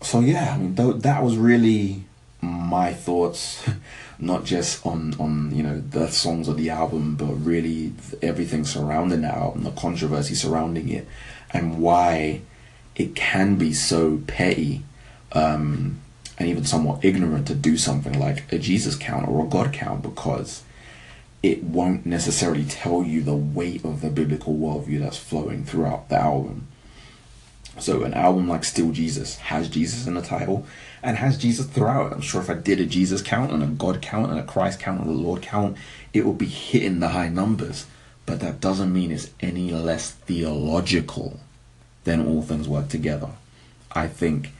so 0.00 0.20
yeah, 0.20 0.54
I 0.54 0.58
mean 0.58 0.74
th- 0.74 0.96
that 1.02 1.22
was 1.22 1.36
really 1.36 2.04
my 2.40 2.92
thoughts, 2.92 3.68
not 4.18 4.44
just 4.44 4.84
on 4.84 5.14
on 5.18 5.54
you 5.54 5.62
know 5.62 5.80
the 5.80 6.08
songs 6.08 6.48
of 6.48 6.56
the 6.56 6.70
album, 6.70 7.16
but 7.16 7.32
really 7.32 7.92
everything 8.22 8.64
surrounding 8.64 9.22
the 9.22 9.28
album, 9.34 9.64
the 9.64 9.70
controversy 9.70 10.34
surrounding 10.34 10.88
it, 10.88 11.06
and 11.54 11.78
why 11.78 12.42
it 12.94 13.14
can 13.14 13.56
be 13.56 13.72
so 13.72 14.20
petty. 14.26 14.82
Um, 15.32 16.00
and 16.38 16.48
even 16.48 16.64
somewhat 16.64 17.04
ignorant 17.04 17.46
to 17.46 17.54
do 17.54 17.76
something 17.76 18.18
like 18.18 18.52
a 18.52 18.58
Jesus 18.58 18.96
count 18.96 19.28
or 19.28 19.44
a 19.44 19.48
God 19.48 19.72
count 19.72 20.02
because 20.02 20.62
it 21.42 21.62
won't 21.62 22.06
necessarily 22.06 22.64
tell 22.64 23.04
you 23.04 23.22
the 23.22 23.36
weight 23.36 23.84
of 23.84 24.00
the 24.00 24.10
biblical 24.10 24.54
worldview 24.54 25.00
that's 25.00 25.18
flowing 25.18 25.64
throughout 25.64 26.08
the 26.08 26.16
album. 26.16 26.66
So 27.78 28.02
an 28.02 28.14
album 28.14 28.48
like 28.48 28.64
Still 28.64 28.92
Jesus 28.92 29.36
has 29.36 29.68
Jesus 29.68 30.06
in 30.06 30.14
the 30.14 30.22
title 30.22 30.64
and 31.02 31.18
has 31.18 31.36
Jesus 31.36 31.66
throughout. 31.66 32.12
I'm 32.12 32.20
sure 32.20 32.40
if 32.40 32.48
I 32.48 32.54
did 32.54 32.80
a 32.80 32.86
Jesus 32.86 33.20
count 33.20 33.52
and 33.52 33.62
a 33.62 33.66
God 33.66 34.00
count 34.00 34.30
and 34.30 34.40
a 34.40 34.44
Christ 34.44 34.80
count 34.80 35.00
and 35.00 35.10
a 35.10 35.12
Lord 35.12 35.42
count, 35.42 35.76
it 36.12 36.24
would 36.24 36.38
be 36.38 36.46
hitting 36.46 37.00
the 37.00 37.08
high 37.08 37.28
numbers. 37.28 37.86
But 38.26 38.40
that 38.40 38.60
doesn't 38.60 38.92
mean 38.92 39.10
it's 39.10 39.30
any 39.40 39.70
less 39.70 40.10
theological 40.10 41.40
than 42.04 42.26
all 42.26 42.42
things 42.42 42.68
work 42.68 42.88
together. 42.88 43.30
I 43.92 44.08
think 44.08 44.52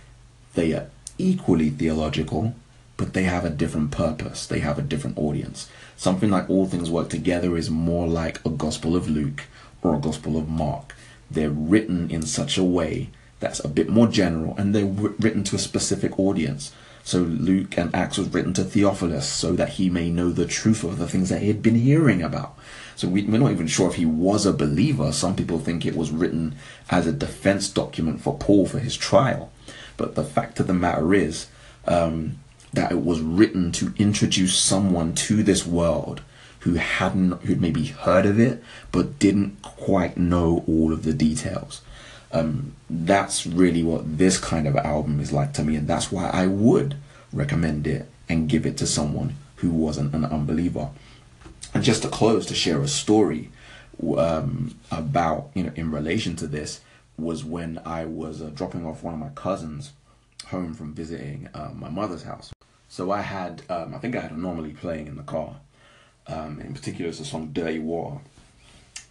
they 0.54 0.72
are 0.72 0.86
equally 1.18 1.70
theological, 1.70 2.54
but 2.96 3.12
they 3.12 3.24
have 3.24 3.44
a 3.44 3.50
different 3.50 3.90
purpose. 3.90 4.46
They 4.46 4.60
have 4.60 4.78
a 4.78 4.82
different 4.82 5.18
audience. 5.18 5.68
Something 5.96 6.30
like 6.30 6.48
All 6.50 6.66
Things 6.66 6.90
Work 6.90 7.08
Together 7.08 7.56
is 7.56 7.70
more 7.70 8.06
like 8.06 8.44
a 8.44 8.50
Gospel 8.50 8.96
of 8.96 9.08
Luke 9.08 9.44
or 9.82 9.94
a 9.94 10.00
Gospel 10.00 10.36
of 10.36 10.48
Mark. 10.48 10.94
They're 11.30 11.50
written 11.50 12.10
in 12.10 12.22
such 12.22 12.58
a 12.58 12.64
way 12.64 13.08
that's 13.40 13.64
a 13.64 13.68
bit 13.68 13.88
more 13.88 14.06
general 14.06 14.54
and 14.56 14.74
they're 14.74 14.86
written 14.86 15.44
to 15.44 15.56
a 15.56 15.58
specific 15.58 16.18
audience. 16.18 16.72
So 17.04 17.18
Luke 17.18 17.76
and 17.76 17.94
Acts 17.94 18.16
was 18.16 18.32
written 18.32 18.54
to 18.54 18.64
Theophilus 18.64 19.28
so 19.28 19.52
that 19.52 19.70
he 19.70 19.90
may 19.90 20.10
know 20.10 20.30
the 20.30 20.46
truth 20.46 20.82
of 20.82 20.98
the 20.98 21.06
things 21.06 21.28
that 21.28 21.42
he 21.42 21.48
had 21.48 21.62
been 21.62 21.74
hearing 21.74 22.22
about. 22.22 22.58
So 22.96 23.08
we, 23.08 23.22
are 23.26 23.38
not 23.38 23.52
even 23.52 23.66
sure 23.66 23.88
if 23.88 23.96
he 23.96 24.06
was 24.06 24.46
a 24.46 24.52
believer. 24.52 25.12
Some 25.12 25.36
people 25.36 25.58
think 25.58 25.84
it 25.84 25.96
was 25.96 26.10
written 26.10 26.54
as 26.90 27.06
a 27.06 27.12
defense 27.12 27.68
document 27.68 28.22
for 28.22 28.38
Paul 28.38 28.66
for 28.66 28.78
his 28.78 28.96
trial. 28.96 29.52
But 29.96 30.14
the 30.14 30.24
fact 30.24 30.58
of 30.60 30.66
the 30.66 30.72
matter 30.72 31.12
is, 31.12 31.48
um, 31.86 32.38
that 32.72 32.90
it 32.90 33.04
was 33.04 33.20
written 33.20 33.70
to 33.72 33.94
introduce 33.98 34.58
someone 34.58 35.14
to 35.14 35.42
this 35.42 35.66
world 35.66 36.22
who 36.60 36.74
hadn't 36.74 37.42
who'd 37.42 37.60
maybe 37.60 37.84
heard 37.84 38.26
of 38.26 38.40
it 38.40 38.62
but 38.90 39.18
didn't 39.18 39.60
quite 39.62 40.16
know 40.16 40.64
all 40.66 40.92
of 40.92 41.04
the 41.04 41.12
details 41.12 41.82
um, 42.34 42.74
that's 42.90 43.46
really 43.46 43.82
what 43.82 44.18
this 44.18 44.38
kind 44.38 44.66
of 44.66 44.76
album 44.76 45.20
is 45.20 45.32
like 45.32 45.52
to 45.54 45.62
me 45.62 45.76
and 45.76 45.88
that's 45.88 46.12
why 46.12 46.28
i 46.30 46.46
would 46.46 46.96
recommend 47.32 47.86
it 47.86 48.08
and 48.28 48.48
give 48.48 48.66
it 48.66 48.76
to 48.78 48.86
someone 48.86 49.34
who 49.56 49.70
wasn't 49.70 50.14
an 50.14 50.24
unbeliever. 50.24 50.90
And 51.72 51.82
just 51.82 52.02
to 52.02 52.08
close 52.08 52.46
to 52.46 52.54
share 52.54 52.80
a 52.80 52.88
story 52.88 53.50
um, 54.16 54.76
about 54.90 55.50
you 55.54 55.64
know 55.64 55.72
in 55.74 55.90
relation 55.90 56.36
to 56.36 56.46
this 56.46 56.80
was 57.16 57.44
when 57.44 57.80
i 57.84 58.04
was 58.04 58.42
uh, 58.42 58.50
dropping 58.52 58.84
off 58.84 59.04
one 59.04 59.14
of 59.14 59.20
my 59.20 59.28
cousins 59.30 59.92
home 60.46 60.74
from 60.74 60.92
visiting 60.92 61.48
uh, 61.54 61.70
my 61.74 61.88
mother's 61.88 62.24
house. 62.24 62.52
So 62.88 63.10
I 63.10 63.22
had, 63.22 63.62
um, 63.70 63.94
I 63.94 63.98
think 63.98 64.14
I 64.14 64.20
had 64.20 64.30
Anomaly 64.30 64.72
playing 64.72 65.06
in 65.06 65.16
the 65.16 65.22
car. 65.22 65.56
Um, 66.26 66.60
in 66.60 66.74
particular, 66.74 67.08
it's 67.08 67.18
the 67.18 67.24
song 67.24 67.50
"Dirty 67.52 67.78
Water," 67.78 68.20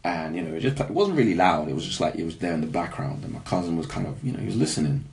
and 0.03 0.35
you 0.35 0.41
know, 0.41 0.55
it 0.55 0.61
just 0.61 0.79
it 0.79 0.89
wasn't 0.91 1.17
really 1.17 1.35
loud. 1.35 1.69
It 1.69 1.75
was 1.75 1.85
just 1.85 1.99
like 1.99 2.15
it 2.15 2.23
was 2.23 2.37
there 2.37 2.53
in 2.53 2.61
the 2.61 2.67
background, 2.67 3.23
and 3.23 3.33
my 3.33 3.39
cousin 3.39 3.77
was 3.77 3.87
kind 3.87 4.07
of, 4.07 4.23
you 4.23 4.31
know, 4.31 4.39
he 4.39 4.45
was 4.45 4.55
listening, 4.55 5.05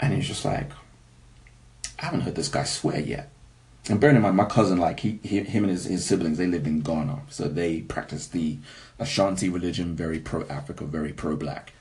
and 0.00 0.12
he 0.12 0.18
was 0.18 0.28
just 0.28 0.44
like, 0.44 0.70
"I 2.00 2.06
haven't 2.06 2.22
heard 2.22 2.34
this 2.34 2.48
guy 2.48 2.64
swear 2.64 3.00
yet." 3.00 3.30
And 3.88 4.00
bearing 4.00 4.16
in 4.16 4.22
mind, 4.22 4.36
my 4.36 4.44
cousin, 4.44 4.78
like 4.78 5.00
he, 5.00 5.18
he 5.22 5.40
him 5.40 5.64
and 5.64 5.70
his, 5.70 5.84
his 5.84 6.04
siblings, 6.04 6.38
they 6.38 6.46
lived 6.46 6.66
in 6.66 6.80
Ghana, 6.80 7.20
so 7.30 7.48
they 7.48 7.80
practiced 7.80 8.32
the 8.32 8.58
Ashanti 8.98 9.48
religion, 9.48 9.96
very 9.96 10.18
pro 10.18 10.46
Africa, 10.48 10.84
very 10.84 11.12
pro 11.12 11.36
black, 11.36 11.72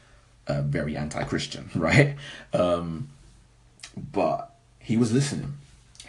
uh, 0.48 0.62
very 0.62 0.96
anti 0.96 1.24
Christian, 1.24 1.70
right? 1.76 2.16
Um, 2.54 3.10
but 3.96 4.56
he 4.80 4.96
was 4.96 5.12
listening 5.12 5.58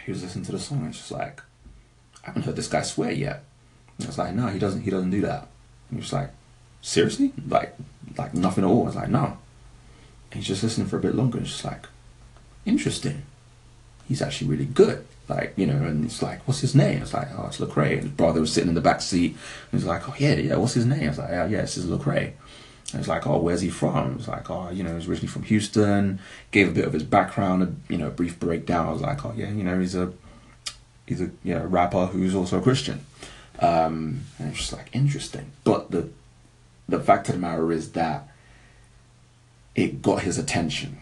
he 0.09 0.13
was 0.13 0.23
listening 0.23 0.47
to 0.47 0.53
the 0.53 0.59
song 0.59 0.79
and 0.79 0.89
it's 0.89 0.97
just 0.97 1.11
like, 1.11 1.43
I 2.25 2.29
haven't 2.29 2.45
heard 2.45 2.57
this 2.57 2.67
guy 2.67 2.81
swear 2.81 3.13
yet. 3.13 3.45
And 3.99 4.07
I 4.07 4.09
was 4.09 4.17
like, 4.17 4.35
no, 4.35 4.47
he 4.47 4.59
doesn't. 4.59 4.81
He 4.81 4.91
doesn't 4.91 5.11
do 5.11 5.21
that. 5.21 5.49
He 5.91 5.97
was 5.97 6.13
like, 6.13 6.31
seriously? 6.83 7.33
Like, 7.49 7.75
like 8.17 8.35
nothing 8.35 8.65
at 8.65 8.69
all. 8.69 8.83
I 8.83 8.87
was 8.87 8.97
like, 8.97 9.09
no. 9.09 9.39
And 10.31 10.41
he's 10.41 10.47
just 10.47 10.63
listening 10.63 10.87
for 10.87 10.97
a 10.97 11.01
bit 11.01 11.15
longer. 11.15 11.39
And 11.39 11.47
it's 11.47 11.55
just 11.55 11.65
like, 11.65 11.87
interesting. 12.67 13.23
He's 14.07 14.23
actually 14.23 14.49
really 14.49 14.67
good. 14.67 15.07
Like, 15.29 15.53
you 15.57 15.67
know, 15.67 15.75
and 15.75 16.05
it's 16.05 16.23
like, 16.23 16.47
what's 16.49 16.61
his 16.61 16.75
name? 16.75 17.03
It's 17.03 17.13
like, 17.13 17.29
oh, 17.37 17.47
it's 17.47 17.59
Lecrae. 17.59 17.93
And 17.93 18.03
his 18.03 18.11
brother 18.13 18.41
was 18.41 18.53
sitting 18.53 18.69
in 18.69 18.75
the 18.75 18.81
back 18.81 19.03
seat. 19.03 19.37
And 19.71 19.81
he's 19.81 19.89
like, 19.89 20.09
oh, 20.09 20.15
yeah, 20.19 20.35
yeah, 20.35 20.57
what's 20.57 20.75
his 20.75 20.87
name? 20.87 21.05
I 21.05 21.09
was 21.09 21.19
like, 21.19 21.31
yeah, 21.31 21.47
yeah, 21.47 21.61
this 21.61 21.77
is 21.77 21.87
Lecrae. 21.87 22.33
And 22.93 23.01
it's 23.01 23.09
like, 23.09 23.27
oh, 23.27 23.39
where's 23.39 23.61
he 23.61 23.69
from? 23.69 24.17
It's 24.19 24.29
like, 24.29 24.49
oh, 24.49 24.71
you 24.71 24.83
know, 24.83 24.95
he's 24.95 25.07
originally 25.07 25.29
from 25.29 25.43
Houston. 25.43 26.21
Gave 26.53 26.69
a 26.69 26.73
bit 26.73 26.87
of 26.87 26.95
his 26.95 27.03
background, 27.03 27.63
a, 27.63 27.93
you 27.93 27.99
know, 27.99 28.07
a 28.07 28.11
brief 28.11 28.41
breakdown. 28.41 28.89
I 28.89 28.93
was 28.93 29.03
like, 29.03 29.27
oh 29.27 29.35
yeah, 29.37 29.51
you 29.51 29.63
know, 29.63 29.79
he's 29.79 29.95
a 29.95 30.13
he's 31.05 31.21
a 31.21 31.31
you 31.45 31.55
know, 31.55 31.65
rapper 31.65 32.07
who's 32.07 32.35
also 32.35 32.59
a 32.59 32.63
Christian. 32.63 33.05
Um, 33.59 34.23
and 34.39 34.51
it's 34.51 34.59
just 34.59 34.73
like 34.73 34.89
interesting. 34.93 35.53
But 35.65 35.91
the 35.91 36.09
the 36.89 37.01
fact 37.01 37.29
of 37.29 37.35
the 37.35 37.41
matter 37.41 37.71
is 37.73 37.93
that 37.93 38.29
it 39.75 40.01
got 40.01 40.23
his 40.23 40.39
attention, 40.39 40.99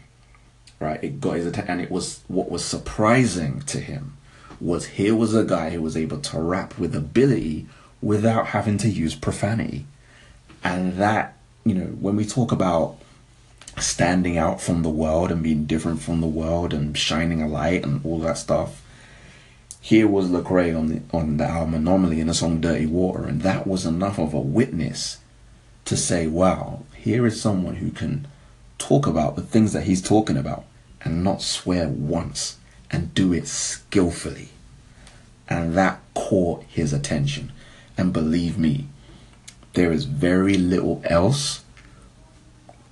right? 0.80 1.02
It 1.02 1.20
got 1.20 1.36
his 1.36 1.46
attention, 1.46 1.72
and 1.72 1.80
it 1.80 1.90
was 1.90 2.22
what 2.28 2.50
was 2.50 2.64
surprising 2.64 3.60
to 3.62 3.80
him 3.80 4.16
was 4.58 4.86
here 4.86 5.14
was 5.14 5.34
a 5.34 5.44
guy 5.44 5.70
who 5.70 5.82
was 5.82 5.96
able 5.96 6.18
to 6.18 6.40
rap 6.40 6.78
with 6.78 6.94
ability 6.94 7.66
without 8.00 8.48
having 8.48 8.78
to 8.78 8.88
use 8.88 9.14
profanity, 9.14 9.86
and 10.64 10.94
that 10.94 11.36
you 11.66 11.74
know, 11.74 11.86
when 11.86 12.14
we 12.14 12.24
talk 12.24 12.52
about 12.52 12.96
standing 13.78 14.38
out 14.38 14.60
from 14.60 14.82
the 14.82 14.88
world 14.88 15.32
and 15.32 15.42
being 15.42 15.66
different 15.66 16.00
from 16.00 16.20
the 16.20 16.26
world 16.26 16.72
and 16.72 16.96
shining 16.96 17.42
a 17.42 17.48
light 17.48 17.84
and 17.84 18.00
all 18.04 18.20
that 18.20 18.38
stuff, 18.38 18.82
here 19.86 20.08
was 20.08 20.26
Lecrae 20.26 20.76
on 20.76 20.88
the 20.88 21.00
on 21.12 21.36
the 21.36 21.44
album 21.44 21.74
Anomaly 21.74 22.18
in 22.18 22.26
the 22.26 22.34
song 22.34 22.60
Dirty 22.60 22.86
Water, 22.86 23.22
and 23.22 23.42
that 23.42 23.68
was 23.68 23.86
enough 23.86 24.18
of 24.18 24.34
a 24.34 24.40
witness 24.40 25.18
to 25.84 25.96
say, 25.96 26.26
wow, 26.26 26.82
here 26.96 27.24
is 27.24 27.40
someone 27.40 27.76
who 27.76 27.92
can 27.92 28.26
talk 28.78 29.06
about 29.06 29.36
the 29.36 29.42
things 29.42 29.72
that 29.72 29.84
he's 29.84 30.02
talking 30.02 30.36
about 30.36 30.64
and 31.02 31.22
not 31.22 31.40
swear 31.40 31.86
once 31.88 32.56
and 32.90 33.14
do 33.14 33.32
it 33.32 33.46
skillfully. 33.46 34.48
And 35.48 35.76
that 35.76 36.00
caught 36.14 36.64
his 36.64 36.92
attention. 36.92 37.52
And 37.96 38.12
believe 38.12 38.58
me, 38.58 38.88
there 39.74 39.92
is 39.92 40.04
very 40.04 40.54
little 40.54 41.00
else 41.04 41.62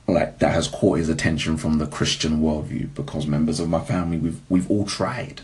like 0.06 0.38
that 0.38 0.54
has 0.54 0.68
caught 0.68 0.98
his 0.98 1.08
attention 1.08 1.56
from 1.56 1.78
the 1.78 1.88
Christian 1.88 2.40
worldview 2.40 2.94
because 2.94 3.26
members 3.26 3.58
of 3.58 3.68
my 3.68 3.80
family 3.80 4.16
we've 4.16 4.40
we've 4.48 4.70
all 4.70 4.86
tried. 4.86 5.40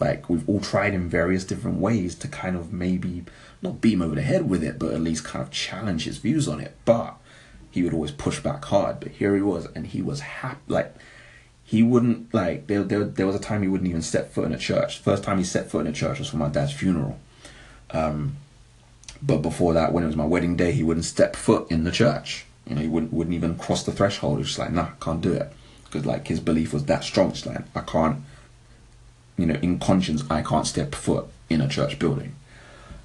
Like 0.00 0.28
we've 0.28 0.48
all 0.48 0.60
tried 0.60 0.94
in 0.94 1.08
various 1.08 1.44
different 1.44 1.78
ways 1.78 2.14
to 2.16 2.28
kind 2.28 2.56
of 2.56 2.72
maybe 2.72 3.24
not 3.62 3.80
beat 3.80 3.94
him 3.94 4.02
over 4.02 4.14
the 4.14 4.22
head 4.22 4.48
with 4.48 4.62
it, 4.62 4.78
but 4.78 4.92
at 4.92 5.00
least 5.00 5.24
kind 5.24 5.42
of 5.42 5.50
challenge 5.50 6.04
his 6.04 6.18
views 6.18 6.46
on 6.46 6.60
it. 6.60 6.76
But 6.84 7.16
he 7.70 7.82
would 7.82 7.92
always 7.92 8.12
push 8.12 8.40
back 8.40 8.64
hard. 8.64 9.00
But 9.00 9.12
here 9.12 9.34
he 9.34 9.42
was, 9.42 9.66
and 9.74 9.86
he 9.86 10.00
was 10.02 10.20
happy. 10.20 10.60
Like 10.68 10.94
he 11.64 11.82
wouldn't 11.82 12.32
like 12.32 12.66
there, 12.66 12.84
there. 12.84 13.04
There 13.04 13.26
was 13.26 13.36
a 13.36 13.40
time 13.40 13.62
he 13.62 13.68
wouldn't 13.68 13.90
even 13.90 14.02
step 14.02 14.32
foot 14.32 14.46
in 14.46 14.54
a 14.54 14.58
church. 14.58 14.98
First 14.98 15.24
time 15.24 15.38
he 15.38 15.44
set 15.44 15.70
foot 15.70 15.80
in 15.80 15.86
a 15.88 15.92
church 15.92 16.18
was 16.18 16.28
for 16.28 16.36
my 16.36 16.48
dad's 16.48 16.72
funeral. 16.72 17.18
Um, 17.90 18.36
but 19.20 19.38
before 19.38 19.74
that, 19.74 19.92
when 19.92 20.04
it 20.04 20.06
was 20.06 20.16
my 20.16 20.24
wedding 20.24 20.56
day, 20.56 20.72
he 20.72 20.82
wouldn't 20.82 21.04
step 21.04 21.34
foot 21.34 21.70
in 21.70 21.84
the 21.84 21.90
church. 21.90 22.46
You 22.66 22.76
know, 22.76 22.82
he 22.82 22.88
wouldn't 22.88 23.12
wouldn't 23.12 23.34
even 23.34 23.56
cross 23.56 23.82
the 23.82 23.92
threshold. 23.92 24.38
He 24.38 24.42
was 24.42 24.48
just 24.48 24.58
like, 24.58 24.72
nah, 24.72 24.90
can't 25.00 25.20
do 25.20 25.32
it, 25.32 25.52
because 25.84 26.06
like 26.06 26.28
his 26.28 26.40
belief 26.40 26.72
was 26.72 26.84
that 26.84 27.02
strong. 27.02 27.30
It's 27.30 27.44
like 27.44 27.64
I 27.74 27.80
can't, 27.80 28.22
you 29.38 29.46
know, 29.46 29.58
in 29.62 29.78
conscience, 29.78 30.22
I 30.28 30.42
can't 30.42 30.66
step 30.66 30.94
foot 30.94 31.26
in 31.48 31.60
a 31.60 31.68
church 31.68 31.98
building. 31.98 32.34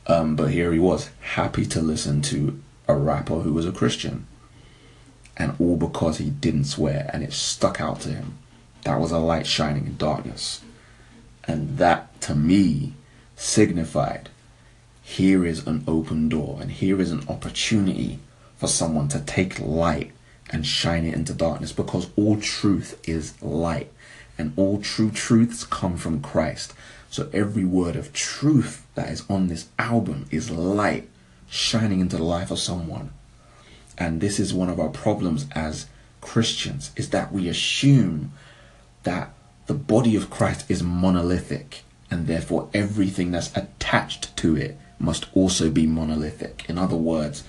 Um, 0.07 0.35
but 0.35 0.51
here 0.51 0.73
he 0.73 0.79
was, 0.79 1.09
happy 1.21 1.65
to 1.67 1.81
listen 1.81 2.21
to 2.23 2.61
a 2.87 2.95
rapper 2.95 3.39
who 3.39 3.53
was 3.53 3.65
a 3.65 3.71
Christian, 3.71 4.27
and 5.37 5.55
all 5.59 5.77
because 5.77 6.17
he 6.17 6.29
didn't 6.29 6.65
swear, 6.65 7.09
and 7.13 7.23
it 7.23 7.31
stuck 7.31 7.79
out 7.79 8.01
to 8.01 8.09
him. 8.09 8.37
That 8.83 8.99
was 8.99 9.11
a 9.11 9.19
light 9.19 9.47
shining 9.47 9.85
in 9.85 9.95
darkness, 9.95 10.61
and 11.45 11.77
that 11.77 12.19
to 12.21 12.35
me 12.35 12.93
signified 13.37 14.29
here 15.03 15.45
is 15.45 15.67
an 15.67 15.83
open 15.87 16.29
door 16.29 16.57
and 16.61 16.71
here 16.71 17.01
is 17.01 17.11
an 17.11 17.27
opportunity 17.27 18.19
for 18.55 18.67
someone 18.67 19.09
to 19.09 19.19
take 19.19 19.59
light 19.59 20.11
and 20.49 20.65
shine 20.65 21.05
it 21.05 21.13
into 21.13 21.33
darkness 21.33 21.73
because 21.73 22.07
all 22.15 22.39
truth 22.39 22.99
is 23.07 23.39
light 23.41 23.91
and 24.43 24.51
all 24.57 24.77
true 24.81 25.09
truths 25.09 25.63
come 25.63 25.95
from 25.95 26.21
Christ. 26.21 26.73
So 27.09 27.29
every 27.31 27.63
word 27.63 27.95
of 27.95 28.11
truth 28.11 28.85
that 28.93 29.09
is 29.09 29.23
on 29.29 29.47
this 29.47 29.69
album 29.79 30.25
is 30.31 30.51
light 30.51 31.07
shining 31.49 32.01
into 32.01 32.17
the 32.17 32.25
life 32.25 32.51
of 32.51 32.59
someone. 32.59 33.13
And 33.97 34.19
this 34.19 34.41
is 34.41 34.53
one 34.53 34.67
of 34.67 34.81
our 34.81 34.89
problems 34.89 35.45
as 35.53 35.87
Christians 36.19 36.91
is 36.97 37.11
that 37.11 37.31
we 37.31 37.47
assume 37.47 38.33
that 39.03 39.33
the 39.67 39.73
body 39.73 40.13
of 40.17 40.29
Christ 40.29 40.69
is 40.69 40.83
monolithic 40.83 41.83
and 42.11 42.27
therefore 42.27 42.67
everything 42.73 43.31
that's 43.31 43.55
attached 43.55 44.35
to 44.37 44.57
it 44.57 44.77
must 44.99 45.27
also 45.33 45.69
be 45.69 45.87
monolithic. 45.87 46.65
In 46.67 46.77
other 46.77 46.97
words, 46.97 47.45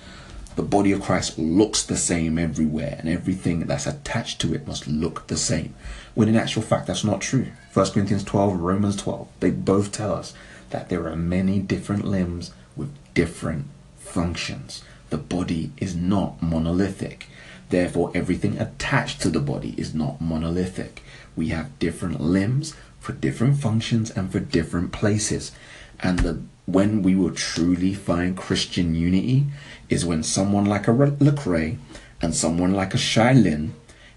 the 0.55 0.63
body 0.63 0.91
of 0.93 1.01
Christ 1.01 1.37
looks 1.37 1.83
the 1.83 1.97
same 1.97 2.37
everywhere, 2.37 2.95
and 2.99 3.09
everything 3.09 3.61
that's 3.61 3.85
attached 3.85 4.39
to 4.41 4.53
it 4.53 4.65
must 4.65 4.87
look 4.87 5.27
the 5.27 5.37
same. 5.37 5.75
When 6.13 6.29
in 6.29 6.35
actual 6.35 6.61
fact, 6.61 6.87
that's 6.87 7.03
not 7.03 7.21
true. 7.21 7.47
1 7.73 7.91
Corinthians 7.91 8.23
12, 8.23 8.59
Romans 8.59 8.95
12, 8.95 9.27
they 9.41 9.49
both 9.51 9.91
tell 9.91 10.13
us 10.13 10.33
that 10.69 10.89
there 10.89 11.07
are 11.07 11.15
many 11.15 11.59
different 11.59 12.05
limbs 12.05 12.53
with 12.75 12.95
different 13.13 13.65
functions. 13.97 14.83
The 15.09 15.17
body 15.17 15.71
is 15.77 15.95
not 15.95 16.41
monolithic. 16.41 17.27
Therefore, 17.69 18.11
everything 18.15 18.57
attached 18.57 19.21
to 19.21 19.29
the 19.29 19.39
body 19.39 19.75
is 19.77 19.93
not 19.93 20.21
monolithic. 20.21 21.01
We 21.35 21.49
have 21.49 21.77
different 21.79 22.21
limbs 22.21 22.75
for 22.99 23.11
different 23.11 23.57
functions 23.57 24.09
and 24.09 24.31
for 24.31 24.39
different 24.39 24.91
places. 24.91 25.51
And 25.99 26.19
the 26.19 26.41
when 26.65 27.03
we 27.03 27.15
will 27.15 27.31
truly 27.31 27.93
find 27.93 28.35
Christian 28.35 28.95
unity 28.95 29.45
is 29.89 30.05
when 30.05 30.23
someone 30.23 30.65
like 30.65 30.87
a 30.87 30.91
Lecrae 30.91 31.77
and 32.21 32.35
someone 32.35 32.73
like 32.73 32.93
a 32.93 32.97
Shai 32.97 33.33
Linne 33.33 33.75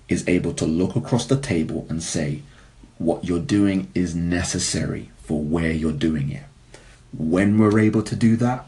is 0.09 0.27
able 0.27 0.55
to 0.55 0.65
look 0.65 0.97
across 0.97 1.27
the 1.27 1.41
table 1.41 1.87
and 1.89 2.03
say, 2.03 2.43
what 2.99 3.25
you're 3.25 3.39
doing 3.39 3.91
is 3.95 4.15
necessary 4.15 5.11
for 5.23 5.43
where 5.43 5.71
you're 5.71 5.93
doing 5.93 6.31
it. 6.31 6.45
When 7.17 7.59
we're 7.59 7.79
able 7.79 8.03
to 8.03 8.17
do 8.17 8.37
that, 8.37 8.67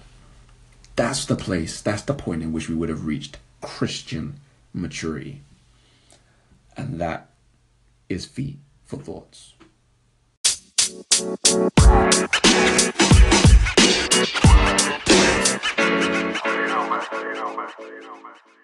that's 0.96 1.24
the 1.24 1.36
place, 1.36 1.80
that's 1.80 2.02
the 2.02 2.14
point 2.14 2.42
in 2.42 2.52
which 2.52 2.68
we 2.68 2.74
would 2.74 2.88
have 2.88 3.06
reached 3.06 3.38
Christian 3.60 4.40
maturity. 4.72 5.40
And 6.76 7.00
that 7.00 7.30
is 8.08 8.26
feet 8.26 8.58
for 8.84 8.96
thoughts. 8.98 9.54
Man. 15.70 16.40
You 16.44 16.49
You 17.12 17.34
know, 17.34 17.56
man. 17.56 18.59